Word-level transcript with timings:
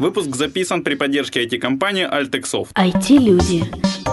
Выпуск 0.00 0.36
записан 0.36 0.84
при 0.84 0.94
поддержке 0.94 1.44
IT-компании 1.44 2.06
Altexoft. 2.08 2.68
IT-люди. 2.76 3.64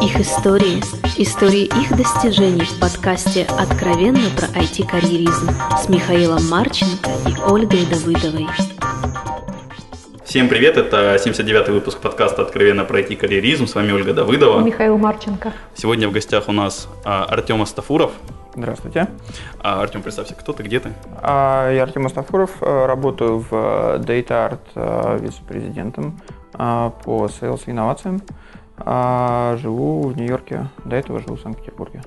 Их 0.04 0.20
истории. 0.20 0.82
Истории 1.16 1.66
их 1.66 1.96
достижений 1.96 2.66
в 2.66 2.80
подкасте 2.80 3.44
«Откровенно 3.44 4.32
про 4.36 4.48
IT-карьеризм» 4.48 5.52
с 5.80 5.88
Михаилом 5.88 6.44
Марченко 6.50 7.12
и 7.30 7.40
Ольгой 7.40 7.86
Давыдовой. 7.86 8.48
Всем 10.26 10.50
привет, 10.50 10.78
это 10.78 11.18
79-й 11.24 11.72
выпуск 11.72 12.00
подкаста 12.00 12.42
«Откровенно 12.42 12.84
про 12.84 13.02
IT-карьеризм». 13.02 13.68
С 13.68 13.76
вами 13.76 13.92
Ольга 13.92 14.16
Давыдова. 14.16 14.62
Михаил 14.62 14.98
Марченко. 14.98 15.54
Сегодня 15.76 16.10
в 16.10 16.12
гостях 16.12 16.50
у 16.50 16.52
нас 16.52 16.88
а, 17.04 17.26
Артем 17.26 17.62
Астафуров. 17.62 18.12
Здравствуйте. 18.56 19.10
А, 19.60 19.82
Артем, 19.82 20.02
представься, 20.02 20.34
кто 20.34 20.54
ты, 20.54 20.64
где 20.64 20.80
ты? 20.80 20.94
А, 21.22 21.70
я 21.72 21.84
Артем 21.84 22.06
Астафуров, 22.06 22.52
э, 22.62 22.86
работаю 22.86 23.40
в 23.40 23.48
э, 23.52 23.98
Data 24.00 24.28
Art 24.28 24.60
э, 24.76 25.20
вице-президентом 25.20 26.20
по 26.54 27.26
sales 27.26 27.64
и 27.66 27.72
инновациям. 27.72 28.22
Живу 28.78 30.08
в 30.08 30.16
Нью-Йорке, 30.16 30.70
до 30.86 30.96
этого 30.96 31.20
живу 31.20 31.36
в 31.36 31.42
Санкт-Петербурге. 31.42 32.02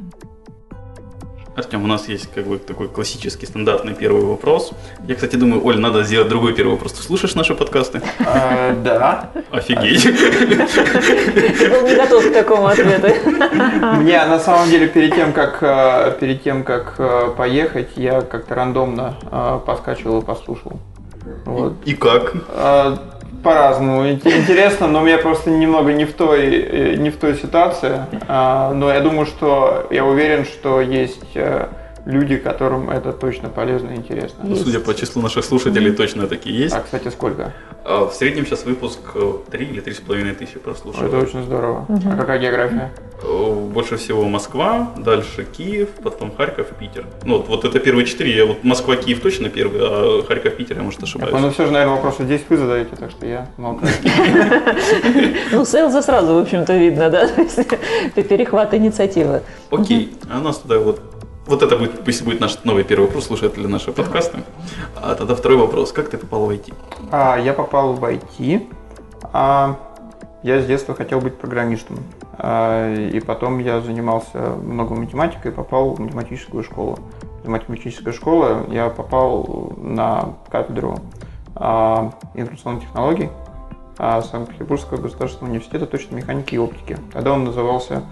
Артем, 1.58 1.82
у 1.82 1.88
нас 1.88 2.08
есть 2.08 2.30
как 2.32 2.46
бы 2.46 2.58
такой 2.58 2.88
классический 2.88 3.44
стандартный 3.44 3.92
первый 3.92 4.22
вопрос. 4.22 4.70
Я, 5.08 5.16
кстати, 5.16 5.34
думаю, 5.34 5.64
Оль, 5.66 5.80
надо 5.80 6.04
сделать 6.04 6.28
другой 6.28 6.54
первый 6.54 6.74
вопрос. 6.74 6.92
Ты 6.92 7.02
слушаешь 7.02 7.34
наши 7.34 7.56
подкасты? 7.56 8.00
А, 8.24 8.74
да. 8.74 9.30
Офигеть. 9.50 10.04
Ты 10.04 11.70
был 11.70 11.88
не 11.88 11.96
готов 11.96 12.24
к 12.30 12.32
такому 12.32 12.68
ответу. 12.68 13.08
Не, 13.08 14.24
на 14.24 14.38
самом 14.38 14.70
деле, 14.70 14.86
перед 14.86 15.16
тем, 15.16 15.32
как, 15.32 15.58
э, 15.60 16.16
перед 16.20 16.44
тем, 16.44 16.62
как 16.62 16.94
э, 16.98 17.34
поехать, 17.36 17.88
я 17.96 18.20
как-то 18.20 18.54
рандомно 18.54 19.16
э, 19.28 19.60
поскачивал 19.66 20.20
и 20.20 20.24
послушал. 20.24 20.78
Вот. 21.44 21.74
И 21.84 21.94
как? 21.94 22.34
А, 22.50 23.17
по-разному. 23.42 24.08
Интересно, 24.10 24.88
но 24.88 25.00
у 25.00 25.04
меня 25.04 25.18
просто 25.18 25.50
немного 25.50 25.92
не 25.92 26.04
в 26.04 26.12
той, 26.12 26.60
э, 26.60 26.94
не 26.96 27.10
в 27.10 27.16
той 27.16 27.34
ситуации. 27.34 28.00
А, 28.26 28.72
но 28.72 28.92
я 28.92 29.00
думаю, 29.00 29.26
что 29.26 29.86
я 29.90 30.04
уверен, 30.04 30.44
что 30.44 30.80
есть 30.80 31.30
э, 31.34 31.66
люди, 32.08 32.38
которым 32.38 32.88
это 32.88 33.12
точно 33.12 33.50
полезно 33.50 33.90
и 33.90 33.96
интересно. 33.96 34.42
Ну, 34.42 34.56
судя 34.56 34.80
по 34.80 34.94
числу 34.94 35.20
наших 35.22 35.44
слушателей, 35.44 35.92
точно 35.92 36.26
такие 36.26 36.58
есть. 36.58 36.74
А, 36.74 36.80
кстати, 36.80 37.08
сколько? 37.08 37.52
А, 37.84 38.06
в 38.06 38.14
среднем 38.14 38.46
сейчас 38.46 38.64
выпуск 38.64 38.98
3 39.50 39.64
э, 39.64 39.68
или 39.68 39.82
3,5 39.82 40.34
тысячи 40.34 40.58
прослушиваний. 40.58 41.08
Это 41.08 41.18
очень 41.18 41.42
здорово. 41.42 41.84
Угу. 41.88 42.10
А 42.10 42.16
какая 42.16 42.38
география? 42.38 42.92
Больше 43.22 43.96
всего 43.96 44.24
Москва, 44.24 44.92
дальше 44.96 45.44
Киев, 45.44 45.88
потом 46.02 46.34
Харьков, 46.34 46.68
Питер. 46.78 47.04
Ну, 47.24 47.38
вот, 47.38 47.48
вот 47.48 47.64
это 47.64 47.78
первые 47.78 48.06
четыре. 48.06 48.34
Я 48.36 48.46
вот 48.46 48.64
Москва, 48.64 48.96
Киев 48.96 49.20
точно 49.20 49.50
первый, 49.50 49.80
а 49.82 50.22
Харьков, 50.26 50.56
Питер, 50.56 50.76
я, 50.76 50.82
может, 50.82 51.02
ошибаюсь. 51.02 51.34
Ну, 51.38 51.50
все 51.50 51.66
же, 51.66 51.72
наверное, 51.72 51.96
вопросы 51.96 52.24
здесь 52.24 52.42
вы 52.48 52.56
задаете, 52.56 52.96
так 52.96 53.10
что 53.10 53.26
я 53.26 53.48
молчу. 53.56 53.86
Ну, 55.52 55.64
сейлза 55.64 56.02
сразу, 56.02 56.34
в 56.34 56.38
общем-то, 56.38 56.76
видно, 56.76 57.10
да? 57.10 57.28
Это 57.36 58.22
перехват 58.22 58.72
инициативы. 58.74 59.42
Окей. 59.70 60.14
А 60.30 60.38
у 60.38 60.42
нас 60.42 60.58
туда 60.58 60.78
вот 60.78 61.00
вот 61.48 61.62
это 61.62 61.76
будет, 61.76 62.04
пусть 62.04 62.24
будет 62.24 62.40
наш 62.40 62.62
новый 62.64 62.84
первый 62.84 63.06
вопрос, 63.06 63.26
слушатели 63.26 63.66
нашего 63.66 63.94
подкаста. 63.94 64.40
А 64.96 65.14
тогда 65.14 65.34
второй 65.34 65.56
вопрос. 65.56 65.92
Как 65.92 66.10
ты 66.10 66.18
попал 66.18 66.46
в 66.46 66.50
IT? 66.50 66.74
А, 67.10 67.38
я 67.38 67.54
попал 67.54 67.94
в 67.94 68.04
IT. 68.04 68.66
А, 69.32 69.76
я 70.42 70.60
с 70.60 70.66
детства 70.66 70.94
хотел 70.94 71.20
быть 71.20 71.36
программистом. 71.38 71.98
А, 72.34 72.94
и 72.94 73.18
потом 73.20 73.58
я 73.60 73.80
занимался 73.80 74.38
много 74.38 74.94
математикой 74.94 75.50
и 75.50 75.54
попал 75.54 75.94
в 75.94 76.00
математическую 76.00 76.62
школу. 76.62 76.98
В 77.42 77.48
математической 77.48 78.12
школы 78.12 78.66
я 78.68 78.90
попал 78.90 79.72
на 79.78 80.34
кафедру 80.50 80.98
а, 81.54 82.12
информационных 82.34 82.82
технологий 82.84 83.30
а, 83.96 84.20
Санкт-Петербургского 84.20 84.98
государственного 84.98 85.52
университета 85.52 85.86
точной 85.86 86.18
механики 86.18 86.54
и 86.54 86.58
оптики. 86.58 86.98
Тогда 87.12 87.32
он 87.32 87.44
назывался 87.44 88.02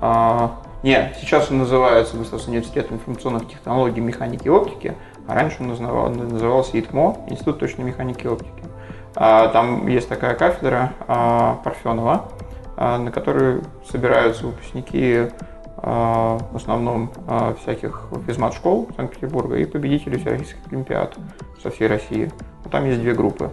а, 0.00 0.62
нет, 0.86 1.16
сейчас 1.20 1.50
он 1.50 1.58
называется 1.58 2.16
Государственный 2.16 2.58
университет 2.58 2.92
информационных 2.92 3.48
технологий, 3.48 4.00
механики 4.00 4.46
и 4.46 4.48
оптики, 4.48 4.94
а 5.26 5.34
раньше 5.34 5.56
он 5.58 5.66
назывался 5.66 6.78
ИТМО, 6.78 7.26
Институт 7.26 7.58
точной 7.58 7.86
механики 7.86 8.22
и 8.22 8.28
оптики. 8.28 8.62
А, 9.16 9.48
там 9.48 9.88
есть 9.88 10.08
такая 10.08 10.36
кафедра 10.36 10.92
а, 11.08 11.58
Парфенова, 11.64 12.28
а, 12.76 12.98
на 12.98 13.10
которой 13.10 13.62
собираются 13.90 14.46
выпускники 14.46 15.26
в 15.76 16.56
основном 16.56 17.10
всяких 17.60 18.08
физмат-школ 18.26 18.88
Санкт-Петербурга 18.96 19.56
и 19.56 19.64
победители 19.66 20.16
всероссийских 20.16 20.66
олимпиад 20.70 21.16
со 21.62 21.70
всей 21.70 21.86
России. 21.86 22.30
Там 22.70 22.86
есть 22.86 23.00
две 23.02 23.12
группы. 23.12 23.50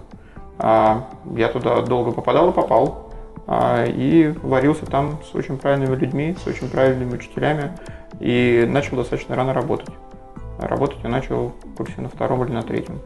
Я 0.58 1.50
туда 1.52 1.82
долго 1.82 2.12
попадал 2.12 2.52
и 2.52 2.54
попал. 2.54 3.03
А, 3.46 3.86
и 3.86 4.34
варился 4.42 4.86
там 4.86 5.20
с 5.30 5.36
очень 5.36 5.58
правильными 5.58 5.96
людьми, 5.96 6.36
с 6.42 6.48
очень 6.48 6.70
правильными 6.70 7.16
учителями, 7.16 7.72
и 8.20 8.66
начал 8.68 8.98
достаточно 8.98 9.36
рано 9.36 9.54
работать. 9.54 9.90
Работать 10.60 11.00
я 11.04 11.10
начал 11.10 11.54
в 11.64 11.76
курсе 11.76 12.02
на 12.02 12.10
втором 12.10 12.44
или 12.46 12.52
на 12.52 12.64
третьем. 12.64 13.00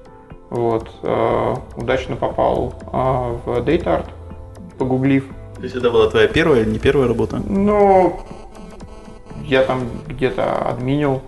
Вот. 0.49 0.89
А, 1.03 1.55
удачно 1.75 2.15
попал 2.15 2.73
а, 2.91 3.37
в 3.45 3.59
Data 3.59 3.85
Art, 3.85 4.09
погуглив. 4.77 5.25
То 5.55 5.63
есть 5.63 5.75
это 5.75 5.89
была 5.89 6.09
твоя 6.09 6.27
первая, 6.27 6.65
не 6.65 6.77
первая 6.77 7.07
работа? 7.07 7.41
Ну, 7.43 8.19
я 9.43 9.63
там 9.63 9.87
где-то 10.07 10.69
админил 10.69 11.21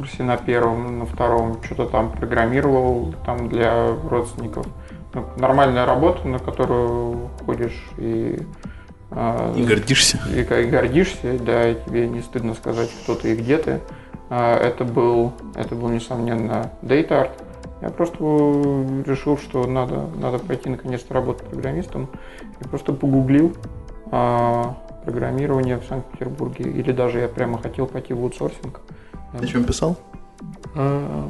курсе 0.00 0.22
на 0.22 0.36
первом, 0.36 1.00
на 1.00 1.06
втором, 1.06 1.62
что-то 1.62 1.86
там 1.86 2.10
программировал 2.10 3.14
там 3.26 3.48
для 3.48 3.94
родственников 4.08 4.66
нормальная 5.36 5.86
работа, 5.86 6.26
на 6.26 6.38
которую 6.38 7.30
ходишь 7.44 7.82
и 7.98 8.40
а, 9.10 9.52
и 9.56 9.64
гордишься. 9.64 10.20
И, 10.32 10.40
и 10.40 10.66
гордишься, 10.70 11.38
да, 11.38 11.68
и 11.68 11.84
тебе 11.84 12.08
не 12.08 12.20
стыдно 12.20 12.54
сказать, 12.54 12.90
кто 13.02 13.14
ты 13.14 13.32
и 13.32 13.36
где 13.36 13.58
ты. 13.58 13.80
А, 14.28 14.56
это 14.56 14.84
был, 14.84 15.32
это 15.56 15.74
был, 15.74 15.88
несомненно, 15.88 16.70
Data 16.82 17.08
Art. 17.08 17.30
Я 17.82 17.90
просто 17.90 18.18
решил, 19.06 19.38
что 19.38 19.66
надо, 19.66 20.06
надо 20.16 20.38
пойти 20.38 20.68
наконец-то 20.68 21.14
работать 21.14 21.46
программистом. 21.48 22.08
И 22.60 22.64
просто 22.68 22.92
погуглил 22.92 23.56
а, 24.12 24.76
программирование 25.04 25.78
в 25.78 25.84
Санкт-Петербурге. 25.84 26.70
Или 26.70 26.92
даже 26.92 27.20
я 27.20 27.28
прямо 27.28 27.60
хотел 27.60 27.86
пойти 27.86 28.12
в 28.12 28.22
аутсорсинг. 28.22 28.80
Ты 29.38 29.46
чем 29.46 29.64
писал? 29.64 29.96
А, 30.76 31.26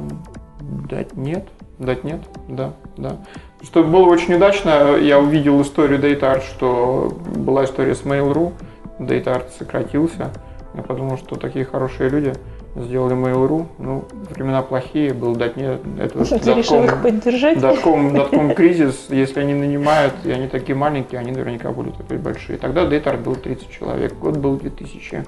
дать 0.59 1.15
нет. 1.15 1.47
Дать 1.79 2.03
нет, 2.03 2.21
да, 2.47 2.73
да. 2.95 3.17
Что 3.63 3.83
было 3.83 4.05
очень 4.07 4.33
удачно, 4.33 4.97
я 4.97 5.19
увидел 5.19 5.61
историю 5.61 5.99
DataArt, 5.99 6.43
что 6.43 7.15
была 7.35 7.65
история 7.65 7.95
с 7.95 8.01
Mail.ru, 8.01 8.53
DataArt 8.99 9.57
сократился. 9.57 10.31
Я 10.73 10.83
подумал, 10.83 11.17
что 11.17 11.35
такие 11.35 11.65
хорошие 11.65 12.09
люди 12.09 12.33
сделали 12.75 13.15
Mail.ru. 13.15 13.67
Ну, 13.77 14.05
времена 14.29 14.61
плохие, 14.61 15.13
был 15.13 15.35
.NET, 15.35 15.81
это 15.99 16.39
Ты 16.39 16.53
решил 16.53 16.83
их 16.83 17.01
поддержать? 17.01 17.59
Дотком, 17.59 18.13
дотком 18.15 18.53
кризис, 18.55 19.07
если 19.09 19.41
они 19.41 19.53
нанимают, 19.53 20.13
и 20.23 20.31
они 20.31 20.47
такие 20.47 20.75
маленькие, 20.75 21.19
они 21.19 21.31
наверняка 21.31 21.71
будут 21.71 21.97
такие 21.97 22.19
большие. 22.19 22.57
Тогда 22.57 22.85
DataArt 22.85 23.23
был 23.23 23.35
30 23.35 23.69
человек, 23.69 24.13
год 24.17 24.37
был 24.37 24.57
2000 24.57 25.25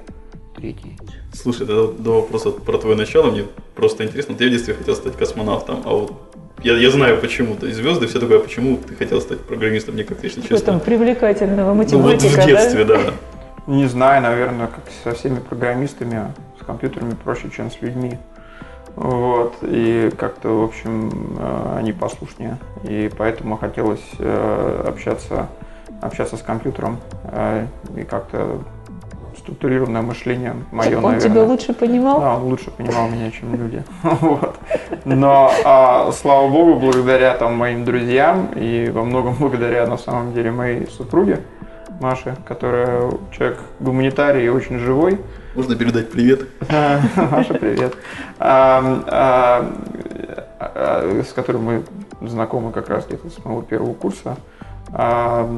третий. 0.56 0.96
Слушай, 1.32 1.66
до, 1.66 1.88
до 1.92 2.20
вопроса 2.20 2.50
про 2.50 2.78
твое 2.78 2.96
начало, 2.96 3.30
мне 3.30 3.44
просто 3.74 4.04
интересно, 4.04 4.34
ты 4.34 4.46
в 4.46 4.50
детстве 4.50 4.74
хотел 4.74 4.94
стать 4.94 5.16
космонавтом, 5.16 5.82
а 5.84 5.90
вот 5.90 6.23
я, 6.62 6.76
я 6.76 6.90
знаю 6.90 7.20
почему. 7.20 7.56
То 7.56 7.66
есть 7.66 7.78
звезды 7.78 8.06
все 8.06 8.20
такое, 8.20 8.38
почему 8.38 8.76
ты 8.78 8.94
хотел 8.94 9.20
стать 9.20 9.40
программистом, 9.40 9.94
мне 9.94 10.04
как-то, 10.04 10.24
если 10.26 10.40
честно. 10.40 10.56
Что 10.56 10.66
там 10.66 10.80
привлекательного 10.80 11.74
математика, 11.74 12.26
ну, 12.26 12.32
вот 12.36 12.44
в 12.44 12.46
детстве, 12.46 12.84
да? 12.84 12.96
да. 12.96 13.12
Не 13.66 13.86
знаю, 13.86 14.22
наверное, 14.22 14.66
как 14.66 14.84
со 15.02 15.18
всеми 15.18 15.38
программистами, 15.40 16.32
с 16.60 16.64
компьютерами 16.64 17.14
проще, 17.14 17.50
чем 17.54 17.70
с 17.70 17.80
людьми. 17.80 18.18
Вот, 18.96 19.56
и 19.62 20.10
как-то, 20.16 20.50
в 20.50 20.64
общем, 20.64 21.36
э, 21.38 21.76
они 21.78 21.92
послушнее. 21.92 22.58
И 22.84 23.10
поэтому 23.16 23.56
хотелось 23.56 24.04
э, 24.18 24.84
общаться, 24.86 25.48
общаться 26.00 26.36
с 26.36 26.42
компьютером 26.42 27.00
э, 27.24 27.66
и 27.96 28.02
как-то 28.02 28.60
структурированное 29.44 30.00
мышление 30.00 30.54
мое, 30.72 30.96
Он 30.96 31.02
наверное. 31.02 31.20
тебя 31.20 31.42
лучше 31.44 31.74
понимал? 31.74 32.20
Да, 32.20 32.36
он 32.36 32.44
лучше 32.44 32.70
понимал 32.70 33.08
меня, 33.08 33.30
чем 33.30 33.54
люди. 33.54 33.82
вот. 34.02 34.56
Но, 35.04 35.52
а, 35.64 36.10
слава 36.12 36.48
богу, 36.48 36.80
благодаря 36.80 37.34
там, 37.34 37.54
моим 37.54 37.84
друзьям 37.84 38.50
и 38.56 38.90
во 38.90 39.04
многом 39.04 39.34
благодаря, 39.38 39.86
на 39.86 39.98
самом 39.98 40.32
деле, 40.32 40.50
моей 40.50 40.86
супруге, 40.86 41.40
Маше, 42.00 42.36
которая 42.48 43.10
человек 43.36 43.58
гуманитарий 43.80 44.46
и 44.46 44.48
очень 44.48 44.78
живой. 44.78 45.20
Можно 45.54 45.76
передать 45.76 46.10
привет. 46.10 46.48
Маша, 46.70 47.54
привет. 47.54 47.94
А, 48.38 49.02
а, 49.06 49.72
а, 50.58 51.22
с 51.22 51.32
которой 51.34 51.58
мы 51.58 51.82
знакомы 52.22 52.72
как 52.72 52.88
раз 52.88 53.06
где-то 53.06 53.28
с 53.28 53.44
моего 53.44 53.60
первого 53.60 53.92
курса. 53.92 54.36
А, 54.92 55.48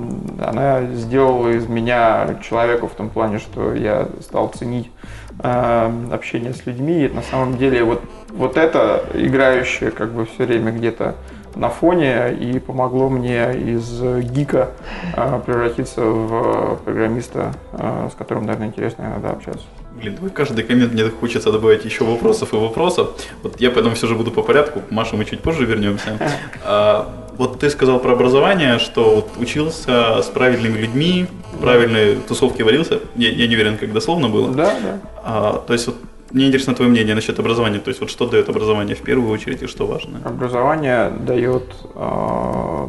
она 0.40 0.86
сделала 0.94 1.48
из 1.48 1.66
меня 1.68 2.38
человека 2.42 2.88
в 2.88 2.94
том 2.94 3.10
плане, 3.10 3.38
что 3.38 3.74
я 3.74 4.08
стал 4.20 4.48
ценить 4.48 4.90
а, 5.38 5.92
общение 6.10 6.54
с 6.54 6.64
людьми. 6.66 7.04
И 7.04 7.08
на 7.08 7.22
самом 7.22 7.56
деле 7.56 7.84
вот, 7.84 8.02
вот 8.30 8.56
это 8.56 9.04
играющее 9.14 9.90
как 9.90 10.12
бы 10.12 10.26
все 10.26 10.44
время 10.44 10.72
где-то 10.72 11.14
на 11.56 11.70
фоне 11.70 12.34
и 12.34 12.58
помогло 12.58 13.08
мне 13.08 13.54
из 13.54 14.02
гика 14.30 14.72
э, 15.16 15.40
превратиться 15.44 16.02
в 16.02 16.76
программиста, 16.84 17.54
э, 17.72 18.10
с 18.12 18.14
которым, 18.14 18.44
наверное, 18.44 18.68
интересно 18.68 19.04
иногда 19.04 19.30
общаться. 19.30 19.64
Блин, 19.94 20.16
давай 20.16 20.30
каждый 20.30 20.64
коммент 20.64 20.92
мне 20.92 21.04
хочется 21.04 21.50
добавить 21.50 21.86
еще 21.86 22.04
вопросов 22.04 22.52
и 22.52 22.56
вопросов. 22.56 23.16
Вот 23.42 23.58
я 23.58 23.70
поэтому 23.70 23.94
все 23.94 24.06
же 24.06 24.14
буду 24.14 24.30
по 24.30 24.42
порядку. 24.42 24.82
Маша, 24.90 25.16
мы 25.16 25.24
чуть 25.24 25.40
позже 25.40 25.64
вернемся. 25.64 26.18
Вот 27.38 27.58
ты 27.58 27.70
сказал 27.70 28.00
про 28.00 28.12
образование, 28.12 28.78
что 28.78 29.16
вот 29.16 29.30
учился 29.38 30.22
с 30.22 30.26
правильными 30.26 30.78
людьми, 30.78 31.26
правильные 31.60 32.16
тусовки 32.16 32.62
варился. 32.62 33.00
Я, 33.14 33.30
я 33.30 33.46
не 33.46 33.54
уверен, 33.54 33.76
как 33.76 33.92
дословно 33.92 34.28
было. 34.28 34.52
Да, 34.52 34.74
да. 34.82 35.00
А, 35.22 35.64
то 35.66 35.72
есть 35.72 35.86
вот 35.86 35.96
мне 36.30 36.48
интересно 36.48 36.74
твое 36.74 36.90
мнение 36.90 37.14
насчет 37.14 37.38
образования. 37.38 37.78
То 37.78 37.88
есть 37.88 38.00
вот 38.00 38.10
что 38.10 38.26
дает 38.26 38.48
образование 38.48 38.96
в 38.96 39.02
первую 39.02 39.30
очередь 39.30 39.62
и 39.62 39.66
что 39.66 39.86
важно? 39.86 40.20
Образование 40.24 41.10
дает 41.10 41.64
э, 41.94 42.88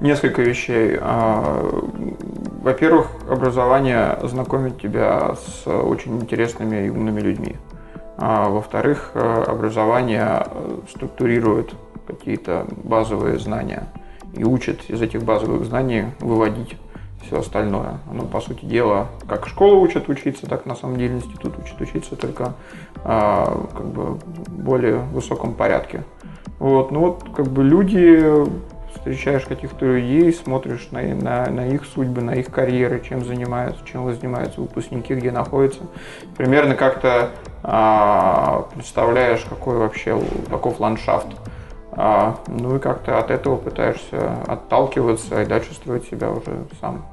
несколько 0.00 0.42
вещей. 0.42 0.98
Э, 1.00 1.80
во-первых, 2.62 3.08
образование 3.30 4.18
знакомит 4.24 4.80
тебя 4.80 5.36
с 5.36 5.66
очень 5.66 6.16
интересными 6.16 6.86
и 6.86 6.90
умными 6.90 7.20
людьми. 7.20 7.56
А, 8.16 8.48
во-вторых, 8.48 9.12
э, 9.14 9.44
образование 9.46 10.44
структурирует 10.90 11.72
какие-то 12.08 12.66
базовые 12.82 13.38
знания 13.38 13.86
и 14.34 14.42
учит 14.42 14.88
из 14.88 15.00
этих 15.00 15.22
базовых 15.22 15.64
знаний 15.64 16.06
выводить 16.20 16.76
все 17.22 17.40
остальное. 17.40 17.98
Оно, 18.10 18.24
по 18.24 18.40
сути 18.40 18.64
дела, 18.64 19.08
как 19.28 19.46
школа 19.46 19.74
учит 19.74 20.08
учиться, 20.08 20.46
так 20.48 20.66
на 20.66 20.74
самом 20.74 20.96
деле 20.96 21.16
институт 21.16 21.58
учит 21.58 21.80
учиться, 21.80 22.16
только 22.16 22.54
а, 23.04 23.66
как 23.72 23.86
бы 23.86 24.18
более 24.48 24.98
высоком 24.98 25.54
порядке. 25.54 26.04
Вот, 26.58 26.90
ну 26.90 27.00
вот, 27.00 27.24
как 27.36 27.46
бы 27.46 27.62
люди, 27.62 28.46
встречаешь 28.94 29.44
каких-то 29.44 29.84
людей, 29.84 30.32
смотришь 30.32 30.88
на, 30.90 31.02
на, 31.02 31.50
на 31.50 31.68
их 31.68 31.84
судьбы, 31.84 32.22
на 32.22 32.32
их 32.32 32.46
карьеры, 32.46 33.02
чем 33.06 33.24
занимаются, 33.24 33.84
чем 33.84 34.12
занимаются 34.12 34.60
выпускники, 34.60 35.14
где 35.14 35.30
находятся. 35.30 35.80
Примерно 36.36 36.74
как-то 36.74 37.30
а, 37.62 38.68
представляешь, 38.74 39.44
какой 39.48 39.76
вообще 39.76 40.20
таков 40.48 40.80
ландшафт. 40.80 41.28
А, 42.00 42.38
ну 42.46 42.76
и 42.76 42.78
как-то 42.78 43.18
от 43.18 43.32
этого 43.32 43.56
пытаешься 43.56 44.40
отталкиваться 44.46 45.42
и 45.42 45.46
дальше 45.46 45.74
строить 45.74 46.04
себя 46.08 46.30
уже 46.30 46.64
сам. 46.80 47.04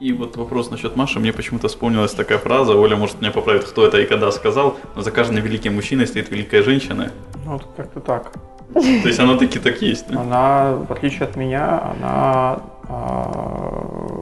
И 0.00 0.12
вот 0.12 0.36
вопрос 0.36 0.72
насчет 0.72 0.96
Маши. 0.96 1.20
Мне 1.20 1.32
почему-то 1.32 1.68
вспомнилась 1.68 2.12
такая 2.12 2.38
фраза, 2.38 2.74
Оля 2.74 2.96
может 2.96 3.20
меня 3.20 3.30
поправить, 3.30 3.64
кто 3.64 3.86
это 3.86 3.98
и 3.98 4.06
когда 4.06 4.32
сказал, 4.32 4.76
но 4.96 5.02
за 5.02 5.12
каждым 5.12 5.36
великим 5.36 5.76
мужчиной 5.76 6.08
стоит 6.08 6.32
великая 6.32 6.64
женщина. 6.64 7.12
Ну, 7.44 7.52
вот 7.52 7.68
как-то 7.76 8.00
так. 8.00 8.32
То 8.74 8.80
есть 8.80 9.20
она 9.20 9.38
таки 9.38 9.60
так 9.60 9.80
есть, 9.80 10.08
да? 10.10 10.20
Она, 10.20 10.72
в 10.88 10.90
отличие 10.90 11.22
от 11.22 11.36
меня, 11.36 11.80
она, 11.80 12.58
а, 12.88 14.16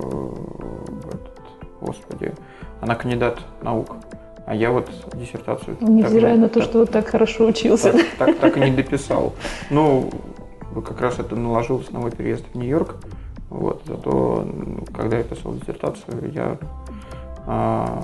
господи, 1.80 2.34
она 2.82 2.96
кандидат 2.96 3.40
наук. 3.62 3.96
А 4.46 4.54
я 4.54 4.70
вот 4.70 4.90
диссертацию... 5.14 5.76
Невзирая 5.80 6.34
так, 6.34 6.40
на 6.40 6.48
то, 6.48 6.60
так, 6.60 6.68
что 6.68 6.86
так 6.86 7.08
хорошо 7.08 7.46
учился. 7.46 7.92
Так, 7.92 8.06
так, 8.18 8.38
так 8.38 8.56
и 8.58 8.60
не 8.60 8.72
дописал. 8.72 9.34
Ну, 9.70 10.10
как 10.86 11.00
раз 11.00 11.18
это 11.18 11.34
наложилось 11.36 11.90
на 11.90 12.00
мой 12.00 12.10
переезд 12.10 12.44
в 12.52 12.54
Нью-Йорк. 12.56 12.96
Вот, 13.48 13.82
зато, 13.86 14.46
когда 14.94 15.18
я 15.18 15.24
писал 15.24 15.54
диссертацию, 15.54 16.32
я 16.32 16.58
а, 17.46 18.02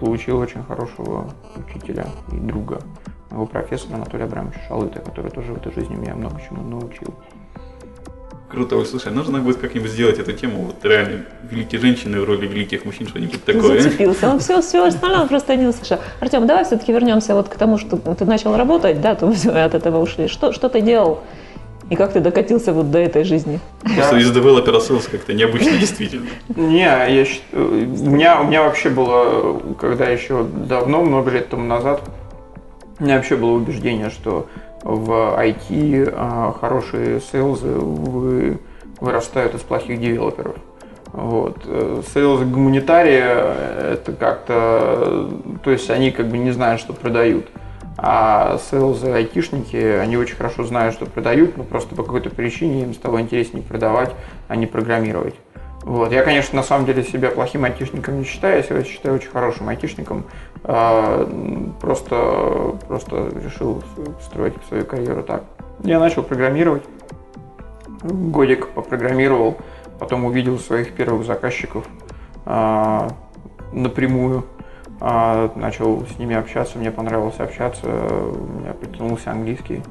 получил 0.00 0.38
очень 0.38 0.62
хорошего 0.62 1.28
учителя 1.56 2.06
и 2.32 2.36
друга, 2.36 2.80
моего 3.30 3.46
профессора 3.46 3.96
Анатолия 3.96 4.24
Абрамовича 4.24 4.60
Шалыта, 4.68 5.00
который 5.00 5.30
тоже 5.30 5.52
в 5.52 5.58
этой 5.58 5.72
жизни 5.72 5.94
меня 5.94 6.14
много 6.14 6.40
чему 6.40 6.62
научил. 6.62 7.14
Круто, 8.50 8.76
Оль, 8.76 8.86
слушай, 8.86 9.12
нужно 9.12 9.40
будет 9.40 9.58
как-нибудь 9.58 9.90
сделать 9.90 10.18
эту 10.18 10.32
тему, 10.32 10.62
вот 10.62 10.82
реально 10.82 11.24
великие 11.50 11.80
женщины 11.80 12.18
в 12.18 12.24
роли 12.24 12.46
великих 12.46 12.86
мужчин, 12.86 13.06
что-нибудь 13.06 13.44
такое. 13.44 13.80
Зацепился, 13.80 14.30
он 14.30 14.40
все, 14.40 14.62
все 14.62 14.86
остальное 14.86 15.26
просто 15.26 15.54
не 15.56 15.66
услышал. 15.66 15.98
Артем, 16.20 16.46
давай 16.46 16.64
все-таки 16.64 16.90
вернемся 16.92 17.34
вот 17.34 17.48
к 17.48 17.56
тому, 17.56 17.76
что 17.76 17.96
ты 17.96 18.24
начал 18.24 18.56
работать, 18.56 19.02
да, 19.02 19.14
то 19.14 19.26
мы 19.26 19.34
от 19.62 19.74
этого 19.74 19.98
ушли. 19.98 20.28
Что, 20.28 20.52
что 20.52 20.70
ты 20.70 20.80
делал 20.80 21.20
и 21.90 21.96
как 21.96 22.12
ты 22.12 22.20
докатился 22.20 22.72
вот 22.72 22.90
до 22.90 22.98
этой 22.98 23.24
жизни? 23.24 23.60
Просто 23.82 24.16
из 24.16 24.30
девелопера 24.30 24.78
sales 24.78 25.10
как-то 25.10 25.34
необычно 25.34 25.72
действительно. 25.78 26.28
Не, 26.56 26.84
я 26.84 27.24
считаю, 27.24 27.68
у 27.68 28.10
меня, 28.10 28.40
у 28.40 28.44
меня 28.44 28.62
вообще 28.62 28.88
было, 28.88 29.60
когда 29.78 30.06
еще 30.06 30.44
давно, 30.44 31.02
много 31.02 31.30
лет 31.30 31.48
тому 31.48 31.64
назад, 31.64 32.02
у 32.98 33.04
меня 33.04 33.16
вообще 33.16 33.36
было 33.36 33.52
убеждение, 33.52 34.10
что 34.10 34.48
в 34.82 35.10
IT 35.40 36.12
а, 36.14 36.54
хорошие 36.58 37.20
сейлзы 37.20 37.68
вы, 37.68 38.58
вырастают 39.00 39.54
из 39.54 39.60
плохих 39.60 40.00
девелоперов. 40.00 40.56
Вот. 41.12 41.58
Сейлзы 42.12 42.44
гуманитария 42.44 43.92
это 43.92 44.12
как-то, 44.12 45.30
то 45.64 45.70
есть 45.70 45.88
они 45.90 46.10
как 46.10 46.28
бы 46.28 46.38
не 46.38 46.50
знают, 46.50 46.80
что 46.80 46.92
продают. 46.92 47.46
А 48.00 48.60
сейлзы 48.70 49.10
айтишники, 49.10 49.76
они 49.76 50.16
очень 50.16 50.36
хорошо 50.36 50.64
знают, 50.64 50.94
что 50.94 51.06
продают, 51.06 51.56
но 51.56 51.64
просто 51.64 51.96
по 51.96 52.04
какой-то 52.04 52.30
причине 52.30 52.82
им 52.82 52.94
стало 52.94 53.20
интереснее 53.20 53.64
продавать, 53.64 54.12
а 54.46 54.54
не 54.54 54.66
программировать. 54.66 55.34
Вот. 55.88 56.12
Я, 56.12 56.22
конечно, 56.22 56.54
на 56.54 56.62
самом 56.62 56.84
деле 56.84 57.02
себя 57.02 57.30
плохим 57.30 57.64
айтишником 57.64 58.18
не 58.18 58.24
считаю, 58.24 58.58
я 58.58 58.62
себя 58.62 58.84
считаю 58.84 59.14
очень 59.14 59.30
хорошим 59.30 59.70
айтишником. 59.70 60.24
А, 60.62 61.26
просто, 61.80 62.76
просто 62.86 63.30
решил 63.42 63.82
строить 64.20 64.52
свою 64.68 64.84
карьеру 64.84 65.22
так. 65.22 65.44
Я 65.82 65.98
начал 65.98 66.22
программировать, 66.22 66.82
годик 68.02 68.68
попрограммировал, 68.68 69.56
потом 69.98 70.26
увидел 70.26 70.58
своих 70.58 70.92
первых 70.92 71.24
заказчиков 71.24 71.86
а, 72.44 73.08
напрямую, 73.72 74.44
а, 75.00 75.50
начал 75.54 76.04
с 76.06 76.18
ними 76.18 76.36
общаться, 76.36 76.76
мне 76.76 76.90
понравилось 76.90 77.38
общаться, 77.38 77.86
у 77.88 78.60
меня 78.60 78.74
притянулся 78.74 79.30
английский. 79.30 79.82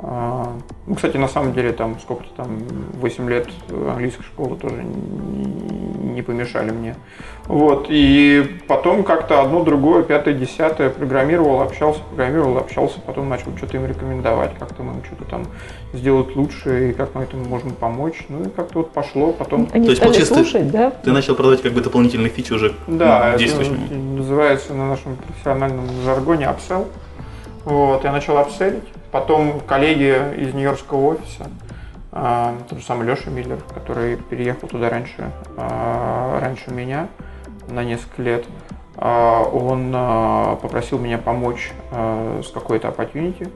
А, 0.00 0.52
ну, 0.86 0.94
кстати, 0.94 1.16
на 1.16 1.26
самом 1.26 1.52
деле, 1.52 1.72
там 1.72 1.98
сколько-то 1.98 2.30
там, 2.36 2.60
8 3.00 3.28
лет 3.28 3.48
английской 3.68 4.22
школы 4.22 4.56
тоже 4.56 4.84
не, 4.84 6.22
помешали 6.22 6.70
мне. 6.70 6.94
Вот, 7.46 7.86
и 7.88 8.60
потом 8.68 9.02
как-то 9.02 9.40
одно, 9.40 9.64
другое, 9.64 10.02
пятое, 10.02 10.34
десятое 10.34 10.90
программировал, 10.90 11.62
общался, 11.62 12.00
программировал, 12.10 12.58
общался, 12.58 13.00
потом 13.00 13.28
начал 13.28 13.56
что-то 13.56 13.76
им 13.76 13.86
рекомендовать, 13.86 14.52
как-то 14.58 14.82
мы 14.82 14.94
что-то 15.04 15.24
там 15.24 15.46
сделать 15.92 16.34
лучше, 16.36 16.90
и 16.90 16.92
как 16.92 17.14
мы 17.14 17.22
этому 17.22 17.44
можем 17.44 17.70
помочь. 17.70 18.26
Ну, 18.28 18.42
и 18.42 18.48
как-то 18.50 18.78
вот 18.78 18.92
пошло, 18.92 19.32
потом... 19.32 19.68
Они 19.72 19.84
То 19.84 19.90
есть, 19.90 20.02
стали 20.02 20.24
слушать, 20.24 20.66
ты, 20.66 20.72
да? 20.72 20.90
Ты 20.90 21.12
начал 21.12 21.34
продавать 21.34 21.62
как 21.62 21.72
бы 21.72 21.80
дополнительные 21.80 22.30
фичи 22.30 22.52
уже 22.52 22.74
да, 22.86 23.36
действующим. 23.36 23.80
это 23.84 23.94
называется 23.94 24.74
на 24.74 24.88
нашем 24.88 25.16
профессиональном 25.16 25.86
жаргоне 26.04 26.46
upsell. 26.46 26.86
Вот, 27.64 28.04
я 28.04 28.12
начал 28.12 28.38
апселить. 28.38 28.84
Потом 29.10 29.60
коллеги 29.60 30.36
из 30.36 30.52
Нью-Йоркского 30.54 31.14
офиса, 31.14 31.50
а, 32.12 32.54
тот 32.68 32.78
же 32.78 32.84
самый 32.84 33.06
Леша 33.06 33.30
Миллер, 33.30 33.58
который 33.74 34.16
переехал 34.16 34.68
туда 34.68 34.90
раньше, 34.90 35.30
а, 35.56 36.40
раньше 36.40 36.70
меня 36.70 37.08
на 37.68 37.84
несколько 37.84 38.22
лет, 38.22 38.44
а, 38.96 39.42
он 39.44 39.92
попросил 40.60 40.98
меня 40.98 41.18
помочь 41.18 41.72
с 41.92 42.50
какой-то 42.50 42.88
opportunity, 42.88 43.48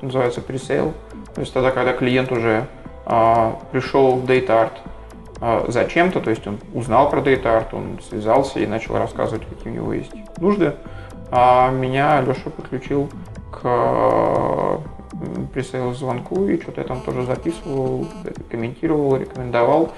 называется 0.00 0.40
pre-sale. 0.40 0.92
То 1.34 1.40
есть 1.40 1.52
тогда, 1.52 1.70
когда 1.70 1.92
клиент 1.92 2.32
уже 2.32 2.66
пришел 3.04 4.16
в 4.16 4.24
Data 4.24 4.70
Art 5.40 5.70
зачем-то, 5.70 6.20
то 6.20 6.30
есть 6.30 6.46
он 6.46 6.58
узнал 6.72 7.10
про 7.10 7.20
Data 7.20 7.44
Art, 7.44 7.66
он 7.72 8.00
связался 8.08 8.60
и 8.60 8.66
начал 8.66 8.96
рассказывать, 8.96 9.46
какие 9.46 9.72
у 9.72 9.76
него 9.76 9.92
есть 9.92 10.12
нужды. 10.38 10.74
А 11.30 11.70
меня 11.70 12.20
Леша 12.22 12.48
подключил 12.48 13.10
к 13.62 14.80
присоединился 15.52 16.00
звонку, 16.00 16.46
и 16.48 16.60
что-то 16.60 16.80
я 16.80 16.86
там 16.86 17.00
тоже 17.00 17.24
записывал, 17.24 18.06
комментировал, 18.50 19.16
рекомендовал. 19.16 19.92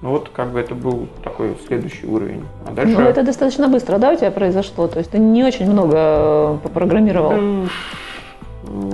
Ну 0.00 0.10
вот 0.10 0.30
как 0.30 0.50
бы 0.50 0.60
это 0.60 0.74
был 0.74 1.08
такой 1.22 1.56
следующий 1.66 2.06
уровень. 2.06 2.44
А 2.66 2.72
дальше... 2.72 2.96
Ну 2.96 3.02
это 3.02 3.22
достаточно 3.22 3.68
быстро, 3.68 3.98
да, 3.98 4.12
у 4.12 4.16
тебя 4.16 4.30
произошло? 4.30 4.86
То 4.88 4.98
есть 4.98 5.10
ты 5.10 5.18
не 5.18 5.44
очень 5.44 5.70
много 5.70 5.96
э, 5.96 6.58
попрограммировал? 6.62 7.68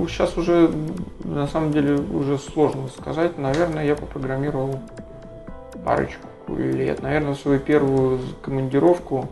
Сейчас 0.09 0.37
уже, 0.37 0.71
на 1.25 1.47
самом 1.47 1.73
деле, 1.73 1.97
уже 1.97 2.39
сложно 2.39 2.89
сказать. 2.89 3.37
Наверное, 3.39 3.85
я 3.85 3.95
попрограммировал 3.95 4.81
парочку 5.85 6.27
лет. 6.49 7.03
Наверное, 7.03 7.35
свою 7.35 7.59
первую 7.59 8.19
командировку, 8.43 9.29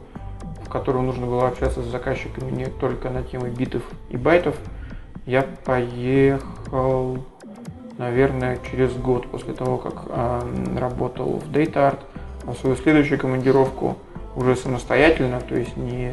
в 0.65 0.69
которую 0.69 1.05
нужно 1.05 1.27
было 1.27 1.49
общаться 1.49 1.83
с 1.83 1.87
заказчиками 1.87 2.51
не 2.51 2.67
только 2.67 3.11
на 3.11 3.23
темы 3.23 3.49
битов 3.49 3.83
и 4.11 4.17
байтов, 4.17 4.57
я 5.27 5.43
поехал, 5.65 7.19
наверное, 7.99 8.59
через 8.71 8.93
год 8.95 9.27
после 9.29 9.55
того, 9.55 9.79
как 9.79 10.05
э, 10.09 10.41
работал 10.79 11.39
в 11.39 11.51
DataArt, 11.51 11.99
на 12.45 12.53
свою 12.55 12.77
следующую 12.77 13.19
командировку 13.19 13.97
уже 14.37 14.55
самостоятельно, 14.57 15.41
то 15.41 15.55
есть 15.55 15.77
не 15.77 16.13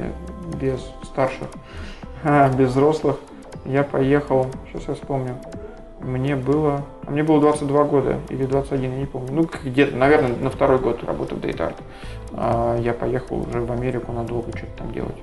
без 0.59 0.79
старших, 1.03 1.47
а 2.23 2.49
без 2.49 2.69
взрослых. 2.69 3.17
Я 3.65 3.83
поехал, 3.83 4.47
сейчас 4.67 4.87
я 4.87 4.93
вспомню, 4.95 5.35
Мне 5.99 6.35
было, 6.35 6.83
а 7.05 7.11
мне 7.11 7.21
было 7.21 7.39
22 7.39 7.83
года 7.83 8.19
или 8.29 8.45
21, 8.45 8.91
я 8.91 8.97
не 8.97 9.05
помню. 9.05 9.31
Ну, 9.31 9.47
где-то, 9.63 9.95
наверное, 9.95 10.35
на 10.35 10.49
второй 10.49 10.79
год 10.79 11.03
работы 11.03 11.35
в 11.35 11.41
Дейт 11.41 11.61
А, 12.33 12.77
я 12.79 12.93
поехал 12.93 13.41
уже 13.41 13.61
в 13.61 13.71
Америку 13.71 14.11
надолго 14.13 14.57
что-то 14.57 14.77
там 14.77 14.91
делать. 14.93 15.17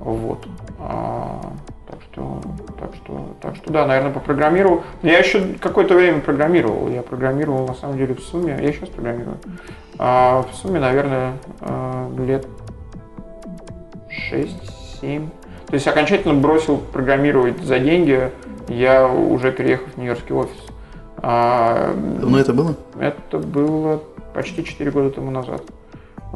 Вот. 0.00 0.46
А, 0.78 1.52
так 1.88 2.00
что, 2.10 2.40
так 2.78 2.94
что, 2.96 3.36
так 3.40 3.56
что, 3.56 3.72
да, 3.72 3.86
наверное, 3.86 4.12
попрограммировал. 4.12 4.82
Я 5.02 5.18
еще 5.18 5.54
какое-то 5.60 5.94
время 5.94 6.20
программировал. 6.20 6.88
Я 6.88 7.02
программировал, 7.02 7.66
на 7.66 7.74
самом 7.74 7.96
деле, 7.96 8.14
в 8.14 8.20
сумме, 8.20 8.58
я 8.60 8.72
сейчас 8.72 8.88
программирую. 8.88 9.38
А 9.98 10.42
в 10.42 10.54
сумме, 10.56 10.80
наверное, 10.80 11.34
а, 11.60 12.10
лет 12.18 12.46
6-7. 14.30 15.28
То 15.66 15.74
есть 15.74 15.86
окончательно 15.86 16.34
бросил 16.34 16.78
программировать 16.78 17.60
за 17.62 17.78
деньги, 17.78 18.30
я 18.68 19.06
уже 19.06 19.52
переехал 19.52 19.86
в 19.94 19.96
Нью-Йоркский 19.96 20.34
офис. 20.34 20.66
А, 21.18 21.94
Давно 22.20 22.38
это 22.38 22.52
было? 22.52 22.74
Это 22.98 23.38
было 23.38 24.02
почти 24.34 24.64
4 24.64 24.90
года 24.90 25.10
тому 25.10 25.30
назад. 25.30 25.62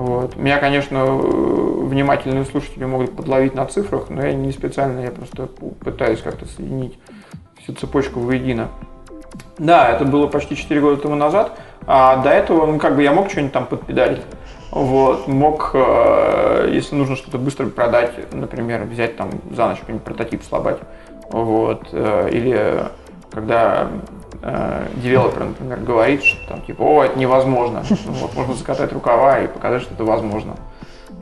Вот. 0.01 0.35
Меня, 0.37 0.57
конечно, 0.57 1.05
внимательные 1.05 2.47
слушатели 2.47 2.87
могут 2.87 3.15
подловить 3.15 3.55
на 3.55 3.67
цифрах, 3.67 4.09
но 4.09 4.25
я 4.25 4.33
не 4.33 4.51
специально, 4.51 5.01
я 5.01 5.11
просто 5.11 5.47
пытаюсь 5.47 6.23
как-то 6.23 6.47
соединить 6.47 6.99
всю 7.59 7.75
цепочку 7.75 8.21
воедино. 8.21 8.69
Да, 9.59 9.91
это 9.91 10.07
было 10.07 10.27
почти 10.27 10.57
4 10.57 10.81
года 10.81 11.03
тому 11.03 11.17
назад, 11.17 11.59
а 11.87 12.17
до 12.23 12.31
этого, 12.31 12.65
ну, 12.65 12.79
как 12.79 12.97
бы 12.97 13.03
я 13.03 13.13
мог 13.13 13.29
что-нибудь 13.29 13.53
там 13.53 13.67
подпедалить. 13.67 14.23
Вот, 14.71 15.29
мог, 15.29 15.73
э, 15.75 16.71
если 16.73 16.95
нужно 16.95 17.17
что-то 17.17 17.37
быстро 17.37 17.67
продать, 17.67 18.33
например, 18.33 18.85
взять 18.85 19.19
там 19.19 19.29
за 19.55 19.69
ночь 19.69 19.81
какой-нибудь 19.81 20.07
прототип 20.07 20.43
слабать. 20.45 20.79
Вот, 21.31 21.89
э, 21.93 22.31
или 22.33 22.85
когда 23.31 23.91
э, 24.43 24.87
девелопер, 24.97 25.45
например, 25.45 25.81
говорит, 25.81 26.23
что 26.25 26.49
там 26.49 26.63
типа, 26.63 26.83
о, 26.83 27.05
это 27.05 27.19
невозможно. 27.19 27.83
Вот, 28.07 28.35
можно 28.35 28.55
закатать 28.55 28.93
рукава 28.93 29.41
и 29.41 29.47
показать, 29.47 29.83
что 29.83 29.95
это 29.95 30.05
возможно. 30.05 30.57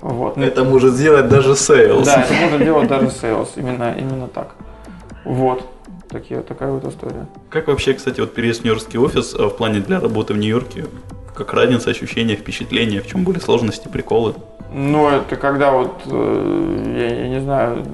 Вот. 0.00 0.38
Это 0.38 0.64
может 0.64 0.94
сделать 0.94 1.28
даже 1.28 1.52
sales. 1.52 2.04
Да, 2.04 2.22
это 2.22 2.32
может 2.34 2.62
делать 2.62 2.88
даже 2.88 3.06
sales, 3.06 3.48
именно, 3.56 3.94
именно 3.98 4.28
так. 4.28 4.54
Вот. 5.24 5.66
Такие, 6.08 6.40
такая 6.40 6.70
вот 6.70 6.84
история. 6.84 7.26
Как 7.50 7.66
вообще, 7.66 7.92
кстати, 7.92 8.20
вот 8.20 8.32
переезд 8.32 8.62
в 8.62 8.64
Нью-Йоркский 8.64 8.98
офис 8.98 9.34
в 9.34 9.50
плане 9.50 9.80
для 9.80 10.00
работы 10.00 10.32
в 10.32 10.38
Нью-Йорке? 10.38 10.86
Как 11.34 11.52
разница, 11.52 11.90
ощущения, 11.90 12.34
впечатления? 12.34 13.00
В 13.00 13.06
чем 13.06 13.24
были 13.24 13.38
сложности, 13.38 13.88
приколы? 13.88 14.34
Ну, 14.72 15.08
это 15.08 15.36
когда 15.36 15.70
вот, 15.70 16.00
э, 16.06 16.94
я, 16.96 17.22
я 17.22 17.28
не 17.28 17.40
знаю, 17.40 17.84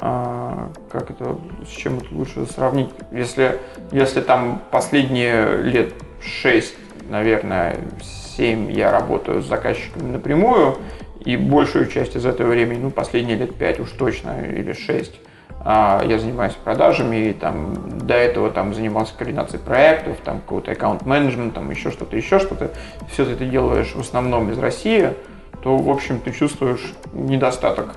а, 0.00 0.70
как 0.90 1.10
это, 1.10 1.38
с 1.66 1.70
чем 1.70 1.98
это 1.98 2.06
лучше 2.12 2.46
сравнить? 2.46 2.90
Если, 3.10 3.58
если 3.92 4.20
там 4.20 4.62
последние 4.70 5.62
лет 5.62 5.92
6, 6.20 6.74
наверное, 7.08 7.76
7 8.36 8.70
я 8.70 8.92
работаю 8.92 9.42
с 9.42 9.46
заказчиками 9.46 10.12
напрямую, 10.12 10.76
и 11.24 11.36
большую 11.36 11.88
часть 11.88 12.16
из 12.16 12.24
этого 12.24 12.48
времени, 12.48 12.78
ну, 12.78 12.90
последние 12.90 13.36
лет 13.36 13.54
5 13.54 13.80
уж 13.80 13.90
точно, 13.90 14.40
или 14.40 14.72
6, 14.72 15.20
а, 15.60 16.02
я 16.06 16.18
занимаюсь 16.18 16.54
продажами, 16.54 17.28
и 17.28 17.32
там 17.32 17.98
до 17.98 18.14
этого 18.14 18.50
там 18.50 18.74
занимался 18.74 19.14
координацией 19.16 19.60
проектов, 19.62 20.16
там 20.24 20.40
какого-то 20.40 20.70
аккаунт-менеджмент, 20.70 21.54
там 21.54 21.70
еще 21.70 21.90
что-то, 21.90 22.16
еще 22.16 22.38
что-то. 22.38 22.70
Все 23.10 23.24
это 23.24 23.36
ты 23.36 23.46
делаешь 23.46 23.92
в 23.94 24.00
основном 24.00 24.50
из 24.50 24.58
России, 24.58 25.10
то, 25.62 25.76
в 25.76 25.90
общем, 25.90 26.20
ты 26.20 26.32
чувствуешь 26.32 26.94
недостаток 27.12 27.96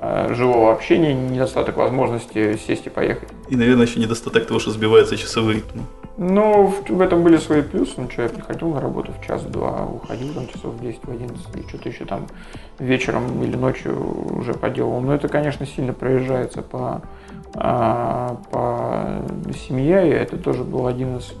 живого 0.00 0.72
общения, 0.72 1.14
недостаток 1.14 1.76
возможности 1.76 2.56
сесть 2.56 2.86
и 2.86 2.90
поехать. 2.90 3.28
И, 3.48 3.56
наверное, 3.56 3.86
еще 3.86 4.00
недостаток 4.00 4.46
того, 4.46 4.60
что 4.60 4.70
сбивается 4.70 5.16
часовой 5.16 5.54
ритм. 5.54 5.80
Ну, 6.20 6.66
в, 6.66 6.90
в 6.90 7.00
этом 7.00 7.22
были 7.22 7.36
свои 7.36 7.62
плюсы. 7.62 7.92
Ну, 7.96 8.10
что, 8.10 8.22
я 8.22 8.28
приходил 8.28 8.70
на 8.70 8.80
работу 8.80 9.12
в 9.12 9.24
час-два, 9.24 9.86
уходил 9.86 10.34
там 10.34 10.48
часов 10.48 10.74
в 10.74 10.80
10 10.80 10.98
в 11.04 11.10
11, 11.10 11.56
и 11.56 11.68
что-то 11.68 11.88
еще 11.88 12.04
там 12.06 12.26
вечером 12.80 13.40
или 13.44 13.54
ночью 13.54 14.36
уже 14.36 14.52
поделал. 14.52 15.00
Но 15.00 15.14
это, 15.14 15.28
конечно, 15.28 15.64
сильно 15.64 15.92
проезжается 15.92 16.62
по, 16.62 17.02
а, 17.54 18.36
по 18.50 19.52
семье, 19.52 20.08
и 20.08 20.10
это 20.10 20.36
тоже 20.36 20.64
был 20.64 20.88
один 20.88 21.18
из, 21.18 21.32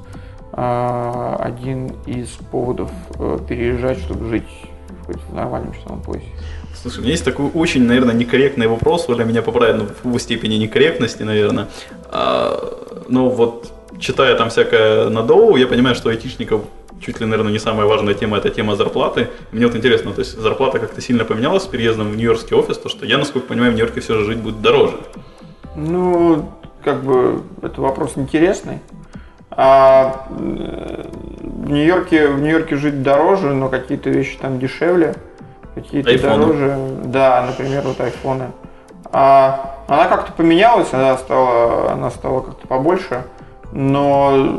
а, 0.52 1.36
один 1.40 1.88
из 2.06 2.28
поводов 2.52 2.92
э, 3.18 3.38
переезжать, 3.48 3.98
чтобы 3.98 4.28
жить 4.28 4.67
хоть 5.08 5.22
в 5.28 5.34
нормальном 5.34 5.72
часовом 5.72 6.02
поясе. 6.02 6.26
Слушай, 6.80 6.98
у 6.98 7.02
меня 7.02 7.12
есть 7.12 7.24
такой 7.24 7.50
очень, 7.54 7.82
наверное, 7.84 8.14
некорректный 8.14 8.66
вопрос, 8.66 9.06
для 9.06 9.24
меня 9.24 9.42
поправить, 9.42 9.82
ну, 10.04 10.12
в 10.12 10.18
степени 10.18 10.56
некорректности, 10.56 11.22
наверное. 11.22 11.68
А, 12.10 13.04
но 13.08 13.30
вот 13.30 13.72
читая 13.98 14.36
там 14.36 14.50
всякое 14.50 15.08
на 15.08 15.22
Доу, 15.22 15.56
я 15.56 15.66
понимаю, 15.66 15.96
что 15.96 16.10
айтишников 16.10 16.62
чуть 17.00 17.20
ли, 17.20 17.26
наверное, 17.26 17.52
не 17.52 17.58
самая 17.58 17.86
важная 17.86 18.14
тема, 18.14 18.36
это 18.36 18.50
тема 18.50 18.76
зарплаты. 18.76 19.28
Мне 19.52 19.66
вот 19.66 19.76
интересно, 19.76 20.12
то 20.12 20.20
есть 20.20 20.38
зарплата 20.38 20.78
как-то 20.78 21.00
сильно 21.00 21.24
поменялась 21.24 21.62
с 21.62 21.66
переездом 21.66 22.10
в 22.10 22.16
Нью-Йоркский 22.16 22.56
офис, 22.56 22.76
то 22.76 22.88
что 22.88 23.06
я, 23.06 23.18
насколько 23.18 23.48
понимаю, 23.48 23.72
в 23.72 23.74
Нью-Йорке 23.76 24.00
все 24.00 24.18
же 24.18 24.24
жить 24.24 24.38
будет 24.38 24.60
дороже. 24.60 24.96
Ну, 25.74 26.52
как 26.84 27.02
бы, 27.02 27.42
это 27.62 27.80
вопрос 27.80 28.12
интересный. 28.16 28.80
А 29.50 30.28
в 31.68 31.70
Нью-Йорке, 31.70 32.28
в 32.28 32.40
Нью-Йорке 32.40 32.76
жить 32.76 33.02
дороже, 33.02 33.52
но 33.52 33.68
какие-то 33.68 34.08
вещи 34.08 34.38
там 34.38 34.58
дешевле 34.58 35.14
какие-то 35.74 36.08
Айфоны. 36.08 36.46
дороже. 36.46 36.78
Да, 37.04 37.44
например, 37.46 37.82
вот 37.84 38.00
айфоны. 38.00 38.46
А 39.12 39.76
она 39.86 40.06
как-то 40.06 40.32
поменялась, 40.32 40.88
она 40.92 41.18
стала, 41.18 41.92
она 41.92 42.10
стала 42.10 42.40
как-то 42.40 42.66
побольше. 42.66 43.24
Но 43.72 44.58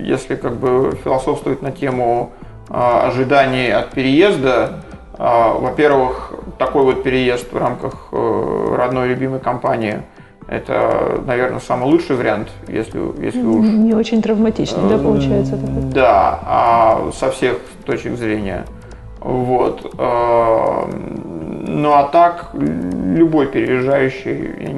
если 0.00 0.36
как 0.36 0.54
бы 0.56 0.96
философствовать 1.02 1.62
на 1.62 1.72
тему 1.72 2.30
а, 2.70 3.08
ожиданий 3.08 3.72
от 3.72 3.90
переезда, 3.90 4.84
а, 5.18 5.52
во-первых, 5.52 6.32
такой 6.58 6.84
вот 6.84 7.02
переезд 7.02 7.52
в 7.52 7.58
рамках 7.58 8.06
а, 8.12 8.76
родной 8.76 9.08
любимой 9.08 9.40
компании 9.40 10.02
это, 10.48 11.20
наверное, 11.26 11.60
самый 11.60 11.90
лучший 11.90 12.16
вариант, 12.16 12.50
если, 12.68 13.00
если 13.24 13.42
уж... 13.42 13.66
Не 13.66 13.94
очень 13.94 14.22
травматичный, 14.22 14.88
да, 14.88 14.98
получается? 14.98 15.56
Такой? 15.56 15.82
Да, 15.92 16.40
а 16.44 17.10
со 17.12 17.30
всех 17.30 17.58
точек 17.84 18.16
зрения. 18.16 18.64
Вот. 19.20 19.92
Ну 19.98 21.92
а 21.92 22.08
так, 22.12 22.50
любой 22.54 23.48
переезжающий, 23.48 24.50
я 24.60 24.72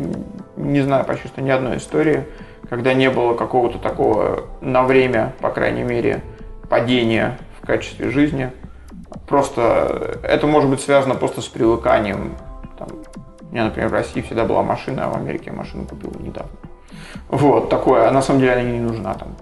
не 0.57 0.81
знаю 0.81 1.05
почти 1.05 1.29
что 1.29 1.43
ни 1.43 1.51
одной 1.51 1.77
истории, 1.77 2.25
когда 2.71 2.95
не 2.95 3.11
было 3.11 3.35
какого-то 3.35 3.79
такого 3.79 4.45
на 4.63 4.83
время, 4.85 5.33
по 5.41 5.51
крайней 5.51 5.83
мере, 5.83 6.23
падения 6.71 7.39
в 7.61 7.67
качестве 7.67 8.11
жизни. 8.11 8.51
Просто 9.27 10.19
это 10.23 10.47
может 10.47 10.71
быть 10.71 10.81
связано 10.81 11.15
просто 11.15 11.43
с 11.43 11.47
привыканием. 11.47 12.33
Там, 12.79 12.89
у 13.51 13.55
меня, 13.55 13.65
например, 13.65 13.89
в 13.89 13.93
России 13.93 14.21
всегда 14.21 14.45
была 14.45 14.63
машина, 14.63 15.07
а 15.07 15.09
в 15.09 15.17
Америке 15.17 15.45
я 15.47 15.53
машину 15.53 15.87
купил 15.87 16.13
недавно. 16.21 16.51
Вот, 17.29 17.69
такое. 17.69 18.09
А 18.09 18.11
на 18.11 18.23
самом 18.23 18.41
деле 18.41 18.53
она 18.53 18.63
не 18.63 18.81
нужна 18.81 19.15
там. 19.15 19.37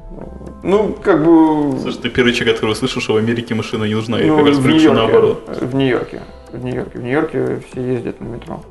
Ну, 0.63 0.95
как 1.03 1.25
бы... 1.25 1.79
Слушай, 1.81 2.03
ты 2.03 2.11
первый 2.11 2.33
человек, 2.33 2.57
который 2.57 2.75
слышал, 2.75 3.03
что 3.03 3.15
в 3.15 3.17
Америке 3.17 3.55
машина 3.55 3.85
не 3.85 3.95
нужна, 3.95 4.19
ну, 4.19 4.37
как 4.37 4.47
раз 4.47 4.57
в 4.59 4.67
Нью-Йорке, 4.67 4.93
наоборот. 4.93 5.49
В 5.61 5.75
Нью-Йорке. 5.75 6.21
В 6.53 6.65
Нью-Йорке. 6.65 6.99
В 6.99 7.03
Нью-Йорке 7.03 7.61
все 7.71 7.81
ездят 7.81 8.21
на 8.21 8.27
метро 8.27 8.63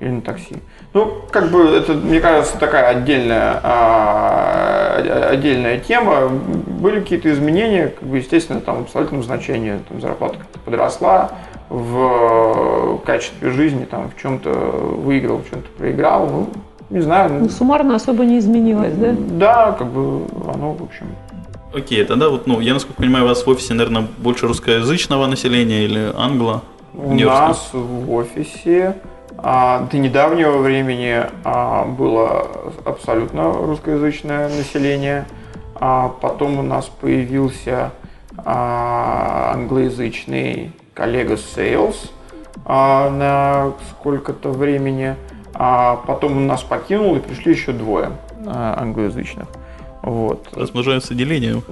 или 0.00 0.10
на 0.10 0.20
такси. 0.20 0.56
Ну, 0.94 1.22
как 1.30 1.50
бы 1.50 1.64
это, 1.64 1.94
мне 1.94 2.20
кажется, 2.20 2.56
такая 2.58 2.88
отдельная, 2.88 3.60
а, 3.62 5.28
отдельная 5.30 5.78
тема. 5.78 6.28
Были 6.28 7.00
какие-то 7.00 7.30
изменения, 7.32 7.88
как 7.88 8.08
бы, 8.08 8.18
естественно, 8.18 8.60
там 8.60 8.78
в 8.78 8.80
абсолютном 8.82 9.22
значении 9.22 9.78
там, 9.88 10.00
зарплата 10.00 10.38
подросла, 10.64 11.32
в 11.68 13.00
качестве 13.04 13.50
жизни 13.50 13.84
там 13.84 14.10
в 14.10 14.20
чем-то 14.20 14.50
выиграл, 14.50 15.38
в 15.38 15.50
чем-то 15.50 15.68
проиграл. 15.76 16.26
Ну, 16.28 16.48
не 16.90 17.00
знаю. 17.00 17.32
Ну, 17.34 17.48
суммарно 17.48 17.96
особо 17.96 18.24
не 18.24 18.38
изменилось, 18.38 18.94
да? 18.94 19.14
Да, 19.30 19.72
как 19.72 19.88
бы 19.88 20.26
оно, 20.52 20.72
в 20.72 20.82
общем. 20.82 21.06
Окей, 21.74 22.02
тогда 22.04 22.30
вот, 22.30 22.46
ну, 22.46 22.60
я, 22.60 22.72
насколько 22.72 23.02
понимаю, 23.02 23.26
у 23.26 23.28
вас 23.28 23.44
в 23.44 23.50
офисе, 23.50 23.74
наверное, 23.74 24.06
больше 24.18 24.46
русскоязычного 24.46 25.26
населения 25.26 25.84
или 25.84 26.12
англо? 26.16 26.62
У 26.94 27.12
нас 27.14 27.70
в 27.72 28.10
офисе 28.12 28.96
а, 29.36 29.86
до 29.90 29.98
недавнего 29.98 30.58
времени 30.58 31.22
а, 31.44 31.84
было 31.84 32.48
абсолютно 32.84 33.52
русскоязычное 33.52 34.48
население. 34.48 35.26
А 35.74 36.08
потом 36.08 36.58
у 36.58 36.62
нас 36.62 36.86
появился 36.86 37.92
а, 38.38 39.52
англоязычный 39.54 40.72
коллега 40.98 41.34
Sales 41.34 42.10
а, 42.64 43.08
на 43.08 43.72
сколько-то 43.90 44.50
времени. 44.50 45.14
А 45.54 45.96
потом 46.06 46.36
он 46.36 46.46
нас 46.46 46.62
покинул 46.62 47.16
и 47.16 47.20
пришли 47.20 47.52
еще 47.52 47.72
двое 47.72 48.10
а, 48.46 48.76
англоязычных. 48.80 49.48
Вот. 50.02 50.48
Размножаются 50.52 51.14
делением. 51.14 51.62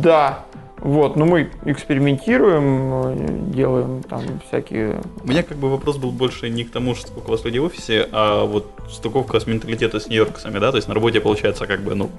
Да. 0.00 0.40
Вот, 0.78 1.14
ну 1.14 1.26
мы 1.26 1.48
экспериментируем, 1.64 3.52
делаем 3.52 4.02
там 4.02 4.22
всякие... 4.48 5.00
У 5.22 5.28
меня 5.28 5.44
как 5.44 5.56
бы 5.58 5.70
вопрос 5.70 5.96
был 5.96 6.10
больше 6.10 6.50
не 6.50 6.64
к 6.64 6.72
тому, 6.72 6.96
сколько 6.96 7.28
у 7.28 7.30
вас 7.30 7.44
людей 7.44 7.60
в 7.60 7.64
офисе, 7.64 8.08
а 8.10 8.44
вот 8.44 8.68
стыковка 8.90 9.38
с 9.38 9.46
менталитета 9.46 10.00
с 10.00 10.08
нью-йоркцами, 10.08 10.58
да, 10.58 10.72
то 10.72 10.78
есть 10.78 10.88
на 10.88 10.94
работе 10.94 11.20
получается 11.20 11.66
как 11.66 11.82
бы, 11.82 11.94
ну, 11.94 12.10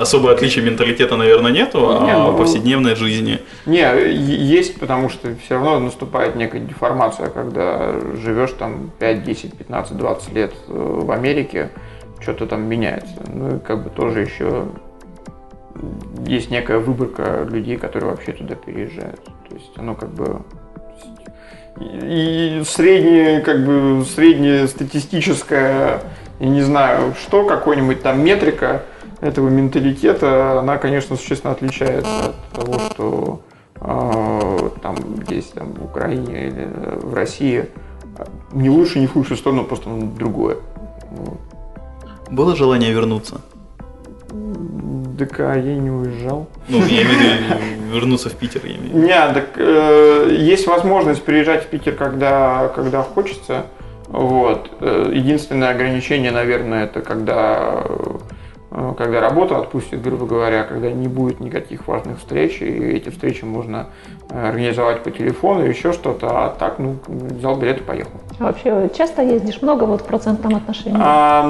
особое 0.00 0.34
отличие 0.34 0.64
менталитета, 0.64 1.16
наверное, 1.16 1.52
нету, 1.52 1.78
Не, 2.02 2.12
а 2.12 2.30
ну- 2.30 2.36
повседневной 2.36 2.96
жизни. 2.96 3.40
Не, 3.66 3.82
есть, 4.12 4.80
потому 4.80 5.08
что 5.08 5.34
все 5.36 5.54
равно 5.54 5.78
наступает 5.78 6.36
некая 6.36 6.60
деформация, 6.60 7.28
когда 7.28 7.92
живешь 8.16 8.52
там 8.52 8.90
5, 8.98 9.24
10, 9.24 9.56
15, 9.56 9.96
20 9.96 10.32
лет 10.32 10.52
э, 10.68 10.72
в 10.72 11.10
Америке, 11.10 11.70
что-то 12.20 12.46
там 12.46 12.62
меняется. 12.62 13.22
Ну 13.32 13.56
и 13.56 13.58
как 13.60 13.84
бы 13.84 13.90
тоже 13.90 14.20
еще 14.20 14.66
есть 16.26 16.50
некая 16.50 16.78
выборка 16.78 17.46
людей, 17.50 17.76
которые 17.76 18.10
вообще 18.10 18.32
туда 18.32 18.54
переезжают. 18.54 19.22
То 19.48 19.54
есть 19.54 19.72
оно 19.76 19.94
как 19.94 20.10
бы 20.10 20.40
и 21.80 22.60
и 22.60 22.64
среднее, 22.64 23.40
как 23.40 23.64
бы, 23.64 24.04
среднестатистическое, 24.04 26.02
я 26.40 26.46
не 26.48 26.62
знаю, 26.62 27.14
что, 27.20 27.44
какой-нибудь 27.44 28.02
там 28.02 28.22
метрика 28.22 28.82
этого 29.20 29.48
менталитета, 29.48 30.60
она, 30.60 30.78
конечно, 30.78 31.16
существенно 31.16 31.52
отличается 31.52 32.30
от 32.30 32.48
того, 32.52 32.78
что 32.90 33.40
э, 33.80 34.70
там 34.82 34.96
здесь, 35.24 35.46
там, 35.46 35.72
в 35.72 35.84
Украине 35.84 36.48
или 36.48 36.68
в 37.02 37.14
России. 37.14 37.66
Не 38.52 38.70
лучше, 38.70 38.98
не 38.98 39.06
в 39.06 39.12
худшую 39.12 39.38
сторону, 39.38 39.64
просто 39.64 39.88
ну, 39.88 40.10
другое. 40.18 40.56
Вот. 41.10 41.38
Было 42.30 42.54
желание 42.56 42.92
вернуться? 42.92 43.40
Так 45.18 45.38
а 45.40 45.54
я 45.54 45.74
не 45.74 45.90
уезжал. 45.90 46.46
Ну, 46.68 46.78
я 46.78 47.02
имею 47.02 47.18
в 47.18 47.20
виду 47.20 47.94
вернуться 47.94 48.30
в 48.30 48.34
Питер, 48.34 48.62
я 48.64 48.76
имею 48.76 48.82
в 48.82 48.86
виду. 48.86 48.98
Не, 49.06 49.34
так 49.34 49.48
э, 49.56 50.36
есть 50.38 50.66
возможность 50.66 51.22
приезжать 51.22 51.64
в 51.64 51.66
Питер, 51.66 51.94
когда, 51.94 52.68
когда 52.74 53.02
хочется. 53.02 53.66
Вот. 54.08 54.70
Э, 54.80 55.10
Единственное 55.12 55.70
ограничение, 55.70 56.30
наверное, 56.30 56.84
это 56.84 57.00
когда, 57.00 57.84
когда 58.70 59.20
работа 59.20 59.58
отпустит, 59.58 60.00
грубо 60.00 60.26
говоря, 60.26 60.62
когда 60.62 60.92
не 60.92 61.08
будет 61.08 61.40
никаких 61.40 61.88
важных 61.88 62.18
встреч, 62.18 62.62
и 62.62 62.66
эти 62.66 63.08
встречи 63.08 63.44
можно 63.44 63.88
э, 64.28 64.48
организовать 64.48 65.02
по 65.02 65.10
телефону, 65.10 65.64
еще 65.64 65.92
что-то, 65.92 66.28
а 66.30 66.50
так, 66.50 66.78
ну, 66.78 66.96
взял 67.08 67.56
билет 67.56 67.80
и 67.80 67.82
поехал. 67.82 68.20
А 68.38 68.44
вообще 68.44 68.88
часто 68.96 69.22
ездишь 69.22 69.60
много 69.60 69.84
вот 69.84 70.02
в 70.02 70.04
процентном 70.04 70.54
отношении? 70.54 70.98
А, 71.02 71.44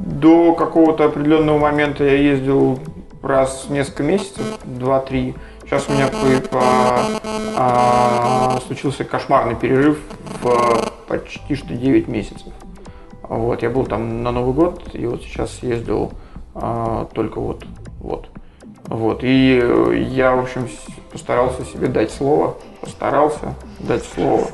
до 0.00 0.54
какого-то 0.54 1.04
определенного 1.04 1.58
момента 1.58 2.02
я 2.02 2.16
ездил 2.16 2.80
раз 3.22 3.66
в 3.68 3.72
несколько 3.72 4.02
месяцев, 4.02 4.42
два-три. 4.64 5.34
Сейчас 5.64 5.88
у 5.88 5.92
меня 5.92 6.08
по- 6.08 6.48
по- 6.58 6.62
а, 7.56 8.58
случился 8.66 9.04
кошмарный 9.04 9.54
перерыв 9.54 9.98
в 10.42 10.92
почти 11.06 11.54
что 11.54 11.72
9 11.74 12.08
месяцев. 12.08 12.52
Вот, 13.28 13.62
я 13.62 13.70
был 13.70 13.84
там 13.84 14.22
на 14.22 14.30
Новый 14.30 14.54
год, 14.54 14.82
и 14.92 15.06
вот 15.06 15.22
сейчас 15.22 15.62
ездил 15.62 16.12
а, 16.54 17.06
только 17.12 17.40
вот, 17.40 17.64
вот. 18.00 18.28
Вот, 18.84 19.24
и 19.24 19.58
э, 19.60 20.06
я, 20.10 20.36
в 20.36 20.40
общем, 20.40 20.68
постарался 21.10 21.64
себе 21.64 21.88
дать 21.88 22.12
слово, 22.12 22.56
постарался 22.80 23.54
дать 23.80 24.04
слово. 24.04 24.46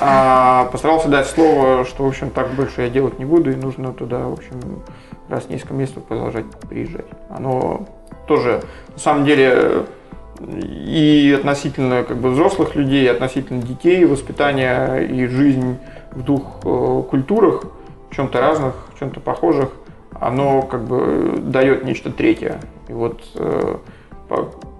А, 0.00 0.68
постарался 0.72 1.08
дать 1.08 1.26
слово, 1.26 1.84
что, 1.84 2.04
в 2.04 2.08
общем, 2.08 2.30
так 2.30 2.50
больше 2.54 2.82
я 2.82 2.88
делать 2.88 3.20
не 3.20 3.24
буду, 3.24 3.52
и 3.52 3.54
нужно 3.54 3.92
туда, 3.92 4.26
в 4.26 4.32
общем, 4.32 4.82
раз 5.28 5.44
в 5.44 5.50
несколько 5.50 5.74
месяцев 5.74 6.02
продолжать 6.02 6.46
приезжать. 6.68 7.06
Оно 7.30 7.86
тоже, 8.26 8.62
на 8.94 8.98
самом 8.98 9.24
деле, 9.24 9.86
и 10.40 11.36
относительно 11.38 12.02
как 12.02 12.16
бы, 12.16 12.30
взрослых 12.30 12.74
людей, 12.74 13.04
и 13.04 13.08
относительно 13.08 13.62
детей, 13.62 14.04
воспитание 14.04 15.06
и 15.06 15.26
жизнь 15.26 15.78
в 16.10 16.22
двух 16.24 16.42
э, 16.64 17.02
культурах, 17.08 17.64
чем-то 18.14 18.40
разных, 18.40 18.74
чем-то 18.98 19.20
похожих, 19.20 19.70
оно 20.20 20.62
как 20.62 20.84
бы 20.84 21.38
дает 21.38 21.84
нечто 21.84 22.10
третье. 22.10 22.60
И 22.88 22.92
вот 22.92 23.22
э, 23.34 23.76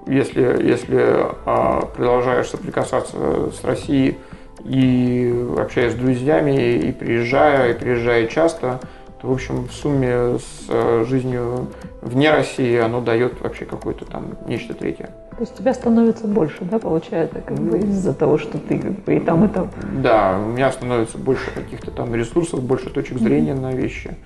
если, 0.07 0.43
если 0.63 1.27
а, 1.47 1.87
продолжаешь 1.87 2.49
соприкасаться 2.49 3.51
с 3.51 3.65
Россией 3.65 4.19
и 4.65 5.47
общаясь 5.59 5.93
с 5.93 5.97
друзьями, 5.97 6.77
и 6.77 6.93
приезжая, 6.93 7.73
и 7.73 7.79
приезжая 7.79 8.27
часто, 8.27 8.81
то, 8.81 8.89
в 9.23 9.31
общем, 9.31 9.69
в 9.69 9.73
сумме 9.73 10.39
с 10.39 10.67
э, 10.69 11.05
жизнью 11.09 11.69
вне 12.01 12.31
России 12.31 12.77
оно 12.79 13.01
дает 13.01 13.41
вообще 13.41 13.65
какое-то 13.65 14.05
там 14.05 14.37
нечто 14.47 14.75
третье. 14.75 15.11
То 15.31 15.41
есть 15.41 15.57
тебя 15.57 15.73
становится 15.73 16.27
больше, 16.27 16.65
да, 16.65 16.79
получается, 16.79 17.41
как 17.41 17.59
бы 17.59 17.79
из-за 17.79 18.15
того, 18.15 18.37
что 18.37 18.59
ты 18.59 18.79
как 18.79 18.93
бы 19.05 19.17
и 19.17 19.21
там, 19.21 19.45
и 19.45 19.49
там. 19.49 19.71
Да, 20.03 20.39
у 20.39 20.51
меня 20.51 20.71
становится 20.73 21.19
больше 21.19 21.51
каких-то 21.53 21.91
там 21.91 22.15
ресурсов, 22.15 22.63
больше 22.63 22.91
точек 22.91 23.19
зрения 23.19 23.55
на 23.55 23.73
вещи. 23.73 24.17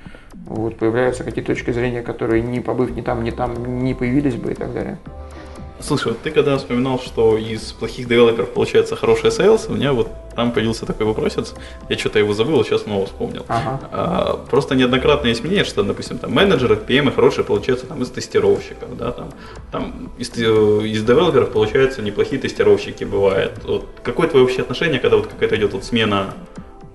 Вот, 0.46 0.76
появляются 0.78 1.24
какие-то 1.24 1.52
точки 1.52 1.70
зрения, 1.70 2.02
которые 2.02 2.42
не 2.42 2.60
побыв 2.60 2.94
ни 2.94 3.02
там, 3.02 3.22
ни 3.22 3.30
там, 3.30 3.84
не 3.84 3.94
появились 3.94 4.34
бы 4.34 4.52
и 4.52 4.54
так 4.54 4.72
далее. 4.72 4.98
Слушай, 5.80 6.08
вот 6.08 6.22
ты 6.22 6.30
когда 6.30 6.56
вспоминал, 6.56 6.98
что 6.98 7.36
из 7.36 7.72
плохих 7.72 8.08
девелоперов 8.08 8.50
получается 8.50 8.96
хороший 8.96 9.30
sales, 9.30 9.66
у 9.68 9.74
меня 9.74 9.92
вот 9.92 10.08
там 10.34 10.52
появился 10.52 10.86
такой 10.86 11.06
вопросец. 11.06 11.54
Я 11.88 11.98
что-то 11.98 12.18
его 12.18 12.32
забыл, 12.34 12.64
сейчас 12.64 12.82
снова 12.82 13.06
вспомнил. 13.06 13.44
Ага. 13.48 13.80
А, 13.90 14.46
просто 14.50 14.74
неоднократно 14.74 15.28
есть 15.28 15.42
мнение, 15.42 15.64
что, 15.64 15.82
допустим, 15.82 16.18
там 16.18 16.32
менеджеры, 16.32 16.76
PM 16.76 17.14
хорошие 17.14 17.44
получаются 17.44 17.86
там 17.86 18.02
из 18.02 18.10
тестировщиков, 18.10 18.96
да, 18.96 19.12
там, 19.12 19.28
там 19.72 20.12
из, 20.18 20.30
э, 20.36 20.42
из 20.86 21.02
девелоперов 21.02 21.52
получаются 21.52 22.02
неплохие 22.02 22.40
тестировщики 22.40 23.04
бывает. 23.04 23.52
Вот 23.64 23.86
какое 24.02 24.28
твое 24.28 24.44
вообще 24.44 24.62
отношение, 24.62 25.00
когда 25.00 25.16
вот 25.16 25.26
какая-то 25.26 25.56
идет 25.56 25.72
вот 25.72 25.84
смена 25.84 26.34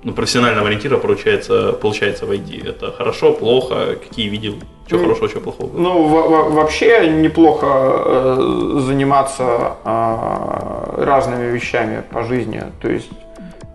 ну, 0.03 0.13
профессионального 0.13 0.67
ориентира 0.67 0.97
получается, 0.97 1.73
получается 1.73 2.25
в 2.25 2.31
IT? 2.31 2.67
Это 2.67 2.91
хорошо, 2.91 3.33
плохо? 3.33 3.95
Какие 3.95 4.29
видел? 4.29 4.55
Что 4.87 4.97
Ну, 4.97 5.03
хорошего, 5.03 5.29
что 5.29 5.39
плохого? 5.39 5.69
Ну, 5.77 6.07
во- 6.07 6.27
во- 6.27 6.49
вообще 6.49 7.07
неплохо 7.09 7.65
э, 7.67 8.79
заниматься 8.79 9.77
э, 9.85 11.03
разными 11.05 11.51
вещами 11.51 12.03
по 12.11 12.23
жизни. 12.23 12.63
То 12.81 12.89
есть, 12.89 13.09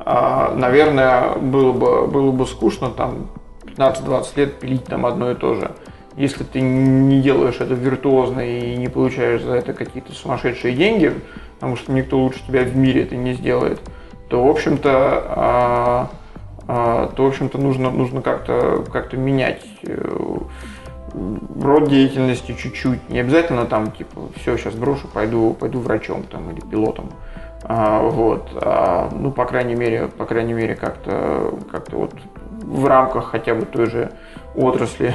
э, 0.04 0.54
наверное, 0.56 1.34
было 1.36 1.72
бы, 1.72 2.06
было 2.06 2.30
бы 2.32 2.46
скучно 2.46 2.90
там 2.90 3.28
15-20 3.64 4.26
лет 4.36 4.54
пилить 4.60 4.84
там 4.84 5.06
одно 5.06 5.30
и 5.30 5.34
то 5.34 5.54
же. 5.54 5.70
Если 6.16 6.44
ты 6.44 6.60
не 6.62 7.20
делаешь 7.20 7.56
это 7.60 7.74
виртуозно 7.74 8.40
и 8.40 8.74
не 8.76 8.88
получаешь 8.88 9.42
за 9.42 9.52
это 9.54 9.74
какие-то 9.74 10.12
сумасшедшие 10.12 10.74
деньги, 10.74 11.12
потому 11.54 11.76
что 11.76 11.92
никто 11.92 12.18
лучше 12.18 12.40
тебя 12.46 12.62
в 12.62 12.74
мире 12.74 13.02
это 13.02 13.16
не 13.16 13.34
сделает, 13.34 13.80
то, 14.28 14.44
в 14.44 14.50
общем-то, 14.50 14.90
а, 15.28 16.10
а, 16.66 17.06
то, 17.14 17.24
в 17.24 17.28
общем-то, 17.28 17.58
нужно, 17.58 17.90
нужно 17.90 18.22
как-то 18.22 18.84
как 18.92 19.12
менять 19.12 19.62
э, 19.82 20.38
род 21.60 21.88
деятельности 21.88 22.56
чуть-чуть. 22.58 23.08
Не 23.08 23.20
обязательно 23.20 23.66
там, 23.66 23.92
типа, 23.92 24.22
все, 24.36 24.56
сейчас 24.56 24.74
брошу, 24.74 25.06
пойду, 25.06 25.54
пойду 25.54 25.78
врачом 25.78 26.24
там 26.24 26.50
или 26.50 26.60
пилотом. 26.60 27.10
А, 27.62 28.00
вот. 28.02 28.50
Ну, 29.12 29.30
по 29.30 29.44
крайней 29.44 29.76
мере, 29.76 30.08
по 30.08 30.24
крайней 30.24 30.54
мере, 30.54 30.74
как-то 30.74 31.54
как-то 31.70 31.96
вот 31.96 32.14
в 32.62 32.86
рамках 32.86 33.26
хотя 33.26 33.54
бы 33.54 33.64
той 33.64 33.86
же 33.86 34.10
отрасли, 34.56 35.14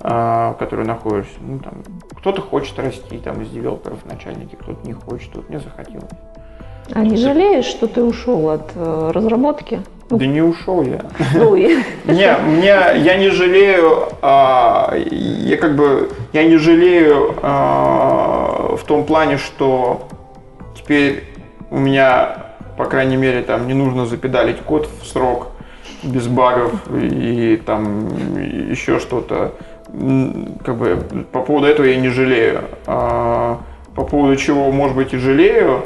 в 0.00 0.56
которой 0.58 0.86
находишься. 0.86 1.38
Ну, 1.40 1.58
там, 1.60 1.74
кто-то 2.16 2.42
хочет 2.42 2.78
расти 2.78 3.18
там 3.18 3.42
из 3.42 3.50
девелоперов 3.50 4.04
начальники, 4.06 4.56
кто-то 4.56 4.86
не 4.86 4.92
хочет, 4.92 5.32
тут 5.32 5.48
не 5.50 5.58
захотелось. 5.58 6.10
А 6.94 7.00
не 7.04 7.16
жалеешь, 7.16 7.64
что 7.66 7.86
ты 7.86 8.02
ушел 8.02 8.50
от 8.50 8.70
э, 8.74 9.10
разработки? 9.14 9.80
Да 10.10 10.26
не 10.26 10.42
ушел 10.42 10.82
я. 10.82 11.02
Ну, 11.34 11.54
и- 11.54 11.76
Не, 12.04 12.36
мне, 12.38 12.66
я 12.96 13.16
не 13.16 13.30
жалею, 13.30 14.08
а, 14.22 14.92
я 14.96 15.56
как 15.56 15.76
бы, 15.76 16.10
я 16.32 16.42
не 16.44 16.56
жалею 16.56 17.34
а, 17.42 18.74
в 18.76 18.82
том 18.84 19.04
плане, 19.04 19.38
что 19.38 20.08
теперь 20.74 21.24
у 21.70 21.78
меня, 21.78 22.46
по 22.76 22.86
крайней 22.86 23.16
мере, 23.16 23.42
там 23.42 23.68
не 23.68 23.74
нужно 23.74 24.04
запедалить 24.06 24.58
код 24.58 24.88
в 25.00 25.06
срок 25.06 25.48
без 26.02 26.26
багов 26.26 26.72
и 26.92 27.60
там 27.64 28.08
еще 28.70 28.98
что-то. 28.98 29.52
Как 30.64 30.76
бы 30.76 31.04
по 31.30 31.40
поводу 31.42 31.66
этого 31.66 31.86
я 31.86 31.96
не 31.96 32.08
жалею. 32.08 32.62
А, 32.86 33.60
по 33.94 34.02
поводу 34.04 34.34
чего, 34.36 34.72
может 34.72 34.96
быть, 34.96 35.12
и 35.14 35.18
жалею, 35.18 35.84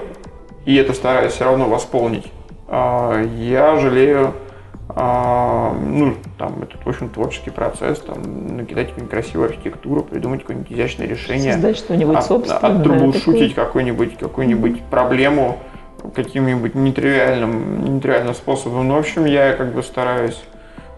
и 0.64 0.74
это 0.76 0.92
стараюсь 0.94 1.32
все 1.32 1.44
равно 1.44 1.68
восполнить. 1.68 2.30
А, 2.68 3.22
Я 3.22 3.76
жалею, 3.78 4.32
а, 4.88 5.72
ну, 5.74 6.14
там, 6.38 6.62
этот, 6.62 6.84
в 6.84 6.88
общем, 6.88 7.08
творческий 7.08 7.50
процесс, 7.50 7.98
там, 8.00 8.56
накидать 8.56 8.88
какую-нибудь 8.88 9.10
красивую 9.10 9.48
архитектуру, 9.50 10.02
придумать 10.02 10.40
какое-нибудь 10.42 10.70
изящное 10.72 11.06
решение. 11.06 11.52
Создать 11.54 11.76
что-нибудь 11.76 12.16
от- 12.16 12.24
собственное. 12.26 12.78
Оттрублшутить 12.78 13.54
какую-нибудь, 13.54 14.16
какую-нибудь 14.18 14.82
проблему 14.84 15.58
каким-нибудь 16.14 16.74
нетривиальным, 16.74 17.96
нетривиальным 17.96 18.34
способом. 18.34 18.86
Ну, 18.88 18.94
в 18.96 18.98
общем, 18.98 19.24
я 19.24 19.54
как 19.54 19.72
бы 19.72 19.82
стараюсь, 19.82 20.40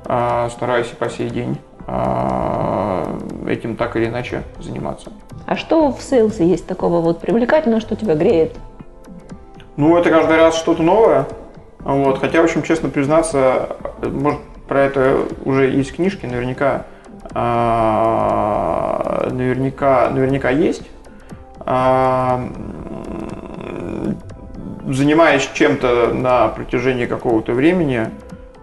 а, 0.05 0.48
стараюсь 0.50 0.90
и 0.92 0.94
по 0.96 1.09
сей 1.09 1.31
день 1.31 1.57
а, 1.87 3.16
этим 3.48 3.76
так 3.76 3.94
или 3.96 4.07
иначе 4.07 4.42
заниматься. 4.61 5.11
А 5.46 5.55
что 5.57 5.92
в 5.92 6.02
сейлсе 6.02 6.44
есть 6.46 6.66
такого 6.66 7.00
вот 7.00 7.20
привлекательного, 7.20 7.81
что 7.81 7.94
тебя 7.94 8.14
греет? 8.16 8.57
Ну, 9.76 9.96
это 9.98 10.10
каждый 10.10 10.36
раз 10.36 10.56
что-то 10.56 10.82
новое. 10.82 11.26
Вот. 11.80 12.18
Хотя, 12.18 12.40
в 12.40 12.44
общем, 12.44 12.62
честно 12.62 12.88
признаться, 12.88 13.76
может, 14.02 14.40
про 14.66 14.80
это 14.82 15.20
уже 15.44 15.68
есть 15.70 15.94
книжки, 15.94 16.26
наверняка 16.26 16.86
а, 17.34 19.28
наверняка, 19.30 20.10
наверняка 20.10 20.50
есть. 20.50 20.82
А, 21.60 22.48
занимаясь 24.88 25.48
чем-то 25.52 26.12
на 26.14 26.48
протяжении 26.48 27.06
какого-то 27.06 27.52
времени, 27.52 28.08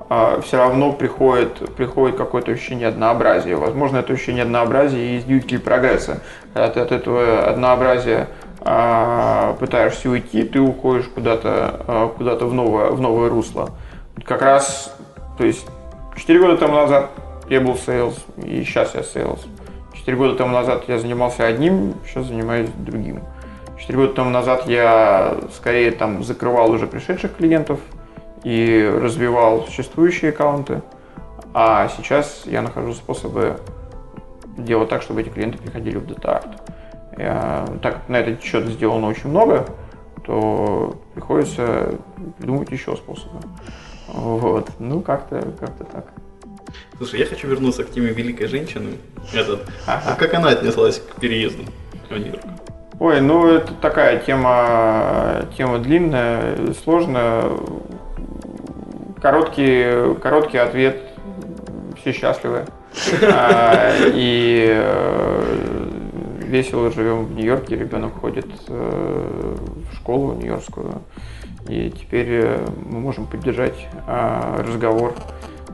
а, 0.09 0.41
все 0.41 0.57
равно 0.57 0.91
приходит, 0.91 1.75
приходит 1.75 2.17
какое-то 2.17 2.51
ощущение 2.51 2.87
однообразия. 2.87 3.55
Возможно, 3.55 3.97
это 3.97 4.13
ощущение 4.13 4.43
однообразия 4.43 5.17
и 5.17 5.21
есть 5.21 5.63
прогресса. 5.63 6.21
Когда 6.53 6.81
от 6.81 6.91
этого 6.91 7.45
однообразия 7.45 8.27
пытаешься 8.63 10.09
уйти, 10.09 10.43
ты 10.43 10.61
уходишь 10.61 11.09
куда-то 11.13 11.83
а, 11.85 12.07
куда 12.09 12.35
в, 12.35 12.53
новое, 12.53 12.91
в 12.91 13.01
новое 13.01 13.29
русло. 13.29 13.71
Как 14.23 14.41
раз, 14.41 14.95
то 15.37 15.43
есть, 15.43 15.67
4 16.15 16.39
года 16.39 16.57
тому 16.57 16.75
назад 16.75 17.11
я 17.49 17.59
был 17.59 17.73
sales, 17.73 18.15
и 18.37 18.63
сейчас 18.63 18.95
я 18.95 19.01
sales. 19.01 19.39
4 19.93 20.15
года 20.15 20.35
тому 20.35 20.53
назад 20.53 20.85
я 20.87 20.97
занимался 20.97 21.45
одним, 21.45 21.95
сейчас 22.05 22.27
занимаюсь 22.27 22.69
другим. 22.77 23.21
4 23.79 23.99
года 23.99 24.13
тому 24.13 24.29
назад 24.29 24.67
я 24.67 25.37
скорее 25.53 25.91
там 25.91 26.23
закрывал 26.23 26.71
уже 26.71 26.87
пришедших 26.87 27.35
клиентов 27.35 27.79
и 28.45 28.89
развивал 29.01 29.65
существующие 29.65 30.29
аккаунты, 30.29 30.81
а 31.53 31.89
сейчас 31.97 32.43
я 32.45 32.61
нахожу 32.61 32.93
способы 32.93 33.57
делать 34.57 34.87
так, 34.89 35.01
чтобы 35.01 35.21
эти 35.21 35.29
клиенты 35.29 35.57
приходили 35.57 35.97
в 35.97 36.05
DataArt. 36.05 36.72
Так 37.15 37.81
как 37.81 38.09
на 38.09 38.17
этот 38.17 38.43
счет 38.43 38.65
сделано 38.67 39.07
очень 39.07 39.29
много, 39.29 39.65
то 40.25 40.95
приходится 41.13 41.95
придумать 42.37 42.71
еще 42.71 42.95
способы. 42.95 43.39
Вот. 44.07 44.69
Ну, 44.79 45.01
как-то 45.01 45.41
как 45.59 45.71
так. 45.91 46.05
Слушай, 46.97 47.19
я 47.19 47.25
хочу 47.25 47.47
вернуться 47.47 47.83
к 47.83 47.91
теме 47.91 48.09
великой 48.09 48.47
женщины. 48.47 48.97
Этот, 49.33 49.67
ага. 49.85 50.15
Как 50.15 50.33
она 50.33 50.49
отнеслась 50.49 50.99
к 50.99 51.19
переезду 51.19 51.63
в 52.09 52.17
Нью-Йорк? 52.17 52.41
Ой, 52.99 53.21
ну 53.21 53.47
это 53.47 53.73
такая 53.73 54.19
тема, 54.19 55.45
тема 55.57 55.79
длинная, 55.79 56.73
сложная. 56.83 57.43
Короткий, 59.21 60.15
короткий 60.21 60.57
ответ. 60.57 61.01
Все 62.01 62.11
счастливы. 62.11 62.65
А, 63.23 63.91
и 64.13 64.67
э, 64.69 65.89
весело 66.53 66.91
живем 66.91 67.25
в 67.25 67.33
Нью-Йорке. 67.33 67.75
Ребенок 67.75 68.19
ходит 68.21 68.45
э, 68.67 69.55
в 69.91 69.95
школу 69.95 70.33
нью-йоркскую. 70.33 71.01
И 71.67 71.89
теперь 71.89 72.27
э, 72.29 72.67
мы 72.85 72.99
можем 72.99 73.25
поддержать 73.25 73.87
разговор 74.07 75.15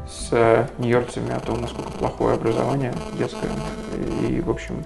с 0.08 0.68
нью-йоркцами 0.78 1.36
о 1.36 1.40
том, 1.40 1.62
насколько 1.62 1.92
плохое 1.92 2.36
образование 2.36 2.94
детское. 3.18 3.50
И, 4.28 4.42
в 4.42 4.50
общем, 4.50 4.86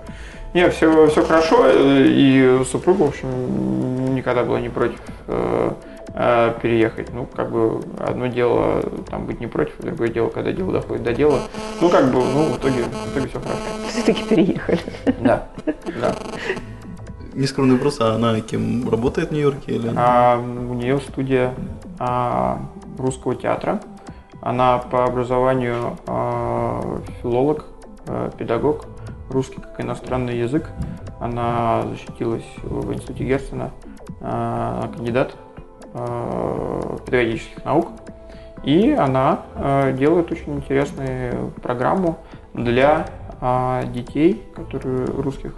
нет, 0.53 0.73
все, 0.73 1.07
все 1.07 1.23
хорошо. 1.23 1.69
И 1.69 2.63
супруга, 2.69 3.03
в 3.03 3.07
общем, 3.09 4.15
никогда 4.15 4.43
была 4.43 4.59
не 4.59 4.69
против 4.69 4.99
э, 5.27 5.73
переехать. 6.61 7.13
Ну, 7.13 7.25
как 7.25 7.51
бы 7.51 7.81
одно 7.99 8.27
дело 8.27 8.81
там 9.09 9.25
быть 9.25 9.39
не 9.39 9.47
против, 9.47 9.73
другое 9.79 10.09
дело, 10.09 10.29
когда 10.29 10.51
дело 10.51 10.71
доходит 10.73 11.03
до 11.03 11.13
дела. 11.13 11.39
Ну, 11.81 11.89
как 11.89 12.05
бы, 12.05 12.23
ну, 12.23 12.53
в 12.53 12.57
итоге, 12.57 12.83
в 12.83 13.11
итоге 13.11 13.27
все 13.29 13.39
хорошо. 13.39 13.61
Все-таки 13.89 14.23
переехали. 14.23 14.79
Да, 15.19 15.47
да. 16.03 16.15
Нескромный 17.33 17.75
вопрос, 17.75 17.99
а 17.99 18.15
она 18.15 18.39
кем 18.41 18.87
работает 18.89 19.29
в 19.29 19.31
Нью-Йорке? 19.33 19.75
Или... 19.75 19.91
А, 19.95 20.37
у 20.37 20.73
нее 20.73 20.99
студия 20.99 21.53
а, 21.99 22.59
русского 22.97 23.35
театра. 23.35 23.79
Она 24.41 24.77
по 24.77 25.05
образованию 25.05 25.97
э, 26.05 26.99
филолог, 27.21 27.65
э, 28.07 28.29
педагог, 28.37 28.87
русский 29.29 29.61
как 29.61 29.79
иностранный 29.79 30.37
язык. 30.37 30.69
Она 31.21 31.83
защитилась 31.83 32.43
в 32.61 32.91
институте 32.93 33.23
Герцена, 33.23 33.71
э, 34.19 34.81
кандидат 34.93 35.37
э, 35.93 36.97
педагогических 37.05 37.63
наук. 37.63 37.87
И 38.65 38.91
она 38.91 39.43
э, 39.55 39.95
делает 39.97 40.29
очень 40.29 40.55
интересную 40.57 41.51
программу 41.61 42.17
для 42.53 43.07
э, 43.39 43.83
детей, 43.93 44.43
которые 44.53 45.05
русских, 45.05 45.55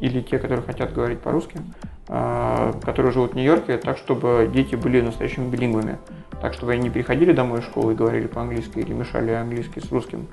или 0.00 0.20
те, 0.20 0.38
которые 0.38 0.64
хотят 0.64 0.92
говорить 0.92 1.20
по-русски, 1.20 1.60
э, 2.08 2.72
которые 2.82 3.12
живут 3.12 3.32
в 3.32 3.36
Нью-Йорке, 3.36 3.78
так, 3.78 3.98
чтобы 3.98 4.50
дети 4.52 4.74
были 4.74 5.00
настоящими 5.00 5.48
билингвами. 5.48 5.98
Так, 6.40 6.54
чтобы 6.54 6.72
они 6.72 6.82
не 6.82 6.90
приходили 6.90 7.32
домой 7.32 7.60
из 7.60 7.64
школы 7.64 7.92
и 7.92 7.96
говорили 7.96 8.28
по-английски 8.28 8.78
или 8.78 8.92
мешали 8.92 9.32
английский 9.32 9.80
с 9.80 9.90
русским, 9.90 10.28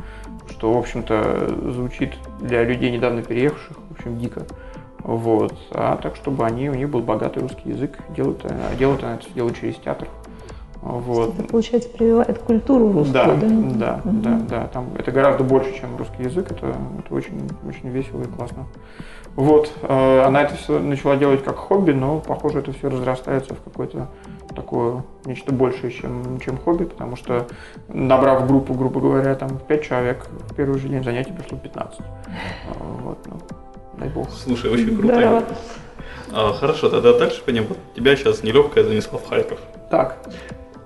что, 0.49 0.71
в 0.71 0.78
общем-то, 0.78 1.71
звучит 1.71 2.13
для 2.41 2.63
людей, 2.63 2.91
недавно 2.91 3.23
переехавших, 3.23 3.78
в 3.89 3.91
общем, 3.93 4.19
дико. 4.19 4.43
Вот. 4.99 5.56
А 5.71 5.97
так, 5.97 6.15
чтобы 6.15 6.45
они, 6.45 6.69
у 6.69 6.75
них 6.75 6.89
был 6.89 7.01
богатый 7.01 7.39
русский 7.39 7.69
язык, 7.69 7.97
делают, 8.15 8.45
а 8.45 8.75
делают 8.75 9.04
они 9.04 9.15
это 9.15 9.34
делают 9.34 9.58
через 9.60 9.75
театр. 9.78 10.08
Вот. 10.82 11.34
Это, 11.39 11.47
получается, 11.47 11.89
прививает 11.89 12.38
культуру 12.39 12.91
русскую, 12.91 13.13
да? 13.13 13.36
Да, 13.36 14.01
да, 14.04 14.10
угу. 14.10 14.21
да, 14.21 14.41
да. 14.47 14.67
Там 14.67 14.89
это 14.95 15.12
гораздо 15.12 15.43
больше, 15.43 15.73
чем 15.80 15.97
русский 15.97 16.23
язык. 16.23 16.51
Это, 16.51 16.75
это 16.99 17.13
очень, 17.13 17.49
очень 17.67 17.89
весело 17.89 18.21
и 18.21 18.25
классно. 18.25 18.65
Вот. 19.36 19.71
Э, 19.82 20.24
она 20.26 20.43
это 20.43 20.56
все 20.56 20.80
начала 20.80 21.15
делать 21.17 21.43
как 21.43 21.58
хобби, 21.58 21.91
но, 21.91 22.19
похоже, 22.19 22.60
это 22.60 22.71
все 22.71 22.89
разрастается 22.89 23.54
в 23.54 23.62
какой-то 23.62 24.08
такое 24.56 25.04
нечто 25.26 25.52
большее, 25.52 25.91
чем, 25.91 26.39
чем 26.39 26.58
хобби, 26.58 26.86
потому 26.86 27.17
что 27.17 27.45
набрав 27.89 28.48
группу, 28.48 28.74
грубо 28.74 29.02
говоря, 29.02 29.36
там 29.36 29.60
5 29.67 29.84
человек, 29.84 30.28
в 30.50 30.56
первый 30.56 30.80
же 30.80 30.88
день 30.88 31.04
занятий 31.04 31.34
пришло 31.34 31.58
15. 31.58 32.00
Вот, 33.04 33.17
ну, 33.26 33.38
дай 34.00 34.10
бог. 34.10 34.30
Слушай, 34.30 34.71
очень 34.71 34.98
круто. 34.98 35.45
А, 36.32 36.54
хорошо, 36.54 36.89
тогда 36.89 37.17
дальше 37.17 37.41
пойдем. 37.43 37.65
Вот 37.67 37.78
тебя 37.95 38.15
сейчас 38.15 38.43
нелегкая 38.43 38.84
занесла 38.84 39.19
в 39.19 39.28
Харьков. 39.28 39.60
Так. 39.91 40.17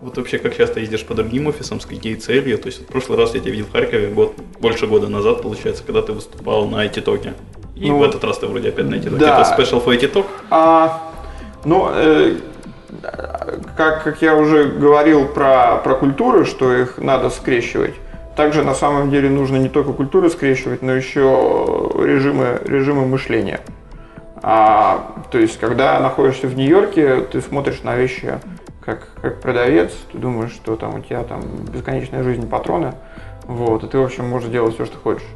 Вот 0.02 0.18
вообще, 0.18 0.38
как 0.38 0.56
часто 0.56 0.80
ездишь 0.80 1.06
по 1.06 1.14
другим 1.14 1.48
офисам, 1.48 1.80
с 1.80 1.86
какие 1.86 2.16
целью? 2.16 2.58
То 2.58 2.68
есть, 2.68 2.82
в 2.82 2.86
прошлый 2.86 3.18
раз 3.18 3.34
я 3.36 3.42
тебя 3.42 3.52
видел 3.52 3.66
в 3.66 3.72
Харькове, 3.72 4.10
год, 4.10 4.34
больше 4.60 4.88
года 4.88 5.08
назад, 5.08 5.42
получается, 5.42 5.84
когда 5.84 6.02
ты 6.02 6.14
выступал 6.14 6.68
на 6.68 6.86
IT-токе. 6.86 7.34
И 7.80 7.90
ну, 7.90 7.98
в 7.98 8.04
этот 8.04 8.24
раз 8.24 8.38
ты 8.38 8.48
вроде 8.48 8.70
опять 8.70 8.90
на 8.90 8.96
IT-токе. 8.96 9.16
Да. 9.16 9.42
Это 9.42 9.62
Special 9.62 9.84
for 9.84 9.98
IT-ток? 9.98 10.26
А, 10.50 11.02
ну, 11.64 11.90
э, 11.94 12.36
как, 13.78 14.04
как 14.04 14.22
я 14.22 14.36
уже 14.36 14.66
говорил 14.66 15.26
про, 15.26 15.78
про 15.78 15.96
культуры, 15.96 16.46
что 16.46 16.74
их 16.74 16.98
надо 16.98 17.30
скрещивать, 17.30 17.94
также 18.36 18.64
на 18.64 18.74
самом 18.74 19.10
деле 19.10 19.30
нужно 19.30 19.58
не 19.58 19.70
только 19.70 19.94
культуры 19.94 20.30
скрещивать, 20.30 20.82
но 20.82 20.94
еще 20.94 21.92
режимы, 21.96 22.60
режимы 22.66 23.06
мышления. 23.06 23.62
А, 24.42 25.24
то 25.32 25.38
есть, 25.38 25.60
когда 25.60 26.00
находишься 26.00 26.48
в 26.48 26.56
Нью-Йорке, 26.56 27.22
ты 27.22 27.42
смотришь 27.42 27.84
на 27.84 27.96
вещи 27.96 28.40
как, 28.84 29.10
как 29.22 29.42
продавец, 29.42 29.92
ты 30.12 30.18
думаешь, 30.18 30.52
что 30.52 30.76
там 30.76 30.96
у 30.96 31.00
тебя 31.02 31.24
там 31.24 31.42
бесконечная 31.72 32.24
жизнь 32.24 32.48
патроны, 32.50 32.94
вот, 33.44 33.84
и 33.84 33.88
ты, 33.88 33.98
в 33.98 34.04
общем, 34.04 34.28
можешь 34.28 34.50
делать 34.50 34.76
все, 34.76 34.86
что 34.86 34.98
хочешь. 34.98 35.28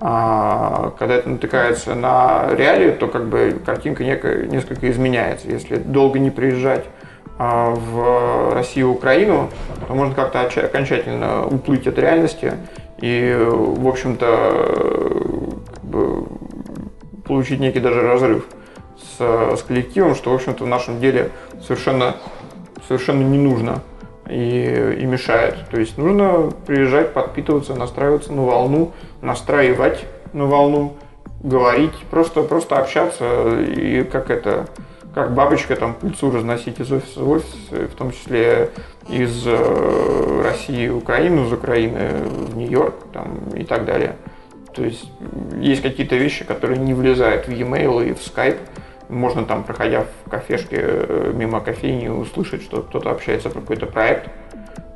А, 0.00 0.92
когда 0.98 1.16
это 1.16 1.28
натыкается 1.28 1.94
на 1.94 2.54
реалии, 2.54 2.92
то 2.92 3.08
как 3.08 3.26
бы 3.26 3.60
картинка 3.64 4.04
неко, 4.04 4.28
несколько 4.28 4.88
изменяется. 4.90 5.48
Если 5.48 5.76
долго 5.76 6.20
не 6.20 6.30
приезжать 6.30 6.84
а, 7.36 7.70
в 7.70 8.54
Россию 8.54 8.90
Украину, 8.90 9.50
то 9.86 9.94
можно 9.94 10.14
как-то 10.14 10.42
окончательно 10.42 11.46
уплыть 11.46 11.86
от 11.88 11.98
реальности 11.98 12.54
и, 13.00 13.36
в 13.40 13.88
общем-то, 13.88 15.56
как 15.74 15.84
бы 15.84 16.26
получить 17.26 17.58
некий 17.58 17.80
даже 17.80 18.00
разрыв 18.02 18.46
с, 19.18 19.56
с 19.56 19.62
коллективом, 19.62 20.14
что, 20.14 20.30
в 20.30 20.34
общем-то, 20.34 20.62
в 20.62 20.68
нашем 20.68 21.00
деле 21.00 21.30
совершенно, 21.60 22.16
совершенно 22.86 23.22
не 23.22 23.38
нужно 23.38 23.82
и, 24.28 24.96
и 25.00 25.06
мешает. 25.06 25.56
То 25.70 25.78
есть 25.78 25.98
нужно 25.98 26.50
приезжать, 26.66 27.12
подпитываться, 27.12 27.74
настраиваться 27.74 28.32
на 28.32 28.42
волну, 28.42 28.92
настраивать 29.22 30.04
на 30.32 30.46
волну, 30.46 30.96
говорить, 31.42 31.94
просто, 32.10 32.42
просто 32.42 32.78
общаться 32.78 33.60
и 33.60 34.02
как 34.04 34.30
это, 34.30 34.66
как 35.14 35.34
бабочка 35.34 35.76
там 35.76 35.94
пыльцу 35.94 36.30
разносить 36.30 36.80
из 36.80 36.90
офиса 36.90 37.20
в 37.20 37.30
офис, 37.30 37.56
в 37.70 37.94
том 37.94 38.12
числе 38.12 38.70
из 39.08 39.44
э, 39.46 40.42
России 40.44 40.88
в 40.88 40.98
Украину, 40.98 41.46
из 41.46 41.52
Украины 41.52 42.10
в 42.24 42.56
Нью-Йорк 42.56 42.94
там, 43.12 43.38
и 43.54 43.64
так 43.64 43.84
далее. 43.84 44.16
То 44.74 44.84
есть 44.84 45.10
есть 45.60 45.82
какие-то 45.82 46.16
вещи, 46.16 46.44
которые 46.44 46.78
не 46.78 46.94
влезают 46.94 47.46
в 47.48 47.50
e-mail 47.50 48.06
и 48.06 48.12
в 48.12 48.18
Skype, 48.18 48.58
можно 49.08 49.44
там, 49.44 49.64
проходя 49.64 50.04
в 50.24 50.30
кафешке 50.30 50.76
э, 50.80 51.32
мимо 51.34 51.60
кофейни, 51.60 52.08
услышать, 52.08 52.62
что 52.62 52.82
кто-то 52.82 53.10
общается 53.10 53.50
про 53.50 53.60
какой-то 53.60 53.86
проект, 53.86 54.30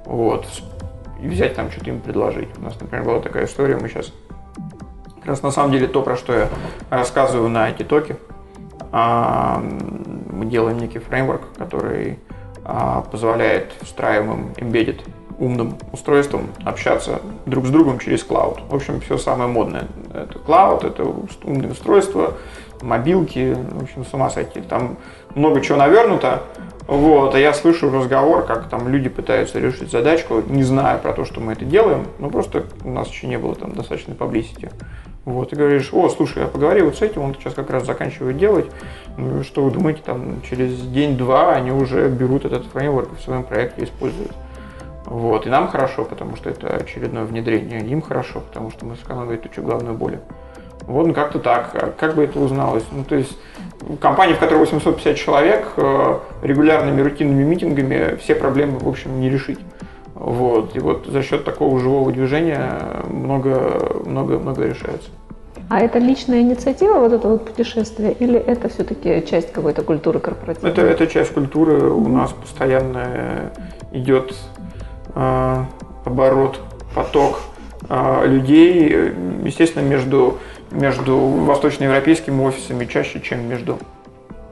вот, 0.04 0.46
и 1.22 1.28
взять 1.28 1.54
там 1.54 1.70
что-то 1.70 1.90
им 1.90 2.00
предложить. 2.00 2.48
У 2.58 2.62
нас, 2.62 2.78
например, 2.80 3.04
была 3.04 3.20
такая 3.20 3.46
история, 3.46 3.76
мы 3.76 3.88
сейчас 3.88 4.12
как 5.16 5.26
раз 5.26 5.42
на 5.42 5.50
самом 5.50 5.72
деле 5.72 5.86
то, 5.86 6.02
про 6.02 6.16
что 6.16 6.32
я 6.32 6.48
рассказываю 6.90 7.48
на 7.48 7.70
токи, 7.72 8.16
а, 8.90 9.62
мы 10.30 10.46
делаем 10.46 10.78
некий 10.78 10.98
фреймворк, 10.98 11.42
который 11.56 12.18
а, 12.64 13.02
позволяет 13.02 13.72
встраиваемым 13.82 14.52
embedded 14.56 15.00
умным 15.38 15.76
устройством 15.92 16.48
общаться 16.64 17.20
друг 17.46 17.66
с 17.66 17.70
другом 17.70 17.98
через 17.98 18.22
клауд. 18.22 18.60
В 18.68 18.74
общем, 18.74 19.00
все 19.00 19.18
самое 19.18 19.48
модное. 19.48 19.88
Это 20.14 20.38
клауд, 20.38 20.84
это 20.84 21.04
умные 21.44 21.72
устройства, 21.72 22.34
мобилки, 22.82 23.56
в 23.70 23.82
общем, 23.82 24.04
с 24.04 24.12
ума 24.12 24.30
сойти. 24.30 24.60
Там 24.60 24.98
много 25.34 25.60
чего 25.60 25.78
навернуто, 25.78 26.42
вот, 26.86 27.34
а 27.34 27.38
я 27.38 27.54
слышу 27.54 27.90
разговор, 27.90 28.44
как 28.44 28.68
там 28.68 28.88
люди 28.88 29.08
пытаются 29.08 29.60
решить 29.60 29.90
задачку, 29.90 30.42
не 30.46 30.62
зная 30.62 30.98
про 30.98 31.12
то, 31.12 31.24
что 31.24 31.40
мы 31.40 31.52
это 31.52 31.64
делаем, 31.64 32.06
ну 32.18 32.28
просто 32.28 32.64
у 32.84 32.90
нас 32.90 33.08
еще 33.08 33.28
не 33.28 33.38
было 33.38 33.54
там 33.54 33.72
достаточной 33.72 34.14
поблизости. 34.14 34.70
Вот, 35.24 35.52
и 35.52 35.56
говоришь, 35.56 35.90
о, 35.92 36.08
слушай, 36.08 36.42
я 36.42 36.48
поговорил 36.48 36.86
вот 36.86 36.96
с 36.96 37.02
этим, 37.02 37.22
он 37.22 37.34
сейчас 37.36 37.54
как 37.54 37.70
раз 37.70 37.86
заканчивает 37.86 38.36
делать. 38.38 38.66
Ну, 39.16 39.44
что 39.44 39.62
вы 39.62 39.70
думаете, 39.70 40.00
там 40.04 40.42
через 40.42 40.80
день-два 40.80 41.52
они 41.52 41.70
уже 41.70 42.08
берут 42.08 42.44
этот 42.44 42.66
фреймворк 42.66 43.16
в 43.16 43.22
своем 43.22 43.44
проекте 43.44 43.84
используют. 43.84 44.32
Вот, 45.06 45.46
и 45.46 45.50
нам 45.50 45.68
хорошо, 45.68 46.04
потому 46.04 46.34
что 46.34 46.50
это 46.50 46.68
очередное 46.74 47.24
внедрение, 47.24 47.80
им 47.86 48.02
хорошо, 48.02 48.40
потому 48.40 48.70
что 48.72 48.84
мы 48.84 48.96
сэкономили 48.96 49.36
ту 49.36 49.62
главную 49.62 49.94
боль. 49.94 50.18
Вот 50.86 51.14
как-то 51.14 51.38
так. 51.38 51.96
Как 51.98 52.14
бы 52.14 52.24
это 52.24 52.40
узналось? 52.40 52.84
Ну, 52.90 53.04
то 53.04 53.14
есть 53.14 53.36
компания, 54.00 54.34
в 54.34 54.38
которой 54.38 54.58
850 54.58 55.16
человек, 55.16 55.72
э, 55.76 56.18
регулярными 56.42 57.00
рутинными 57.00 57.44
митингами 57.44 58.16
все 58.16 58.34
проблемы, 58.34 58.78
в 58.78 58.88
общем, 58.88 59.20
не 59.20 59.30
решить. 59.30 59.58
Вот. 60.14 60.76
И 60.76 60.78
вот 60.78 61.06
за 61.06 61.22
счет 61.22 61.44
такого 61.44 61.78
живого 61.80 62.12
движения 62.12 63.04
много, 63.08 64.02
много, 64.04 64.38
много 64.38 64.66
решается. 64.66 65.10
А 65.68 65.80
это 65.80 65.98
личная 65.98 66.40
инициатива, 66.40 66.98
вот 66.98 67.12
это 67.12 67.28
вот 67.28 67.46
путешествие, 67.46 68.12
или 68.12 68.38
это 68.38 68.68
все-таки 68.68 69.24
часть 69.26 69.52
какой-то 69.52 69.82
культуры 69.82 70.20
корпоративной? 70.20 70.70
Это, 70.70 70.82
это 70.82 71.06
часть 71.06 71.32
культуры. 71.32 71.90
У 71.90 72.08
нас 72.08 72.32
постоянно 72.32 73.52
идет 73.90 74.34
э, 75.14 75.64
оборот, 76.04 76.60
поток 76.94 77.40
э, 77.88 78.26
людей, 78.26 79.14
естественно, 79.44 79.82
между 79.82 80.38
между 80.72 81.18
восточноевропейскими 81.18 82.42
офисами 82.42 82.84
чаще, 82.86 83.20
чем 83.20 83.48
между 83.48 83.78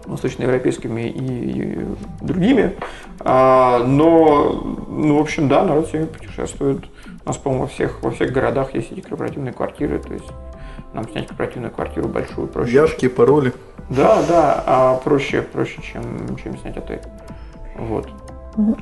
восточноевропейскими 0.07 1.09
и 1.09 1.87
другими. 2.21 2.77
А, 3.21 3.83
но, 3.85 4.77
ну, 4.89 5.19
в 5.19 5.21
общем, 5.21 5.49
да, 5.49 5.63
народ 5.63 5.89
сегодня 5.89 6.07
путешествует. 6.07 6.85
У 7.25 7.29
нас, 7.29 7.37
по-моему, 7.37 7.65
во 7.65 7.69
всех, 7.69 8.03
во 8.03 8.11
всех 8.11 8.33
городах 8.33 8.75
есть 8.75 8.93
эти 8.93 9.01
корпоративные 9.01 9.53
квартиры, 9.53 9.99
то 9.99 10.13
есть 10.13 10.31
нам 10.95 11.09
снять 11.09 11.29
корпоративную 11.29 11.73
квартиру 11.73 12.09
большую 12.09 12.49
проще. 12.49 12.73
Явки, 12.73 13.09
пароли. 13.09 13.53
Да, 13.89 14.23
да, 14.29 14.65
а 14.67 14.95
проще, 14.97 15.43
проще, 15.43 15.81
чем, 15.83 16.03
чем 16.43 16.57
снять 16.59 16.77
отель. 16.77 17.01
Вот. 17.77 18.09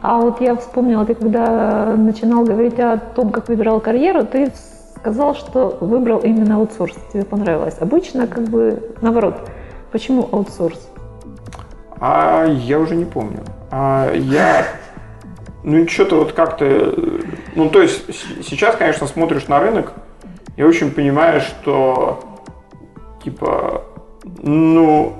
А 0.02 0.18
вот 0.18 0.40
я 0.40 0.56
вспомнила, 0.56 1.04
ты 1.04 1.14
когда 1.14 1.94
начинал 1.96 2.44
говорить 2.44 2.78
о 2.80 2.96
том, 2.98 3.30
как 3.30 3.48
выбирал 3.48 3.80
карьеру, 3.80 4.24
ты 4.24 4.50
сказал, 4.98 5.34
что 5.34 5.78
выбрал 5.80 6.18
именно 6.18 6.56
аутсорс, 6.56 6.94
тебе 7.12 7.24
понравилось. 7.24 7.76
Обычно 7.80 8.26
как 8.26 8.44
бы 8.48 8.94
наоборот. 9.00 9.48
Почему 9.92 10.28
аутсорс? 10.30 10.90
А 12.00 12.44
я 12.46 12.78
уже 12.78 12.94
не 12.94 13.04
помню. 13.04 13.40
А, 13.70 14.12
я, 14.14 14.66
ну 15.62 15.86
что-то 15.88 16.16
вот 16.16 16.32
как-то, 16.32 16.94
ну 17.54 17.70
то 17.70 17.82
есть 17.82 18.04
сейчас, 18.44 18.76
конечно, 18.76 19.06
смотришь 19.06 19.48
на 19.48 19.60
рынок 19.60 19.92
и 20.56 20.62
очень 20.62 20.90
понимаешь, 20.90 21.44
что 21.44 22.22
типа, 23.22 23.84
ну, 24.42 25.14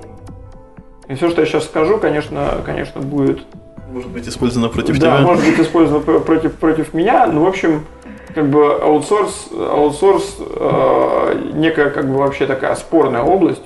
и 1.07 1.15
все, 1.15 1.29
что 1.29 1.41
я 1.41 1.47
сейчас 1.47 1.65
скажу, 1.65 1.97
конечно, 1.97 2.61
конечно, 2.65 3.01
будет 3.01 3.39
может 3.91 4.11
быть 4.11 4.27
использовано 4.27 4.69
против 4.69 4.99
да, 4.99 4.99
тебя. 4.99 5.17
Да, 5.17 5.21
может 5.23 5.45
быть 5.45 5.59
использовано 5.59 6.19
против, 6.19 6.53
против 6.55 6.93
меня. 6.93 7.25
Ну, 7.25 7.43
в 7.43 7.47
общем, 7.47 7.85
как 8.33 8.49
бы 8.49 8.73
аутсорс, 8.73 9.49
аутсорс 9.51 10.37
э, 10.39 11.51
некая 11.53 11.89
как 11.89 12.09
бы 12.09 12.17
вообще 12.17 12.45
такая 12.45 12.75
спорная 12.75 13.21
область. 13.21 13.63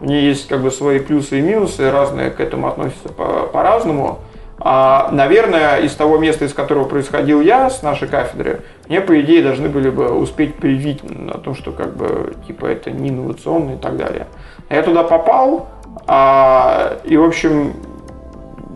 У 0.00 0.06
нее 0.06 0.28
есть 0.28 0.48
как 0.48 0.60
бы 0.60 0.70
свои 0.70 0.98
плюсы 0.98 1.38
и 1.38 1.42
минусы, 1.42 1.90
разные 1.90 2.30
к 2.30 2.40
этому 2.40 2.68
относятся 2.68 3.08
по- 3.10 3.46
по-разному. 3.52 4.20
А, 4.62 5.08
наверное, 5.10 5.78
из 5.78 5.94
того 5.94 6.18
места, 6.18 6.44
из 6.44 6.52
которого 6.52 6.84
происходил 6.84 7.40
я, 7.40 7.70
с 7.70 7.82
нашей 7.82 8.08
кафедры, 8.08 8.60
мне, 8.88 9.00
по 9.00 9.18
идее, 9.20 9.42
должны 9.42 9.68
были 9.70 9.88
бы 9.88 10.12
успеть 10.12 10.54
привить 10.56 11.02
на 11.02 11.38
том, 11.38 11.54
что 11.54 11.72
как 11.72 11.96
бы 11.96 12.34
типа 12.46 12.66
это 12.66 12.90
не 12.90 13.08
инновационно 13.08 13.74
и 13.74 13.76
так 13.78 13.96
далее. 13.96 14.26
Я 14.68 14.82
туда 14.82 15.02
попал, 15.02 15.68
а, 16.06 16.98
и, 17.04 17.16
в 17.16 17.24
общем, 17.24 17.72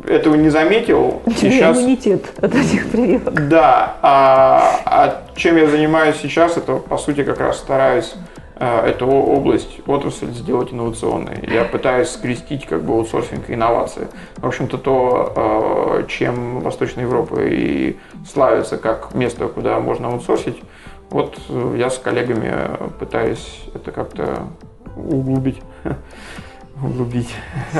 этого 0.07 0.35
не 0.35 0.51
заметил. 0.51 1.23
Сейчас... 1.37 1.77
иммунитет 1.77 2.33
от 2.38 2.55
этих 2.55 2.90
прививок. 2.90 3.49
Да. 3.49 3.97
А, 4.03 4.81
а 4.85 5.23
чем 5.37 5.57
я 5.57 5.67
занимаюсь 5.67 6.17
сейчас, 6.17 6.57
это 6.57 6.77
по 6.77 6.99
сути 6.99 7.25
как 7.25 7.40
раз 7.40 7.59
стараюсь 7.59 8.14
а, 8.57 8.87
эту 8.87 9.07
область, 9.07 9.81
отрасль 9.87 10.31
сделать 10.33 10.73
инновационной. 10.73 11.49
Я 11.53 11.64
пытаюсь 11.64 12.11
скрестить 12.11 12.67
как 12.67 12.85
бы 12.85 12.95
аутсорсинг 12.95 13.51
и 13.51 13.55
инновации. 13.55 14.09
В 14.37 14.47
общем-то, 14.47 14.79
то, 14.79 15.33
а, 15.37 16.07
чем 16.07 16.61
Восточная 16.61 17.05
Европа 17.05 17.40
и 17.40 17.97
славится 18.31 18.77
как 18.79 19.14
место, 19.14 19.49
куда 19.49 19.81
можно 19.81 20.09
аутсорсить, 20.09 20.62
вот 21.11 21.38
я 21.77 21.90
с 21.90 21.99
коллегами 21.99 22.55
пытаюсь 22.99 23.64
это 23.75 23.93
как-то 23.93 24.49
углубить. 24.97 25.61
углубить. 26.83 27.35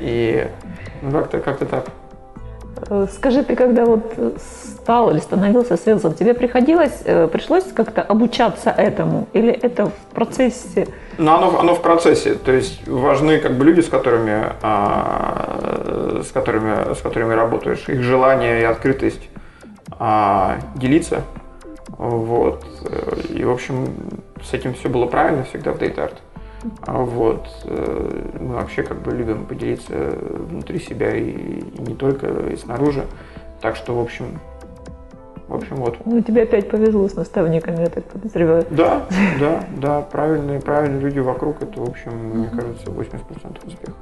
И 0.00 0.48
ну, 1.04 1.18
как-то 1.18 1.38
как 1.38 1.58
так. 1.58 1.86
Э, 2.88 3.06
скажи, 3.12 3.42
ты 3.42 3.56
когда 3.56 3.84
вот 3.84 4.14
стал 4.78 5.10
или 5.10 5.18
становился 5.18 5.76
селсом, 5.76 6.14
тебе 6.14 6.34
приходилось, 6.34 7.02
э, 7.04 7.28
пришлось 7.28 7.64
как-то 7.64 8.02
обучаться 8.02 8.70
этому? 8.70 9.28
Или 9.32 9.52
это 9.52 9.86
в 9.86 10.14
процессе? 10.14 10.88
Ну, 11.18 11.32
оно, 11.32 11.60
оно 11.60 11.74
в 11.74 11.82
процессе. 11.82 12.34
То 12.34 12.52
есть 12.52 12.86
важны 12.88 13.38
как 13.38 13.52
бы 13.52 13.64
люди, 13.64 13.80
с 13.80 13.88
которыми, 13.88 14.52
а, 14.62 16.20
с 16.24 16.32
которыми, 16.32 16.94
с 16.94 17.00
которыми 17.00 17.34
работаешь, 17.34 17.84
их 17.88 18.02
желание 18.02 18.62
и 18.62 18.64
открытость 18.64 19.28
а, 19.98 20.58
делиться. 20.74 21.22
Вот. 21.98 22.64
И, 23.28 23.44
в 23.44 23.50
общем, 23.50 23.88
с 24.42 24.52
этим 24.52 24.74
все 24.74 24.88
было 24.88 25.06
правильно 25.06 25.44
всегда 25.44 25.72
в 25.72 25.76
DataArt. 25.76 26.14
А 26.14 26.33
вот. 26.86 27.48
Э, 27.64 28.38
мы 28.40 28.54
вообще 28.54 28.82
как 28.82 29.02
бы 29.02 29.12
любим 29.12 29.46
поделиться 29.46 29.94
внутри 29.94 30.78
себя 30.78 31.14
и, 31.14 31.30
и 31.30 31.80
не 31.82 31.94
только, 31.94 32.26
и 32.48 32.56
снаружи. 32.56 33.04
Так 33.60 33.76
что, 33.76 33.94
в 33.94 34.00
общем, 34.00 34.38
в 35.48 35.54
общем, 35.54 35.76
вот. 35.76 35.98
Ну, 36.04 36.22
тебе 36.22 36.42
опять 36.42 36.70
повезло 36.70 37.06
с 37.08 37.14
наставниками, 37.14 37.80
я 37.80 37.88
так 37.88 38.04
подозреваю. 38.04 38.64
Да, 38.70 39.06
да, 39.40 39.64
да, 39.76 40.00
правильные, 40.00 40.60
правильные 40.60 41.00
люди 41.00 41.18
вокруг, 41.18 41.62
это, 41.62 41.80
в 41.80 41.88
общем, 41.88 42.12
мне 42.12 42.48
кажется, 42.48 42.90
80% 42.90 43.66
успеха. 43.66 43.92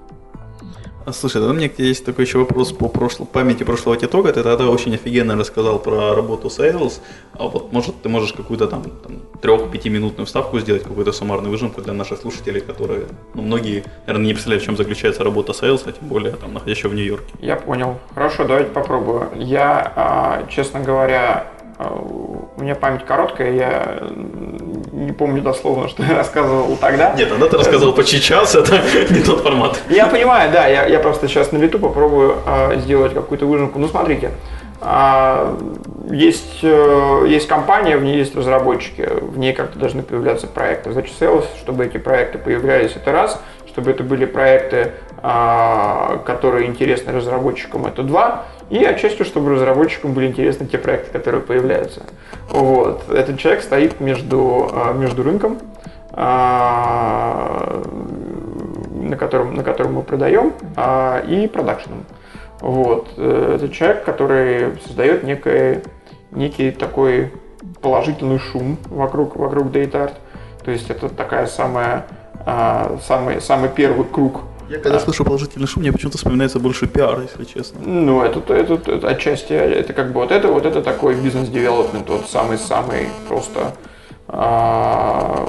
Слушай, 1.10 1.34
тогда 1.34 1.50
у 1.50 1.52
меня 1.54 1.68
есть 1.78 2.04
такой 2.04 2.24
еще 2.24 2.38
вопрос 2.38 2.72
по 2.72 2.88
прошло, 2.88 3.26
памяти 3.26 3.64
прошлого 3.64 3.96
титога. 3.96 4.32
Ты 4.32 4.42
тогда 4.42 4.68
очень 4.68 4.94
офигенно 4.94 5.36
рассказал 5.36 5.78
про 5.78 6.14
работу 6.14 6.48
Sales. 6.48 7.00
А 7.32 7.48
вот 7.48 7.72
может 7.72 8.02
ты 8.02 8.08
можешь 8.08 8.32
какую-то 8.32 8.68
там, 8.68 8.84
там 8.84 9.22
трех-пятиминутную 9.40 10.26
вставку 10.26 10.60
сделать, 10.60 10.84
какую-то 10.84 11.12
суммарную 11.12 11.50
выжимку 11.50 11.80
для 11.80 11.92
наших 11.92 12.20
слушателей, 12.20 12.60
которые, 12.60 13.06
ну, 13.34 13.42
многие, 13.42 13.84
наверное, 14.06 14.26
не 14.26 14.32
представляют, 14.32 14.62
в 14.62 14.66
чем 14.66 14.76
заключается 14.76 15.24
работа 15.24 15.52
Sales, 15.52 15.82
а 15.86 15.92
тем 15.92 16.08
более 16.08 16.32
там 16.32 16.54
находящего 16.54 16.90
в 16.90 16.94
Нью-Йорке. 16.94 17.34
Я 17.40 17.56
понял. 17.56 17.98
Хорошо, 18.14 18.44
давайте 18.44 18.70
попробую. 18.70 19.28
Я, 19.34 19.92
а, 19.96 20.46
честно 20.48 20.80
говоря, 20.80 21.46
а, 21.78 21.94
у 21.94 22.60
меня 22.60 22.74
память 22.74 23.04
короткая, 23.04 23.52
я 23.54 24.08
не 25.02 25.12
помню 25.12 25.42
дословно, 25.42 25.88
что 25.88 26.02
я 26.08 26.16
рассказывал 26.16 26.76
тогда. 26.76 27.14
Нет, 27.16 27.28
тогда 27.28 27.48
ты 27.48 27.56
рассказывал 27.56 27.92
почти 27.92 28.20
час, 28.20 28.54
это 28.54 28.80
не 29.10 29.22
тот 29.22 29.42
формат. 29.42 29.80
Я 29.88 30.06
понимаю, 30.06 30.50
да, 30.52 30.66
я, 30.66 30.86
я 30.86 30.98
просто 30.98 31.28
сейчас 31.28 31.52
на 31.52 31.58
лету 31.58 31.78
попробую 31.78 32.36
э, 32.46 32.78
сделать 32.80 33.14
какую-то 33.14 33.46
выжимку. 33.46 33.78
Ну, 33.78 33.88
смотрите, 33.88 34.30
э, 34.80 35.56
есть, 36.10 36.60
э, 36.62 37.26
есть 37.28 37.48
компания, 37.48 37.96
в 37.96 38.04
ней 38.04 38.16
есть 38.16 38.34
разработчики, 38.34 39.08
в 39.20 39.38
ней 39.38 39.52
как-то 39.52 39.78
должны 39.78 40.02
появляться 40.02 40.46
проекты. 40.46 40.92
Значит, 40.92 41.14
sales, 41.20 41.46
чтобы 41.58 41.84
эти 41.84 41.98
проекты 41.98 42.38
появлялись, 42.38 42.92
это 42.96 43.12
раз, 43.12 43.40
чтобы 43.72 43.90
это 43.90 44.04
были 44.04 44.26
проекты, 44.26 44.92
э, 45.22 46.18
которые 46.24 46.66
интересны 46.66 47.12
разработчикам, 47.12 47.86
это 47.86 48.02
два, 48.02 48.44
и 48.72 48.82
отчасти, 48.84 49.22
чтобы 49.22 49.50
разработчикам 49.50 50.14
были 50.14 50.28
интересны 50.28 50.66
те 50.66 50.78
проекты, 50.78 51.10
которые 51.10 51.42
появляются. 51.42 52.02
Вот. 52.48 53.08
Этот 53.10 53.38
человек 53.38 53.62
стоит 53.62 54.00
между, 54.00 54.70
а, 54.72 54.94
между 54.94 55.22
рынком, 55.22 55.58
а, 56.12 57.82
на 58.94 59.16
котором, 59.16 59.54
на 59.54 59.62
котором 59.62 59.94
мы 59.94 60.02
продаем, 60.02 60.54
а, 60.76 61.20
и 61.20 61.46
продакшеном. 61.48 62.04
Вот. 62.60 63.08
Это 63.18 63.68
человек, 63.68 64.04
который 64.04 64.78
создает 64.86 65.24
некий, 65.24 65.82
некий 66.30 66.70
такой 66.70 67.32
положительный 67.82 68.38
шум 68.38 68.78
вокруг, 68.86 69.36
вокруг 69.36 69.66
DataArt. 69.66 70.14
То 70.64 70.70
есть 70.70 70.88
это 70.88 71.08
такая 71.08 71.46
самая, 71.46 72.06
самый, 72.44 73.40
самый 73.40 73.68
первый 73.68 74.04
круг 74.04 74.42
Я 74.68 74.78
когда 74.78 74.98
слышу 74.98 75.24
положительный 75.24 75.66
шум, 75.66 75.82
мне 75.82 75.92
почему-то 75.92 76.18
вспоминается 76.18 76.58
больше 76.58 76.86
пиар, 76.86 77.20
если 77.20 77.44
честно. 77.44 77.80
Ну, 77.84 78.22
это, 78.22 78.40
это, 78.54 78.74
это 78.90 79.08
отчасти, 79.08 79.52
это 79.52 79.92
как 79.92 80.08
бы 80.12 80.20
вот 80.20 80.32
это, 80.32 80.48
вот 80.48 80.66
это 80.66 80.82
такой 80.82 81.14
бизнес-девелопмент, 81.14 82.08
вот 82.08 82.28
самый-самый 82.28 83.08
просто 83.28 83.74
а, 84.28 85.46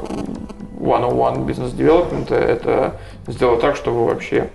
one-on-one 0.79 1.45
бизнес-девелопмент, 1.45 2.31
это 2.31 2.99
сделать 3.27 3.61
так, 3.61 3.75
чтобы 3.75 4.05
вообще 4.05 4.49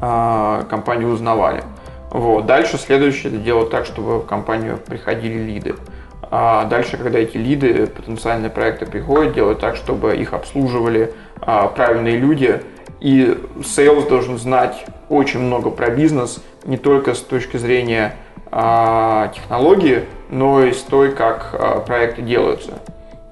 а, 0.00 0.64
компанию 0.70 1.08
узнавали. 1.08 1.64
Вот. 2.10 2.46
Дальше 2.46 2.78
следующее 2.78 3.32
это 3.32 3.42
делать 3.42 3.70
так, 3.70 3.86
чтобы 3.86 4.20
в 4.20 4.26
компанию 4.26 4.78
приходили 4.78 5.36
лиды. 5.36 5.74
А 6.36 6.64
дальше, 6.64 6.96
когда 6.96 7.20
эти 7.20 7.36
лиды, 7.36 7.86
потенциальные 7.86 8.50
проекты 8.50 8.86
приходят, 8.86 9.34
делать 9.34 9.60
так, 9.60 9.76
чтобы 9.76 10.16
их 10.16 10.32
обслуживали 10.32 11.14
а, 11.40 11.68
правильные 11.68 12.16
люди. 12.16 12.60
И 12.98 13.38
sales 13.58 14.08
должен 14.08 14.36
знать 14.36 14.84
очень 15.08 15.38
много 15.38 15.70
про 15.70 15.90
бизнес, 15.90 16.42
не 16.64 16.76
только 16.76 17.14
с 17.14 17.20
точки 17.20 17.56
зрения 17.56 18.16
а, 18.50 19.28
технологии, 19.28 20.06
но 20.28 20.64
и 20.64 20.72
с 20.72 20.80
той, 20.80 21.12
как 21.12 21.50
а, 21.52 21.78
проекты 21.78 22.22
делаются. 22.22 22.80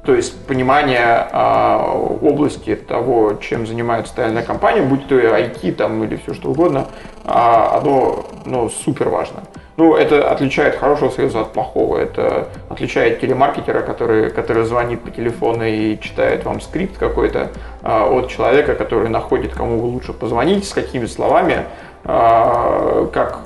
То 0.04 0.14
есть 0.14 0.46
понимание 0.46 1.26
а, 1.32 1.84
области 2.22 2.76
того, 2.76 3.34
чем 3.34 3.66
занимается 3.66 4.12
стальная 4.12 4.44
компания, 4.44 4.82
будь 4.82 5.08
то 5.08 5.16
IT 5.16 5.72
там, 5.72 6.04
или 6.04 6.14
все 6.14 6.34
что 6.34 6.50
угодно, 6.50 6.86
а, 7.24 7.80
оно 7.80 8.26
ну, 8.46 8.68
супер 8.68 9.08
важно. 9.08 9.42
Ну, 9.76 9.96
это 9.96 10.30
отличает 10.30 10.76
хорошего 10.76 11.08
союза 11.08 11.40
от 11.40 11.52
плохого. 11.52 11.96
Это 11.96 12.48
отличает 12.68 13.20
телемаркетера, 13.20 13.80
который, 13.80 14.30
который 14.30 14.64
звонит 14.64 15.00
по 15.02 15.10
телефону 15.10 15.64
и 15.64 15.98
читает 15.98 16.44
вам 16.44 16.60
скрипт 16.60 16.98
какой-то, 16.98 17.50
а, 17.82 18.06
от 18.06 18.28
человека, 18.28 18.74
который 18.74 19.08
находит, 19.08 19.54
кому 19.54 19.78
вы 19.78 19.86
лучше 19.86 20.12
позвонить, 20.12 20.68
с 20.68 20.74
какими 20.74 21.06
словами, 21.06 21.64
а, 22.04 23.06
как 23.12 23.38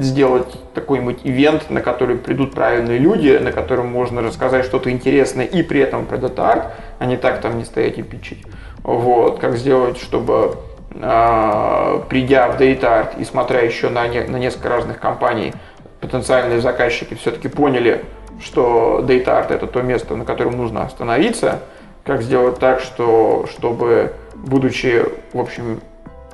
сделать 0.00 0.58
такой-нибудь 0.74 1.20
ивент, 1.22 1.70
на 1.70 1.80
который 1.82 2.16
придут 2.16 2.52
правильные 2.52 2.98
люди, 2.98 3.38
на 3.40 3.52
котором 3.52 3.86
можно 3.86 4.22
рассказать 4.22 4.64
что-то 4.64 4.90
интересное 4.90 5.44
и 5.44 5.62
при 5.62 5.80
этом 5.80 6.06
про 6.06 6.16
DataArt, 6.16 6.72
а 6.98 7.06
не 7.06 7.16
так 7.16 7.40
там 7.40 7.58
не 7.58 7.64
стоять 7.64 7.98
и 7.98 8.02
питчить. 8.02 8.42
Вот, 8.82 9.38
как 9.38 9.56
сделать, 9.56 9.98
чтобы 9.98 10.56
придя 10.90 12.48
в 12.48 12.60
DataArt 12.60 13.20
и 13.20 13.24
смотря 13.24 13.60
еще 13.60 13.90
на, 13.90 14.08
не, 14.08 14.22
на 14.22 14.36
несколько 14.36 14.68
разных 14.68 14.98
компаний, 14.98 15.54
потенциальные 16.00 16.60
заказчики 16.60 17.14
все-таки 17.14 17.48
поняли, 17.48 18.04
что 18.42 19.00
DataArt 19.06 19.52
это 19.52 19.66
то 19.66 19.82
место, 19.82 20.16
на 20.16 20.24
котором 20.24 20.56
нужно 20.56 20.82
остановиться, 20.84 21.60
как 22.04 22.22
сделать 22.22 22.58
так, 22.58 22.80
что, 22.80 23.46
чтобы, 23.50 24.14
будучи, 24.34 25.04
в 25.32 25.38
общем, 25.40 25.80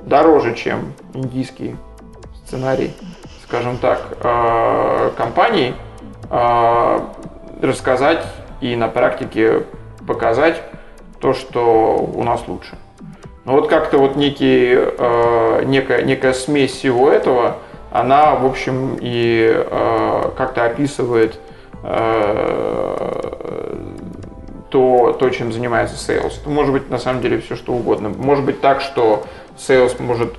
дороже, 0.01 0.55
чем 0.55 0.93
индийский 1.13 1.75
сценарий, 2.45 2.93
скажем 3.43 3.77
так, 3.77 4.01
а, 4.21 5.11
компаний, 5.17 5.75
а, 6.29 7.13
рассказать 7.61 8.25
и 8.61 8.75
на 8.75 8.87
практике 8.87 9.63
показать 10.07 10.61
то, 11.19 11.33
что 11.33 11.97
у 11.97 12.23
нас 12.23 12.47
лучше. 12.47 12.77
Но 13.47 13.53
вот 13.53 13.69
как-то 13.69 13.97
вот 13.97 14.17
некий, 14.17 14.73
э, 14.75 15.63
некая, 15.63 16.01
некая 16.01 16.33
смесь 16.33 16.71
всего 16.73 17.09
этого, 17.09 17.59
она, 17.93 18.35
в 18.35 18.45
общем, 18.45 18.97
и 18.99 19.49
э, 19.55 20.31
как-то 20.35 20.65
описывает 20.65 21.39
э, 21.81 23.37
то, 24.69 25.13
то, 25.17 25.29
чем 25.29 25.53
занимается 25.53 25.95
sales. 25.95 26.33
Это 26.41 26.49
может 26.49 26.73
быть 26.73 26.89
на 26.89 26.97
самом 26.99 27.21
деле 27.21 27.39
все 27.39 27.55
что 27.55 27.71
угодно. 27.71 28.09
Может 28.09 28.43
быть 28.43 28.59
так, 28.59 28.81
что 28.81 29.23
sales 29.57 29.95
может 30.03 30.35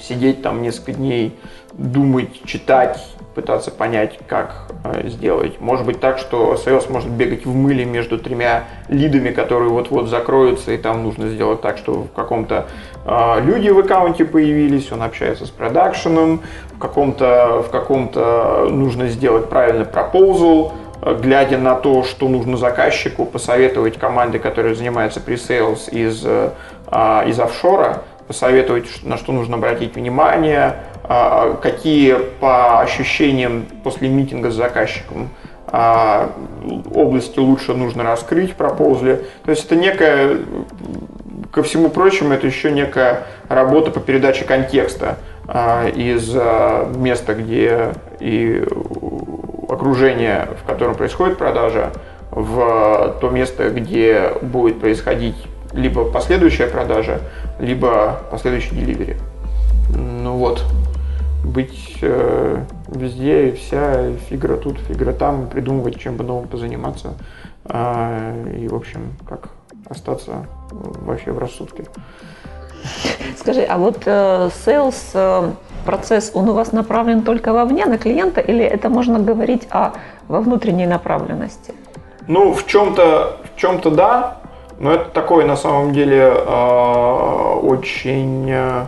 сидеть 0.00 0.42
там 0.42 0.60
несколько 0.60 0.94
дней, 0.94 1.38
думать, 1.74 2.42
читать, 2.44 3.00
пытаться 3.38 3.70
понять, 3.70 4.18
как 4.26 4.72
э, 4.82 5.06
сделать. 5.06 5.60
Может 5.60 5.86
быть 5.86 6.00
так, 6.00 6.18
что 6.18 6.54
sales 6.54 6.90
может 6.90 7.08
бегать 7.08 7.46
в 7.46 7.54
мыле 7.54 7.84
между 7.84 8.18
тремя 8.18 8.64
лидами, 8.88 9.30
которые 9.30 9.68
вот-вот 9.68 10.08
закроются, 10.08 10.72
и 10.72 10.76
там 10.76 11.04
нужно 11.04 11.28
сделать 11.28 11.60
так, 11.60 11.78
что 11.78 12.02
в 12.02 12.12
каком-то 12.16 12.66
э, 13.04 13.40
люди 13.44 13.68
в 13.68 13.78
аккаунте 13.78 14.24
появились, 14.24 14.90
он 14.90 15.04
общается 15.04 15.46
с 15.46 15.50
продакшеном, 15.50 16.40
в 16.72 16.80
каком-то 16.80 17.62
в 17.64 17.70
каком-то 17.70 18.66
нужно 18.68 19.06
сделать 19.06 19.48
правильный 19.48 19.84
пропозал, 19.84 20.72
э, 21.00 21.16
глядя 21.22 21.58
на 21.58 21.76
то, 21.76 22.02
что 22.02 22.28
нужно 22.28 22.56
заказчику, 22.56 23.24
посоветовать 23.24 23.98
команде, 23.98 24.40
которая 24.40 24.74
занимается 24.74 25.20
pre-sales 25.20 25.88
из, 25.92 26.24
э, 26.24 26.50
из 27.28 27.38
офшора, 27.38 28.02
посоветовать, 28.26 28.86
на 29.04 29.16
что 29.16 29.30
нужно 29.30 29.58
обратить 29.58 29.94
внимание, 29.94 30.58
а, 30.68 30.87
какие 31.08 32.16
по 32.38 32.80
ощущениям 32.80 33.66
после 33.82 34.08
митинга 34.08 34.50
с 34.50 34.54
заказчиком 34.54 35.30
а, 35.70 36.30
области 36.94 37.38
лучше 37.38 37.74
нужно 37.74 38.02
раскрыть 38.02 38.54
проползли. 38.54 39.20
То 39.44 39.50
есть 39.50 39.66
это 39.66 39.76
некая, 39.76 40.38
ко 41.50 41.62
всему 41.62 41.90
прочему, 41.90 42.32
это 42.32 42.46
еще 42.46 42.70
некая 42.70 43.26
работа 43.48 43.90
по 43.90 44.00
передаче 44.00 44.44
контекста 44.44 45.18
а, 45.46 45.88
из 45.88 46.34
места, 46.96 47.34
где 47.34 47.92
и 48.20 48.64
окружение, 49.68 50.48
в 50.62 50.66
котором 50.66 50.94
происходит 50.94 51.38
продажа, 51.38 51.92
в 52.30 53.16
то 53.20 53.30
место, 53.30 53.70
где 53.70 54.32
будет 54.42 54.80
происходить 54.80 55.36
либо 55.72 56.04
последующая 56.04 56.66
продажа, 56.66 57.20
либо 57.58 58.20
последующий 58.30 58.76
деливери. 58.76 59.16
Ну 59.94 60.36
вот, 60.36 60.64
быть 61.44 61.98
э, 62.02 62.64
везде 62.88 63.48
и 63.48 63.52
вся, 63.52 64.12
фигра 64.28 64.56
тут, 64.56 64.78
фигра 64.80 65.12
там, 65.12 65.48
придумывать, 65.48 65.98
чем 65.98 66.16
бы 66.16 66.24
новым 66.24 66.48
позаниматься. 66.48 67.14
Э, 67.64 68.54
и, 68.58 68.68
в 68.68 68.74
общем, 68.74 69.14
как 69.28 69.50
остаться 69.88 70.46
вообще 70.70 71.32
в 71.32 71.38
рассудке. 71.38 71.84
Скажи, 73.36 73.62
а 73.62 73.78
вот 73.78 74.02
э, 74.06 74.50
sales 74.66 74.96
э, 75.14 75.50
процесс, 75.84 76.30
он 76.34 76.48
у 76.48 76.52
вас 76.52 76.72
направлен 76.72 77.22
только 77.22 77.52
вовне, 77.52 77.86
на 77.86 77.98
клиента, 77.98 78.40
или 78.40 78.64
это 78.64 78.88
можно 78.88 79.18
говорить 79.18 79.66
о 79.70 79.92
во 80.28 80.40
внутренней 80.40 80.86
направленности? 80.86 81.72
Ну, 82.26 82.52
в 82.52 82.66
чем-то 82.66 83.38
в 83.44 83.58
чем-то 83.58 83.90
да, 83.90 84.38
но 84.78 84.92
это 84.92 85.10
такое 85.10 85.46
на 85.46 85.56
самом 85.56 85.92
деле 85.92 86.32
э, 86.34 87.58
очень 87.62 88.50
э, 88.50 88.86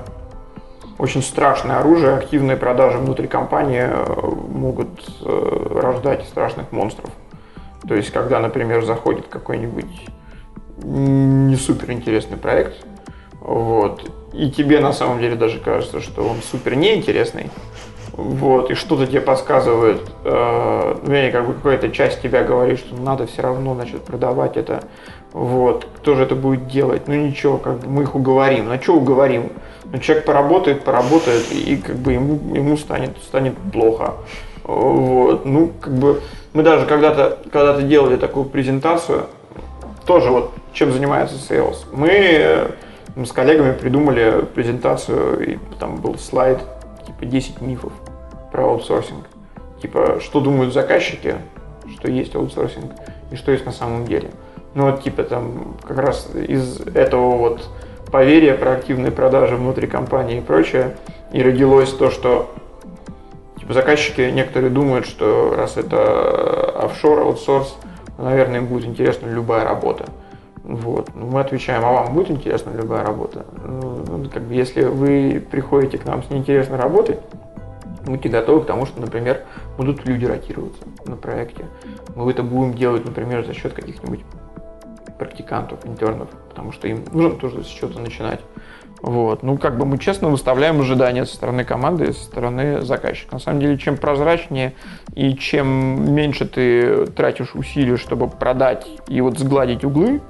очень 1.00 1.22
страшное 1.22 1.78
оружие. 1.78 2.14
Активные 2.14 2.56
продажи 2.56 2.98
внутри 2.98 3.26
компании 3.26 3.84
э, 3.84 4.30
могут 4.48 4.88
э, 5.22 5.80
рождать 5.80 6.24
страшных 6.26 6.72
монстров. 6.72 7.10
То 7.88 7.94
есть, 7.94 8.10
когда, 8.10 8.38
например, 8.40 8.84
заходит 8.84 9.26
какой-нибудь 9.28 9.86
не 10.82 11.56
супер 11.56 11.90
интересный 11.92 12.36
проект, 12.36 12.84
вот, 13.40 14.10
и 14.34 14.50
тебе 14.50 14.80
на 14.80 14.92
самом 14.92 15.18
деле 15.20 15.34
даже 15.36 15.58
кажется, 15.58 16.00
что 16.00 16.22
он 16.22 16.36
супер 16.42 16.74
неинтересный, 16.74 17.50
вот, 18.12 18.70
и 18.70 18.74
что-то 18.74 19.06
тебе 19.06 19.22
подсказывает, 19.22 20.02
э, 20.24 20.96
ну, 21.02 21.32
как 21.32 21.46
бы 21.46 21.54
какая-то 21.54 21.90
часть 21.90 22.20
тебя 22.20 22.44
говорит, 22.44 22.78
что 22.78 22.94
надо 22.96 23.26
все 23.26 23.40
равно, 23.40 23.74
значит, 23.74 24.02
продавать 24.02 24.58
это, 24.58 24.84
вот, 25.32 25.86
кто 25.96 26.14
же 26.14 26.24
это 26.24 26.34
будет 26.34 26.66
делать, 26.68 27.08
ну 27.08 27.14
ничего, 27.14 27.56
как 27.56 27.80
бы 27.80 27.88
мы 27.88 28.02
их 28.02 28.14
уговорим, 28.14 28.68
ну 28.68 28.80
что 28.80 28.96
уговорим, 28.96 29.52
ну 29.92 29.98
человек 29.98 30.24
поработает, 30.24 30.84
поработает, 30.84 31.50
и 31.52 31.76
как 31.76 31.96
бы 31.96 32.12
ему, 32.12 32.54
ему 32.54 32.76
станет, 32.76 33.16
станет 33.18 33.56
плохо, 33.72 34.14
вот, 34.64 35.44
ну, 35.44 35.72
как 35.80 35.92
бы, 35.92 36.20
мы 36.52 36.62
даже 36.62 36.86
когда-то, 36.86 37.38
когда-то 37.50 37.82
делали 37.82 38.16
такую 38.16 38.44
презентацию, 38.44 39.26
тоже 40.06 40.30
вот, 40.30 40.52
чем 40.72 40.92
занимается 40.92 41.36
sales, 41.36 41.78
мы, 41.92 42.72
мы 43.16 43.26
с 43.26 43.32
коллегами 43.32 43.72
придумали 43.72 44.44
презентацию, 44.54 45.54
и 45.54 45.58
там 45.78 45.96
был 45.96 46.18
слайд, 46.18 46.58
типа 47.06 47.26
10 47.26 47.60
мифов 47.60 47.92
про 48.52 48.64
аутсорсинг. 48.64 49.26
Типа, 49.82 50.18
что 50.20 50.40
думают 50.40 50.74
заказчики, 50.74 51.36
что 51.96 52.10
есть 52.10 52.34
аутсорсинг 52.34 52.92
и 53.30 53.36
что 53.36 53.52
есть 53.52 53.64
на 53.64 53.72
самом 53.72 54.06
деле. 54.06 54.30
Ну 54.74 54.90
вот 54.90 55.02
типа 55.02 55.24
там 55.24 55.76
как 55.82 55.98
раз 55.98 56.28
из 56.34 56.80
этого 56.80 57.36
вот 57.36 57.68
поверья 58.10 58.54
про 58.54 58.72
активные 58.72 59.12
продажи 59.12 59.56
внутри 59.56 59.86
компании 59.86 60.38
и 60.38 60.40
прочее 60.40 60.96
и 61.32 61.42
родилось 61.42 61.92
то, 61.92 62.10
что 62.10 62.52
типа 63.58 63.72
заказчики 63.72 64.20
некоторые 64.22 64.70
думают, 64.70 65.06
что 65.06 65.54
раз 65.56 65.76
это 65.76 66.84
офшор, 66.84 67.20
аутсорс, 67.20 67.76
наверное, 68.18 68.58
им 68.58 68.66
будет 68.66 68.86
интересна 68.86 69.28
любая 69.28 69.64
работа. 69.64 70.06
Вот. 70.62 71.10
Ну, 71.14 71.26
мы 71.26 71.40
отвечаем, 71.40 71.84
а 71.84 71.92
вам 71.92 72.14
будет 72.14 72.30
интересна 72.30 72.70
любая 72.76 73.04
работа? 73.04 73.46
Ну, 73.64 74.04
ну, 74.06 74.28
как 74.28 74.42
бы, 74.42 74.54
если 74.54 74.84
вы 74.84 75.42
приходите 75.50 75.98
к 75.98 76.04
нам 76.04 76.22
с 76.22 76.30
неинтересной 76.30 76.78
работой, 76.78 77.18
будьте 78.04 78.28
готовы 78.28 78.62
к 78.62 78.66
тому, 78.66 78.86
что, 78.86 79.00
например, 79.00 79.42
будут 79.76 80.04
люди 80.06 80.26
ротироваться 80.26 80.82
на 81.06 81.16
проекте. 81.16 81.64
Мы 82.14 82.30
это 82.30 82.42
будем 82.42 82.74
делать, 82.74 83.04
например, 83.04 83.44
за 83.44 83.54
счет 83.54 83.72
каких-нибудь 83.72 84.20
практикантов, 85.20 85.84
интернов, 85.84 86.30
потому 86.48 86.72
что 86.72 86.88
им 86.88 87.04
нужно 87.12 87.38
тоже 87.38 87.62
с 87.62 87.66
чего-то 87.66 88.00
начинать. 88.00 88.40
Вот. 89.02 89.42
Ну, 89.42 89.58
как 89.58 89.76
бы 89.76 89.84
мы 89.84 89.98
честно 89.98 90.28
выставляем 90.28 90.80
ожидания 90.80 91.26
со 91.26 91.34
стороны 91.34 91.62
команды 91.64 92.06
и 92.06 92.12
со 92.12 92.24
стороны 92.24 92.80
заказчика. 92.80 93.34
На 93.34 93.38
самом 93.38 93.60
деле, 93.60 93.76
чем 93.76 93.98
прозрачнее 93.98 94.72
и 95.14 95.34
чем 95.34 96.14
меньше 96.14 96.46
ты 96.46 97.06
тратишь 97.06 97.54
усилий, 97.54 97.96
чтобы 97.96 98.28
продать 98.28 98.86
и 99.08 99.20
вот 99.20 99.38
сгладить 99.38 99.84
углы, 99.84 100.22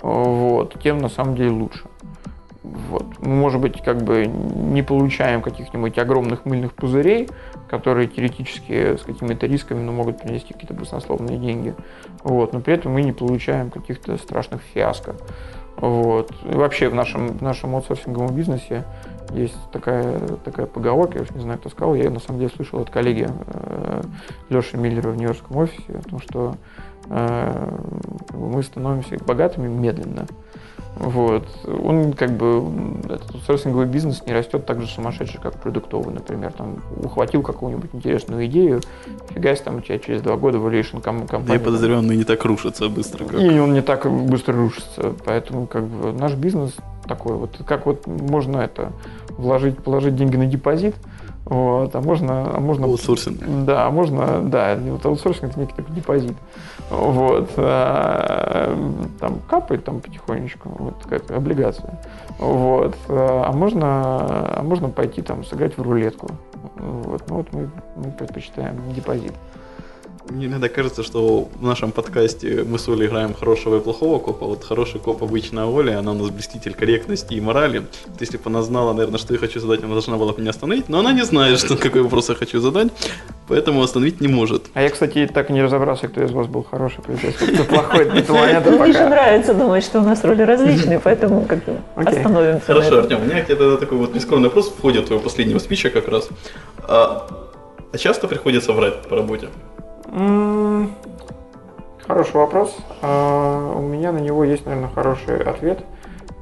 вот, 0.00 0.80
тем 0.80 0.98
на 0.98 1.08
самом 1.08 1.34
деле 1.34 1.50
лучше. 1.50 1.82
Вот. 2.88 3.04
Мы, 3.20 3.34
может 3.34 3.60
быть, 3.60 3.82
как 3.82 4.02
бы 4.02 4.26
не 4.26 4.82
получаем 4.82 5.42
каких-нибудь 5.42 5.98
огромных 5.98 6.44
мыльных 6.44 6.74
пузырей, 6.74 7.28
которые 7.68 8.08
теоретически 8.08 8.96
с 8.96 9.02
какими-то 9.02 9.46
рисками 9.46 9.80
ну, 9.80 9.92
могут 9.92 10.20
принести 10.20 10.52
какие-то 10.52 10.74
баснословные 10.74 11.38
деньги. 11.38 11.74
Вот. 12.22 12.52
Но 12.52 12.60
при 12.60 12.74
этом 12.74 12.92
мы 12.92 13.02
не 13.02 13.12
получаем 13.12 13.70
каких-то 13.70 14.16
страшных 14.18 14.60
фиаско. 14.74 15.14
Вот. 15.76 16.32
И 16.44 16.54
вообще 16.54 16.88
в 16.88 16.94
нашем, 16.94 17.38
в 17.38 17.42
нашем 17.42 17.74
аутсорсинговом 17.74 18.34
бизнесе 18.34 18.84
есть 19.32 19.56
такая, 19.72 20.18
такая 20.44 20.66
поговорка, 20.66 21.18
я 21.18 21.22
уж 21.22 21.30
не 21.30 21.40
знаю, 21.40 21.58
кто 21.58 21.68
сказал, 21.68 21.94
я 21.94 22.04
ее 22.04 22.10
на 22.10 22.20
самом 22.20 22.40
деле 22.40 22.50
слышал 22.54 22.80
от 22.80 22.90
коллеги 22.90 23.28
э, 23.28 24.02
Леши 24.48 24.76
Миллера 24.76 25.10
в 25.10 25.16
Нью-Йоркском 25.16 25.56
офисе, 25.56 25.92
о 25.92 26.08
том, 26.08 26.20
что 26.20 26.56
э, 27.10 27.78
мы 28.32 28.62
становимся 28.62 29.22
богатыми 29.24 29.68
медленно. 29.68 30.26
Вот. 30.96 31.44
Он 31.66 32.12
как 32.12 32.32
бы, 32.36 32.64
этот 33.04 33.34
аутсорсинговый 33.34 33.86
бизнес 33.86 34.24
не 34.26 34.32
растет 34.32 34.66
так 34.66 34.80
же 34.80 34.88
сумасшедший, 34.88 35.40
как 35.40 35.54
продуктовый, 35.54 36.12
например. 36.12 36.52
Там 36.52 36.82
ухватил 36.96 37.42
какую-нибудь 37.42 37.90
интересную 37.92 38.46
идею, 38.46 38.80
фигась 39.28 39.60
там 39.60 39.76
у 39.76 39.80
тебя 39.80 39.98
через 39.98 40.22
два 40.22 40.36
года 40.36 40.58
valuation 40.58 41.00
компания. 41.00 41.54
Я 41.54 41.60
подозреваю, 41.60 42.00
он 42.00 42.10
и 42.10 42.16
не 42.16 42.24
так 42.24 42.44
рушится 42.44 42.88
быстро. 42.88 43.24
Как... 43.24 43.40
И 43.40 43.58
он 43.58 43.74
не 43.74 43.82
так 43.82 44.10
быстро 44.10 44.54
рушится. 44.54 45.14
Поэтому 45.24 45.66
как 45.66 45.84
бы 45.84 46.12
наш 46.12 46.34
бизнес 46.34 46.74
такой 47.06 47.36
вот, 47.36 47.58
как 47.66 47.86
вот 47.86 48.06
можно 48.06 48.58
это 48.58 48.92
вложить, 49.30 49.78
положить 49.78 50.16
деньги 50.16 50.36
на 50.36 50.46
депозит, 50.46 50.94
вот, 51.48 51.94
а 51.94 52.00
можно, 52.02 52.56
а 52.56 52.60
можно... 52.60 52.86
Аутсорсинг. 52.86 53.38
Да, 53.64 53.86
а 53.86 53.90
можно, 53.90 54.42
да, 54.42 54.76
вот 54.76 55.06
аутсорсинг 55.06 55.50
это 55.50 55.60
некий 55.60 55.74
такой 55.74 55.94
депозит. 55.94 56.36
Вот, 56.90 57.50
а, 57.56 58.76
там 59.18 59.40
капает 59.48 59.84
там 59.84 60.00
потихонечку, 60.00 60.68
вот 60.78 60.94
какая-то 61.02 61.36
облигация. 61.36 61.98
Вот, 62.38 62.94
а 63.08 63.50
можно, 63.52 63.86
а 64.58 64.62
можно 64.62 64.90
пойти 64.90 65.22
там 65.22 65.42
сыграть 65.44 65.76
в 65.78 65.82
рулетку. 65.82 66.28
Вот, 66.76 67.22
ну 67.28 67.36
вот 67.36 67.52
мы, 67.52 67.70
мы 67.96 68.10
предпочитаем 68.12 68.76
депозит. 68.92 69.32
Мне 70.30 70.46
иногда 70.46 70.68
кажется, 70.68 71.02
что 71.02 71.48
в 71.54 71.62
нашем 71.62 71.90
подкасте 71.90 72.62
мы 72.66 72.78
с 72.78 72.86
Олей 72.88 73.06
играем 73.06 73.32
хорошего 73.32 73.78
и 73.78 73.80
плохого 73.80 74.18
копа. 74.18 74.44
Вот 74.44 74.62
хороший 74.62 75.00
коп 75.00 75.22
обычно 75.22 75.70
Оля, 75.70 75.98
она 75.98 76.12
у 76.12 76.14
нас 76.14 76.28
блеститель 76.28 76.74
корректности 76.74 77.32
и 77.32 77.40
морали. 77.40 77.84
Вот 78.06 78.20
если 78.20 78.36
бы 78.36 78.42
она 78.46 78.62
знала, 78.62 78.92
наверное, 78.92 79.18
что 79.18 79.32
я 79.32 79.40
хочу 79.40 79.58
задать, 79.58 79.82
она 79.82 79.92
должна 79.92 80.18
была 80.18 80.32
бы 80.32 80.40
меня 80.42 80.50
остановить. 80.50 80.90
Но 80.90 80.98
она 80.98 81.12
не 81.12 81.24
знает, 81.24 81.58
что, 81.58 81.76
какой 81.76 82.02
вопрос 82.02 82.28
я 82.28 82.34
хочу 82.34 82.60
задать, 82.60 82.88
поэтому 83.48 83.82
остановить 83.82 84.20
не 84.20 84.28
может. 84.28 84.64
А 84.74 84.82
я, 84.82 84.90
кстати, 84.90 85.30
так 85.32 85.48
и 85.48 85.52
не 85.54 85.62
разобрался, 85.62 86.08
кто 86.08 86.22
из 86.22 86.30
вас 86.30 86.46
был 86.46 86.62
хороший 86.62 87.02
полицейский, 87.02 87.54
кто 87.54 87.64
плохой. 87.64 88.04
Мне 88.10 88.22
же 88.22 88.98
пока. 88.98 89.08
нравится 89.08 89.54
думать, 89.54 89.82
что 89.82 90.00
у 90.00 90.02
нас 90.02 90.22
роли 90.24 90.42
различные, 90.42 91.00
поэтому 91.00 91.46
как 91.46 91.60
остановимся. 91.96 92.66
Хорошо. 92.66 92.98
Артем, 92.98 93.22
у 93.22 93.24
меня 93.24 93.42
тогда 93.44 93.78
такой 93.78 93.96
вот 93.96 94.14
нескромный 94.14 94.48
вопрос 94.48 94.68
в 94.68 94.80
ходе 94.80 95.00
твоего 95.00 95.22
последнего 95.22 95.58
спича 95.58 95.88
как 95.88 96.06
раз. 96.08 96.28
А, 96.82 97.26
а 97.92 97.98
часто 97.98 98.28
приходится 98.28 98.72
врать 98.72 99.08
по 99.08 99.16
работе? 99.16 99.48
Хороший 102.08 102.36
вопрос. 102.36 102.74
А, 103.02 103.74
У 103.76 103.82
меня 103.82 104.12
на 104.12 104.18
него 104.18 104.42
есть, 104.42 104.64
наверное, 104.64 104.88
хороший 104.94 105.42
ответ. 105.42 105.80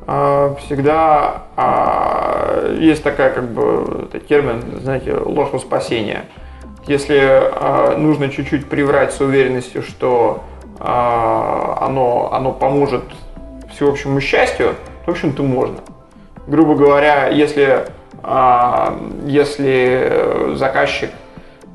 А, 0.07 0.55
Всегда 0.61 1.43
а, 1.57 2.73
есть 2.79 3.03
такая, 3.03 3.31
как 3.31 3.51
бы, 3.51 4.09
термин, 4.29 4.79
знаете, 4.81 5.15
ложь 5.15 5.51
во 5.53 5.59
спасение. 5.59 6.27
Если 6.87 7.99
нужно 7.99 8.29
чуть-чуть 8.29 8.69
приврать 8.69 9.13
с 9.13 9.21
уверенностью, 9.21 9.83
что 9.83 10.45
оно, 10.79 12.31
оно 12.33 12.53
поможет 12.53 13.03
всеобщему 13.75 14.21
счастью, 14.21 14.77
то, 15.05 15.11
в 15.11 15.15
общем-то, 15.15 15.43
можно. 15.43 15.79
Грубо 16.47 16.77
говоря, 16.77 17.27
если, 17.27 17.87
если 19.27 19.99
э, 20.01 20.55
заказчик 20.57 21.11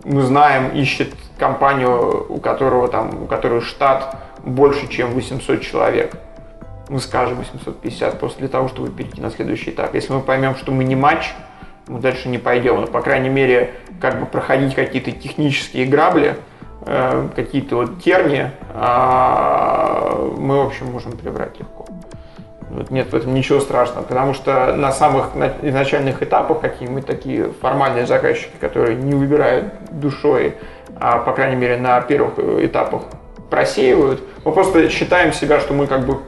мы 0.06 0.22
знаем, 0.22 0.70
ищет 0.70 1.14
компанию, 1.42 2.28
у 2.30 2.38
которого 2.38 2.88
там, 2.88 3.24
у 3.24 3.26
которой 3.26 3.62
штат 3.62 4.16
больше, 4.46 4.88
чем 4.88 5.10
800 5.10 5.62
человек. 5.62 6.16
Мы 6.88 7.00
скажем 7.00 7.38
850 7.38 8.20
просто 8.20 8.40
для 8.40 8.48
того, 8.48 8.68
чтобы 8.68 8.90
перейти 8.90 9.20
на 9.22 9.32
следующий 9.32 9.72
этап. 9.72 9.96
Если 9.96 10.14
мы 10.14 10.22
поймем, 10.22 10.56
что 10.56 10.72
мы 10.72 10.84
не 10.84 10.96
матч, 10.96 11.34
мы 11.88 12.00
дальше 12.00 12.30
не 12.30 12.38
пойдем. 12.38 12.80
Но, 12.80 12.88
по 12.88 13.02
крайней 13.02 13.30
мере, 13.30 13.74
как 14.00 14.20
бы 14.20 14.28
проходить 14.28 14.76
какие-то 14.76 15.12
технические 15.12 15.88
грабли, 15.88 16.36
э, 16.86 17.30
какие-то 17.36 17.78
вот 17.78 18.04
терни, 18.04 18.52
а, 18.74 20.32
мы, 20.38 20.64
в 20.64 20.68
общем, 20.68 20.92
можем 20.92 21.14
прибрать 21.14 21.60
легко. 21.60 21.88
Вот 22.70 22.92
Нет 22.92 23.12
в 23.12 23.16
этом 23.16 23.34
ничего 23.34 23.60
страшного, 23.60 24.04
потому 24.04 24.34
что 24.34 24.76
на 24.76 24.92
самых 24.92 25.36
на- 25.36 25.54
изначальных 25.62 26.24
этапах 26.24 26.62
какие-нибудь 26.62 27.06
такие 27.06 27.52
формальные 27.62 28.06
заказчики, 28.06 28.54
которые 28.62 28.96
не 28.96 29.14
выбирают 29.14 29.74
душой, 29.92 30.56
а 31.02 31.18
по 31.20 31.32
крайней 31.34 31.56
мере 31.56 31.78
на 31.78 32.00
первых 32.02 32.34
э, 32.38 32.66
этапах 32.66 33.04
просеивают, 33.50 34.22
мы 34.46 34.52
просто 34.52 34.88
считаем 34.90 35.34
себя, 35.34 35.60
что 35.60 35.74
мы 35.74 35.88
как 35.88 36.06
бы 36.06 36.20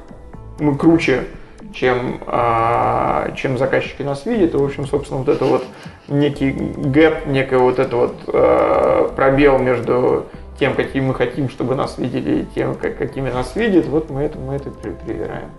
мы 0.60 0.76
круче, 0.78 1.26
чем, 1.74 2.20
а, 2.28 3.32
чем 3.36 3.58
заказчики 3.58 4.02
нас 4.04 4.26
видят. 4.26 4.54
И, 4.54 4.58
в 4.58 4.64
общем, 4.64 4.86
собственно, 4.86 5.20
вот 5.20 5.30
это 5.30 5.46
вот 5.46 5.64
некий 6.08 6.52
гэп, 6.52 7.26
некий 7.28 7.56
вот 7.56 7.80
это 7.80 7.96
вот 7.96 8.16
э, 8.28 9.10
пробел 9.16 9.58
между 9.58 10.26
тем, 10.60 10.76
каким 10.76 11.06
мы 11.06 11.16
хотим, 11.16 11.50
чтобы 11.50 11.76
нас 11.76 11.98
видели, 11.98 12.42
и 12.42 12.46
тем, 12.54 12.76
как- 12.76 12.98
какими 12.98 13.30
нас 13.32 13.56
видят, 13.56 13.88
вот 13.88 14.10
мы 14.10 14.22
это, 14.24 14.38
мы 14.38 14.56
это 14.56 14.70
при- 14.70 14.92
привираем. 14.92 15.50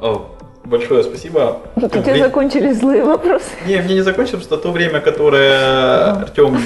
О, 0.00 0.26
большое 0.64 1.02
спасибо. 1.04 1.58
Вот 1.76 1.94
у 1.96 2.00
тебя 2.02 2.12
вре- 2.14 2.22
закончились 2.24 2.78
злые 2.78 3.04
вопросы. 3.04 3.44
Не, 3.66 3.76
мне 3.82 3.94
не 3.94 4.00
закончилось, 4.02 4.44
что 4.44 4.56
то 4.56 4.70
время, 4.72 5.00
которое 5.00 6.12
Артем 6.22 6.58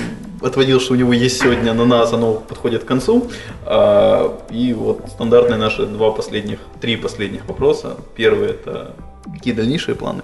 отводил, 0.42 0.80
что 0.80 0.94
у 0.94 0.96
него 0.96 1.12
есть 1.12 1.40
сегодня 1.40 1.72
на 1.74 1.84
нас, 1.84 2.12
оно 2.12 2.34
подходит 2.34 2.84
к 2.84 2.86
концу. 2.86 3.28
А, 3.64 4.38
И 4.50 4.72
вот 4.72 5.02
стандартные 5.08 5.58
наши 5.58 5.86
два 5.86 6.10
последних, 6.10 6.60
три 6.80 6.96
последних 6.96 7.46
вопроса. 7.46 7.96
Первый 8.14 8.50
это 8.50 8.92
какие 9.32 9.54
дальнейшие 9.54 9.94
планы? 9.94 10.22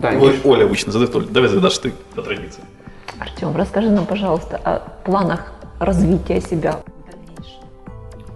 Да, 0.00 0.10
Ой, 0.10 0.32
Миш, 0.32 0.40
Оля 0.44 0.64
обычно 0.64 0.92
задает, 0.92 1.14
Оля, 1.14 1.26
давай 1.26 1.48
задашь 1.48 1.78
ты 1.78 1.92
по 2.14 2.22
традиции. 2.22 2.62
Артем, 3.18 3.54
расскажи 3.56 3.90
нам, 3.90 4.06
пожалуйста, 4.06 4.56
о 4.56 4.78
планах 5.04 5.52
развития 5.78 6.40
себя. 6.40 6.80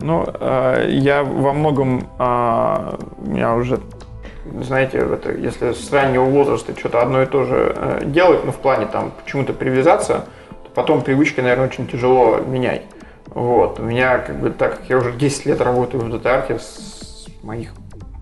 Ну, 0.03 0.27
э, 0.27 0.87
я 0.91 1.23
во 1.23 1.53
многом, 1.53 2.09
у 2.19 3.31
меня 3.31 3.55
уже, 3.55 3.81
знаете, 4.63 4.99
это, 4.99 5.33
если 5.33 5.73
с 5.73 5.93
раннего 5.93 6.25
возраста 6.25 6.73
что-то 6.79 7.03
одно 7.03 7.23
и 7.23 7.27
то 7.27 7.45
же 7.45 7.75
э, 7.77 8.03
делать, 8.07 8.45
ну, 8.45 8.53
в 8.53 8.57
плане 8.57 8.87
там 8.87 9.13
почему-то 9.23 9.53
привязаться, 9.53 10.25
потом 10.75 11.03
привычки, 11.03 11.41
наверное, 11.41 11.67
очень 11.67 11.87
тяжело 11.87 12.39
менять. 12.39 12.83
Вот, 13.27 13.79
у 13.79 13.83
меня, 13.83 14.19
как 14.19 14.41
бы, 14.41 14.51
так 14.51 14.79
как 14.79 14.91
я 14.91 14.99
уже 14.99 15.13
10 15.13 15.47
лет 15.47 15.61
работаю 15.61 16.05
в 16.05 16.21
дата 16.21 16.59
с 16.59 17.27
моих 17.43 17.71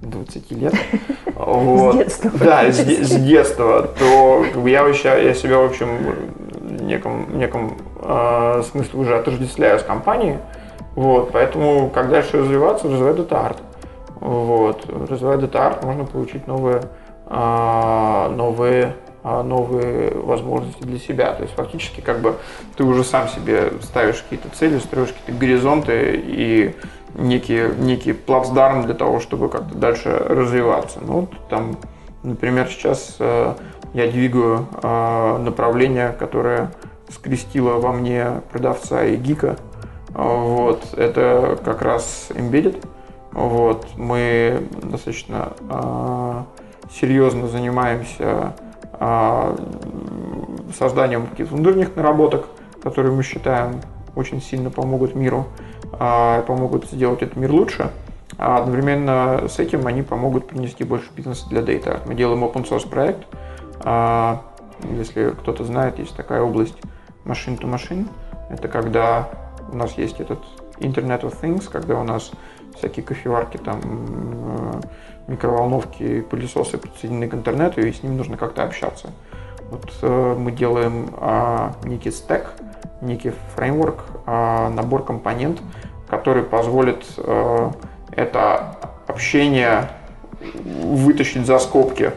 20 0.03 0.51
лет, 0.53 0.75
вот, 1.35 1.97
детства 1.97 2.31
да, 2.35 2.71
с, 2.71 2.79
с 2.79 3.15
детства, 3.17 3.89
то 3.99 4.45
как 4.53 4.63
бы, 4.63 4.69
я, 4.69 4.85
вообще, 4.85 5.09
я 5.25 5.35
себя, 5.35 5.59
в 5.59 5.65
общем, 5.65 5.89
в 6.53 6.83
неком, 6.83 7.25
в 7.25 7.37
неком 7.37 7.79
э, 8.03 8.63
смысле 8.71 9.01
уже 9.01 9.17
отождествляю 9.17 9.79
с 9.79 9.83
компанией, 9.83 10.37
вот, 10.95 11.31
поэтому, 11.33 11.91
как 11.91 12.11
дальше 12.11 12.39
развиваться, 12.39 12.89
развивать 12.89 13.19
Art. 13.19 13.57
Вот, 14.21 14.85
развивая 15.09 15.39
Art, 15.39 15.87
можно 15.87 16.05
получить 16.05 16.47
новые, 16.47 16.83
а, 17.27 18.29
новые, 18.31 18.95
новые 19.25 20.13
возможности 20.13 20.83
для 20.83 20.99
себя. 20.99 21.33
То 21.33 21.43
есть, 21.43 21.55
фактически, 21.55 22.01
как 22.01 22.21
бы, 22.21 22.37
ты 22.77 22.85
уже 22.85 23.05
сам 23.05 23.29
себе 23.29 23.73
ставишь 23.83 24.23
какие-то 24.23 24.49
цели, 24.57 24.79
строишь 24.79 25.09
какие-то 25.09 25.33
горизонты 25.33 26.23
и 26.25 26.75
некий, 27.15 27.75
некий 27.79 28.13
плацдарм 28.13 28.85
для 28.85 28.95
того, 28.95 29.21
чтобы 29.21 29.49
как-то 29.49 29.75
дальше 29.75 30.11
развиваться. 30.11 31.01
Ну, 31.03 31.21
вот 31.21 31.31
там, 31.49 31.77
например, 32.23 32.69
сейчас 32.69 33.17
э, 33.19 33.55
я 33.95 34.07
двигаю 34.11 34.67
э, 34.83 35.39
направление, 35.39 36.13
которое 36.19 36.71
скрестило 37.11 37.75
во 37.75 37.93
мне 37.93 38.43
продавца 38.53 39.05
и 39.05 39.17
гика. 39.17 39.57
Вот, 40.11 40.95
это 40.97 41.59
как 41.65 41.83
раз 41.83 42.29
Embedded. 42.31 42.85
Вот, 43.33 43.87
мы 43.97 44.67
достаточно 44.83 45.53
а, 45.69 46.47
серьезно 46.91 47.47
занимаемся 47.47 48.25
а, 48.25 48.55
созданием 50.77 51.27
каких-то 51.27 51.55
внутренних 51.55 51.95
наработок, 51.97 52.47
которые 52.83 53.15
мы 53.15 53.23
считаем 53.23 53.81
очень 54.17 54.43
сильно 54.43 54.71
помогут 54.71 55.15
миру, 55.15 55.47
а, 55.93 56.43
помогут 56.43 56.87
сделать 56.87 57.23
этот 57.23 57.37
мир 57.37 57.53
лучше. 57.53 57.91
А 58.37 58.59
одновременно 58.59 59.49
с 59.49 59.59
этим 59.59 59.87
они 59.87 60.03
помогут 60.03 60.49
принести 60.49 60.85
больше 60.85 61.09
бизнеса 61.15 61.49
для 61.49 61.61
Data. 61.61 62.01
Мы 62.07 62.15
делаем 62.15 62.45
open 62.45 62.69
source 62.69 62.89
проект. 62.89 63.27
А, 63.81 64.43
если 64.97 65.31
кто-то 65.31 65.65
знает, 65.65 65.99
есть 65.99 66.15
такая 66.17 66.43
область 66.43 66.77
machine 67.25 67.59
to 67.59 67.71
machine. 67.71 68.07
Это 68.51 68.69
когда 68.69 69.29
у 69.71 69.77
нас 69.77 69.93
есть 69.99 70.21
этот 70.21 70.41
Internet 70.79 71.23
of 71.23 71.41
Things, 71.41 71.69
когда 71.71 71.99
у 71.99 72.05
нас 72.05 72.31
всякие 72.77 73.05
кофеварки, 73.05 73.57
там, 73.57 73.81
э, 73.83 74.81
микроволновки, 75.29 76.23
пылесосы 76.23 76.79
подсоединены 76.79 77.29
к 77.29 77.35
интернету, 77.35 77.81
и 77.81 77.93
с 77.93 78.03
ними 78.03 78.15
нужно 78.15 78.37
как-то 78.37 78.65
общаться. 78.65 79.11
Вот 79.71 79.93
э, 80.03 80.37
мы 80.39 80.53
делаем 80.53 81.11
э, 81.21 81.71
некий 81.85 82.11
стек, 82.11 82.53
некий 83.03 83.33
фреймворк, 83.55 84.05
э, 84.27 84.69
набор 84.71 85.05
компонент, 85.05 85.61
который 86.09 86.43
позволит 86.43 87.05
э, 87.19 87.71
это 88.13 88.77
общение 89.07 89.91
вытащить 90.41 91.47
за 91.47 91.59
скобки. 91.59 92.13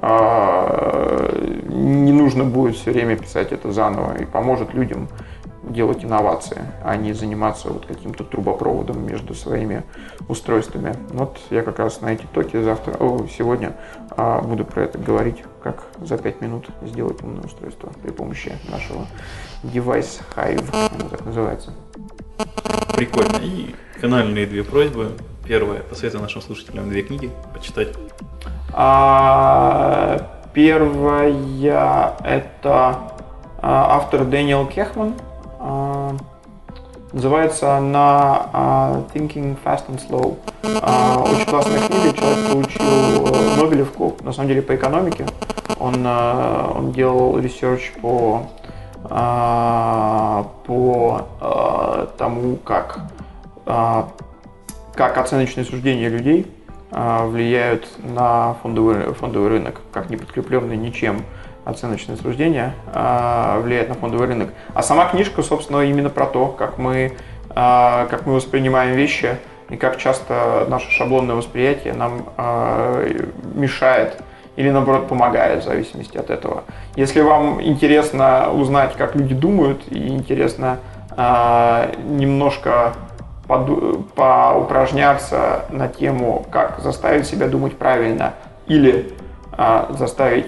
Э, 0.00 1.60
не 1.68 2.12
нужно 2.12 2.44
будет 2.44 2.76
все 2.76 2.92
время 2.92 3.16
писать 3.16 3.52
это 3.52 3.72
заново 3.72 4.16
и 4.16 4.24
поможет 4.24 4.74
людям 4.74 5.08
делать 5.70 6.04
инновации, 6.04 6.62
а 6.82 6.96
не 6.96 7.12
заниматься 7.12 7.68
вот 7.68 7.86
каким-то 7.86 8.24
трубопроводом 8.24 9.06
между 9.06 9.34
своими 9.34 9.82
устройствами. 10.28 10.96
Вот 11.10 11.38
я 11.50 11.62
как 11.62 11.78
раз 11.78 12.00
на 12.00 12.12
эти 12.12 12.26
токи 12.32 12.60
завтра, 12.62 12.96
о, 12.98 13.26
сегодня 13.26 13.74
а, 14.10 14.40
буду 14.40 14.64
про 14.64 14.84
это 14.84 14.98
говорить, 14.98 15.42
как 15.62 15.84
за 16.00 16.18
5 16.18 16.40
минут 16.40 16.68
сделать 16.82 17.22
умное 17.22 17.44
устройство 17.44 17.92
при 18.02 18.10
помощи 18.10 18.52
нашего 18.70 19.06
Device 19.62 20.20
Hive, 20.36 20.64
оно 20.72 21.08
так 21.08 21.24
называется. 21.24 21.72
Прикольно. 22.94 23.36
И 23.42 23.74
финальные 24.00 24.46
две 24.46 24.62
просьбы. 24.62 25.12
Первое, 25.46 25.80
посоветуй 25.80 26.20
нашим 26.20 26.40
слушателям 26.40 26.88
две 26.88 27.02
книги 27.02 27.30
почитать. 27.52 27.88
А, 28.72 30.30
первая 30.54 32.14
это 32.24 32.98
а, 33.60 33.96
автор 33.96 34.24
Дэниел 34.24 34.66
Канеман, 34.66 35.14
называется 37.14 37.76
она 37.76 38.50
а, 38.52 39.04
Thinking 39.14 39.56
Fast 39.64 39.86
and 39.88 40.00
Slow. 40.06 40.36
А, 40.82 41.22
очень 41.22 41.46
классная 41.46 41.86
книга. 41.88 42.12
Человек 42.12 42.50
получил 42.50 43.26
э, 43.26 43.56
Нобелевку, 43.56 44.16
на 44.22 44.32
самом 44.32 44.48
деле, 44.48 44.62
по 44.62 44.74
экономике. 44.74 45.26
Он, 45.78 46.06
он 46.06 46.92
делал 46.92 47.38
research 47.38 47.92
по, 48.00 48.42
по 50.66 51.26
тому, 52.16 52.56
как, 52.56 53.00
как 53.64 55.18
оценочные 55.18 55.64
суждения 55.64 56.08
людей 56.08 56.46
влияют 56.90 57.88
на 57.98 58.54
фондовый, 58.62 59.12
фондовый 59.14 59.48
рынок, 59.48 59.80
как 59.92 60.10
не 60.10 60.16
подкрепленные 60.16 60.76
ничем 60.76 61.24
оценочное 61.64 62.16
суждение 62.16 62.74
э, 62.92 63.60
влияет 63.62 63.88
на 63.88 63.94
фондовый 63.94 64.28
рынок. 64.28 64.50
А 64.74 64.82
сама 64.82 65.06
книжка, 65.06 65.42
собственно, 65.42 65.80
именно 65.80 66.10
про 66.10 66.26
то, 66.26 66.48
как 66.48 66.78
мы, 66.78 67.16
э, 67.50 67.54
как 67.54 68.26
мы 68.26 68.34
воспринимаем 68.34 68.94
вещи 68.94 69.36
и 69.70 69.76
как 69.76 69.96
часто 69.96 70.66
наше 70.68 70.90
шаблонное 70.90 71.34
восприятие 71.34 71.94
нам 71.94 72.26
э, 72.36 73.26
мешает 73.54 74.22
или 74.56 74.70
наоборот 74.70 75.08
помогает 75.08 75.62
в 75.62 75.64
зависимости 75.64 76.16
от 76.16 76.30
этого. 76.30 76.62
Если 76.94 77.22
вам 77.22 77.60
интересно 77.60 78.52
узнать, 78.52 78.94
как 78.94 79.16
люди 79.16 79.34
думают, 79.34 79.82
и 79.90 80.08
интересно 80.08 80.78
немножко 81.16 82.92
поупражняться 83.46 85.64
на 85.70 85.88
тему, 85.88 86.44
как 86.50 86.80
заставить 86.80 87.26
себя 87.26 87.46
думать 87.46 87.76
правильно 87.76 88.34
или 88.66 89.12
заставить 89.90 90.46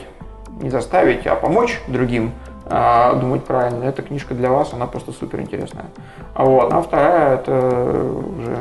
не 0.57 0.71
заставить, 0.71 1.27
а 1.27 1.37
помочь 1.37 1.81
другим 1.89 2.33
а, 2.69 3.15
думать 3.15 3.45
правильно. 3.45 3.85
Эта 3.85 4.03
книжка 4.03 4.35
для 4.35 4.51
вас, 4.51 4.73
она 4.73 4.87
просто 4.87 5.13
супер 5.13 5.41
интересная. 5.41 5.87
А 6.35 6.45
вот, 6.45 6.73
а 6.73 6.83
вторая 6.83 7.35
это 7.37 7.53
уже, 7.55 8.59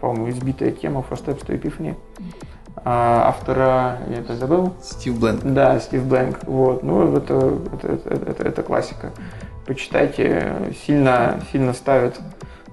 по-моему, 0.00 0.30
избитая 0.30 0.70
тема 0.70 1.04
For 1.08 1.22
Steps 1.22 1.46
to 1.46 1.60
Epiphany. 1.60 1.96
А, 2.84 3.28
автора, 3.28 3.98
я 4.08 4.20
это 4.20 4.36
забыл? 4.36 4.72
Стив 4.82 5.18
Бленк. 5.18 5.42
Да, 5.42 5.78
Стив 5.80 6.04
Бленк. 6.04 6.38
Вот, 6.44 6.82
ну, 6.82 7.16
это, 7.16 7.58
это, 7.74 7.88
это, 7.88 8.30
это, 8.30 8.42
это 8.42 8.62
классика. 8.62 9.10
Почитайте, 9.66 10.72
сильно, 10.86 11.40
сильно 11.50 11.72
ставит 11.72 12.18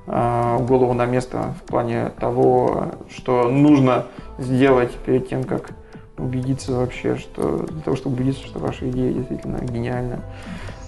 а, 0.08 0.60
голову 0.60 0.94
на 0.94 1.06
место 1.06 1.56
в 1.60 1.64
плане 1.64 2.12
того, 2.20 2.90
что 3.10 3.50
нужно 3.50 4.06
сделать 4.38 4.94
перед 5.06 5.28
тем, 5.28 5.44
как 5.44 5.72
убедиться 6.18 6.74
вообще, 6.74 7.18
что 7.18 7.66
для 7.66 7.82
того, 7.82 7.98
чтобы 7.98 8.16
убедиться, 8.16 8.46
что 8.46 8.60
ваша 8.60 8.90
идея 8.90 9.14
действительно 9.14 9.58
гениальна. 9.60 10.20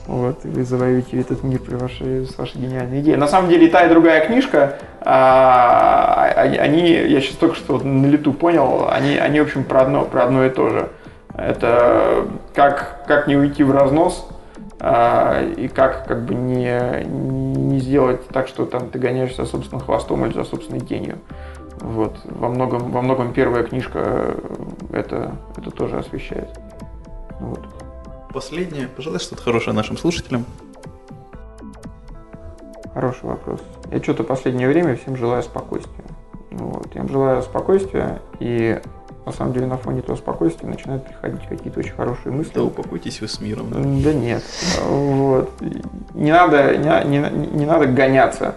Вот, 0.08 0.46
и 0.46 0.50
вы 0.50 0.64
завоюете 0.64 1.20
этот 1.20 1.44
мир 1.44 1.60
при 1.60 1.76
вашей, 1.76 2.28
с 2.28 2.38
вашей 2.38 2.62
гениальной 2.62 3.02
идеей. 3.02 3.18
На 3.18 3.28
самом 3.28 3.50
деле 3.50 3.66
и 3.66 3.70
та, 3.70 3.86
и 3.86 3.90
другая 3.90 4.26
книжка, 4.26 4.78
а, 5.02 6.26
они, 6.36 6.92
я 6.92 7.22
сейчас 7.22 7.38
только 7.38 7.56
что 7.56 7.80
на 7.80 8.06
лету 8.06 8.32
понял, 8.32 8.88
они, 8.92 9.18
они, 9.18 9.40
в 9.40 9.44
общем, 9.44 9.64
про 9.64 9.82
одно, 9.82 10.06
про 10.06 10.26
одно 10.26 10.46
и 10.46 10.50
то 10.50 10.70
же. 10.70 10.90
Это 11.36 12.28
как, 12.54 13.04
как 13.08 13.28
не 13.28 13.36
уйти 13.36 13.64
в 13.64 13.72
разнос, 13.72 14.28
а, 14.80 15.42
и 15.42 15.68
как, 15.68 16.06
как 16.06 16.24
бы 16.24 16.36
не, 16.36 17.04
не 17.06 17.80
сделать 17.80 18.28
так, 18.28 18.48
что 18.48 18.66
там 18.66 18.90
ты 18.90 19.00
гоняешься 19.00 19.44
за 19.44 19.50
собственным 19.50 19.84
хвостом 19.84 20.24
или 20.26 20.34
за 20.34 20.44
собственной 20.44 20.82
тенью. 20.82 21.18
Вот. 21.86 22.20
Во 22.24 22.50
многом, 22.50 22.92
во 22.92 23.02
многом 23.04 23.32
первая 23.32 23.64
книжка 23.64 24.00
э, 24.04 24.40
это, 24.92 25.36
это 25.56 25.70
тоже 25.70 26.00
освещает. 26.00 26.50
Вот. 27.40 27.64
Последнее. 28.34 28.88
Пожалуй, 28.88 29.20
что-то 29.20 29.44
хорошее 29.44 29.76
нашим 29.76 29.96
слушателям. 29.96 30.46
Хороший 32.92 33.26
вопрос. 33.26 33.62
Я 33.92 34.02
что-то 34.02 34.24
последнее 34.24 34.68
время 34.68 34.96
всем 34.96 35.16
желаю 35.16 35.44
спокойствия. 35.44 36.06
Вот. 36.50 36.88
Я 36.96 37.02
им 37.02 37.10
желаю 37.10 37.44
спокойствия, 37.44 38.20
и 38.40 38.82
на 39.28 39.32
самом 39.32 39.54
деле 39.54 39.68
на 39.68 39.78
фоне 39.78 40.00
этого 40.00 40.16
спокойствия 40.16 40.68
начинают 40.68 41.06
приходить 41.06 41.48
какие-то 41.48 41.82
очень 41.82 41.94
хорошие 41.94 42.32
мысли. 42.32 42.54
Да 42.56 42.64
упокойтесь 42.64 43.22
вы 43.22 43.28
с 43.28 43.40
миром. 43.40 43.70
Да, 43.70 43.80
да 43.80 44.14
нет. 44.14 44.44
Вот. 44.88 45.52
Не 46.16 46.32
надо, 46.32 46.78
не, 46.78 47.20
не, 47.20 47.48
не 47.48 47.66
надо 47.68 47.86
гоняться. 47.86 48.56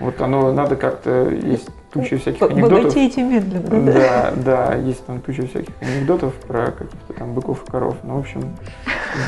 Вот 0.00 0.20
оно 0.20 0.52
надо 0.52 0.76
как-то 0.76 1.30
есть 1.30 1.70
туча 1.92 2.18
всяких 2.18 2.42
анекдотов. 2.42 2.82
Богатейте 2.82 3.22
медленно, 3.22 3.92
да? 3.92 4.32
Да, 4.36 4.74
есть 4.74 5.04
там 5.06 5.20
туча 5.20 5.46
всяких 5.46 5.72
анекдотов 5.80 6.34
про 6.34 6.70
каких-то 6.72 7.12
там 7.14 7.34
быков 7.34 7.64
и 7.66 7.70
коров. 7.70 7.96
Ну, 8.02 8.16
в 8.16 8.20
общем, 8.20 8.56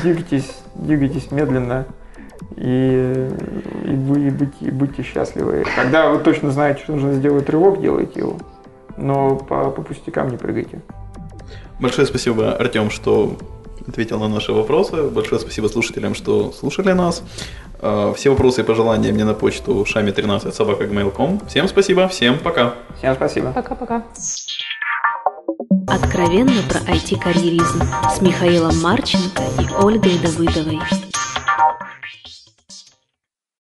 двигайтесь, 0.01 0.61
двигайтесь 0.75 1.31
медленно 1.31 1.85
и, 2.55 3.29
и, 3.85 3.91
и, 3.91 4.29
будьте, 4.29 4.65
и 4.65 4.71
будьте 4.71 5.03
счастливы. 5.03 5.65
Когда 5.75 6.09
вы 6.09 6.19
точно 6.19 6.51
знаете, 6.51 6.83
что 6.83 6.93
нужно 6.93 7.13
сделать 7.13 7.49
рывок, 7.49 7.81
делайте 7.81 8.19
его. 8.19 8.37
Но 8.97 9.35
по, 9.35 9.69
по 9.71 9.81
пустякам 9.81 10.29
не 10.29 10.37
прыгайте. 10.37 10.81
Большое 11.79 12.05
спасибо, 12.05 12.53
Артем, 12.53 12.91
что 12.91 13.37
ответил 13.87 14.19
на 14.19 14.27
наши 14.27 14.53
вопросы. 14.53 15.09
Большое 15.09 15.41
спасибо 15.41 15.67
слушателям, 15.67 16.13
что 16.13 16.51
слушали 16.51 16.91
нас. 16.91 17.23
Э, 17.81 18.13
все 18.15 18.29
вопросы 18.29 18.61
и 18.61 18.63
пожелания 18.63 19.11
мне 19.11 19.25
на 19.25 19.33
почту 19.33 19.83
шами13 19.83 20.51
собака 20.51 20.85
Всем 21.47 21.67
спасибо, 21.67 22.07
всем 22.07 22.37
пока. 22.39 22.75
Всем 22.97 23.15
спасибо. 23.15 23.51
Пока-пока. 23.51 24.03
Откровенно 25.87 26.61
про 26.69 26.79
IT-карьеризм 26.79 27.81
с 28.15 28.21
Михаилом 28.21 28.79
Марченко 28.81 29.41
и 29.59 29.83
Ольгой 29.83 30.17
Давыдовой. 30.19 30.79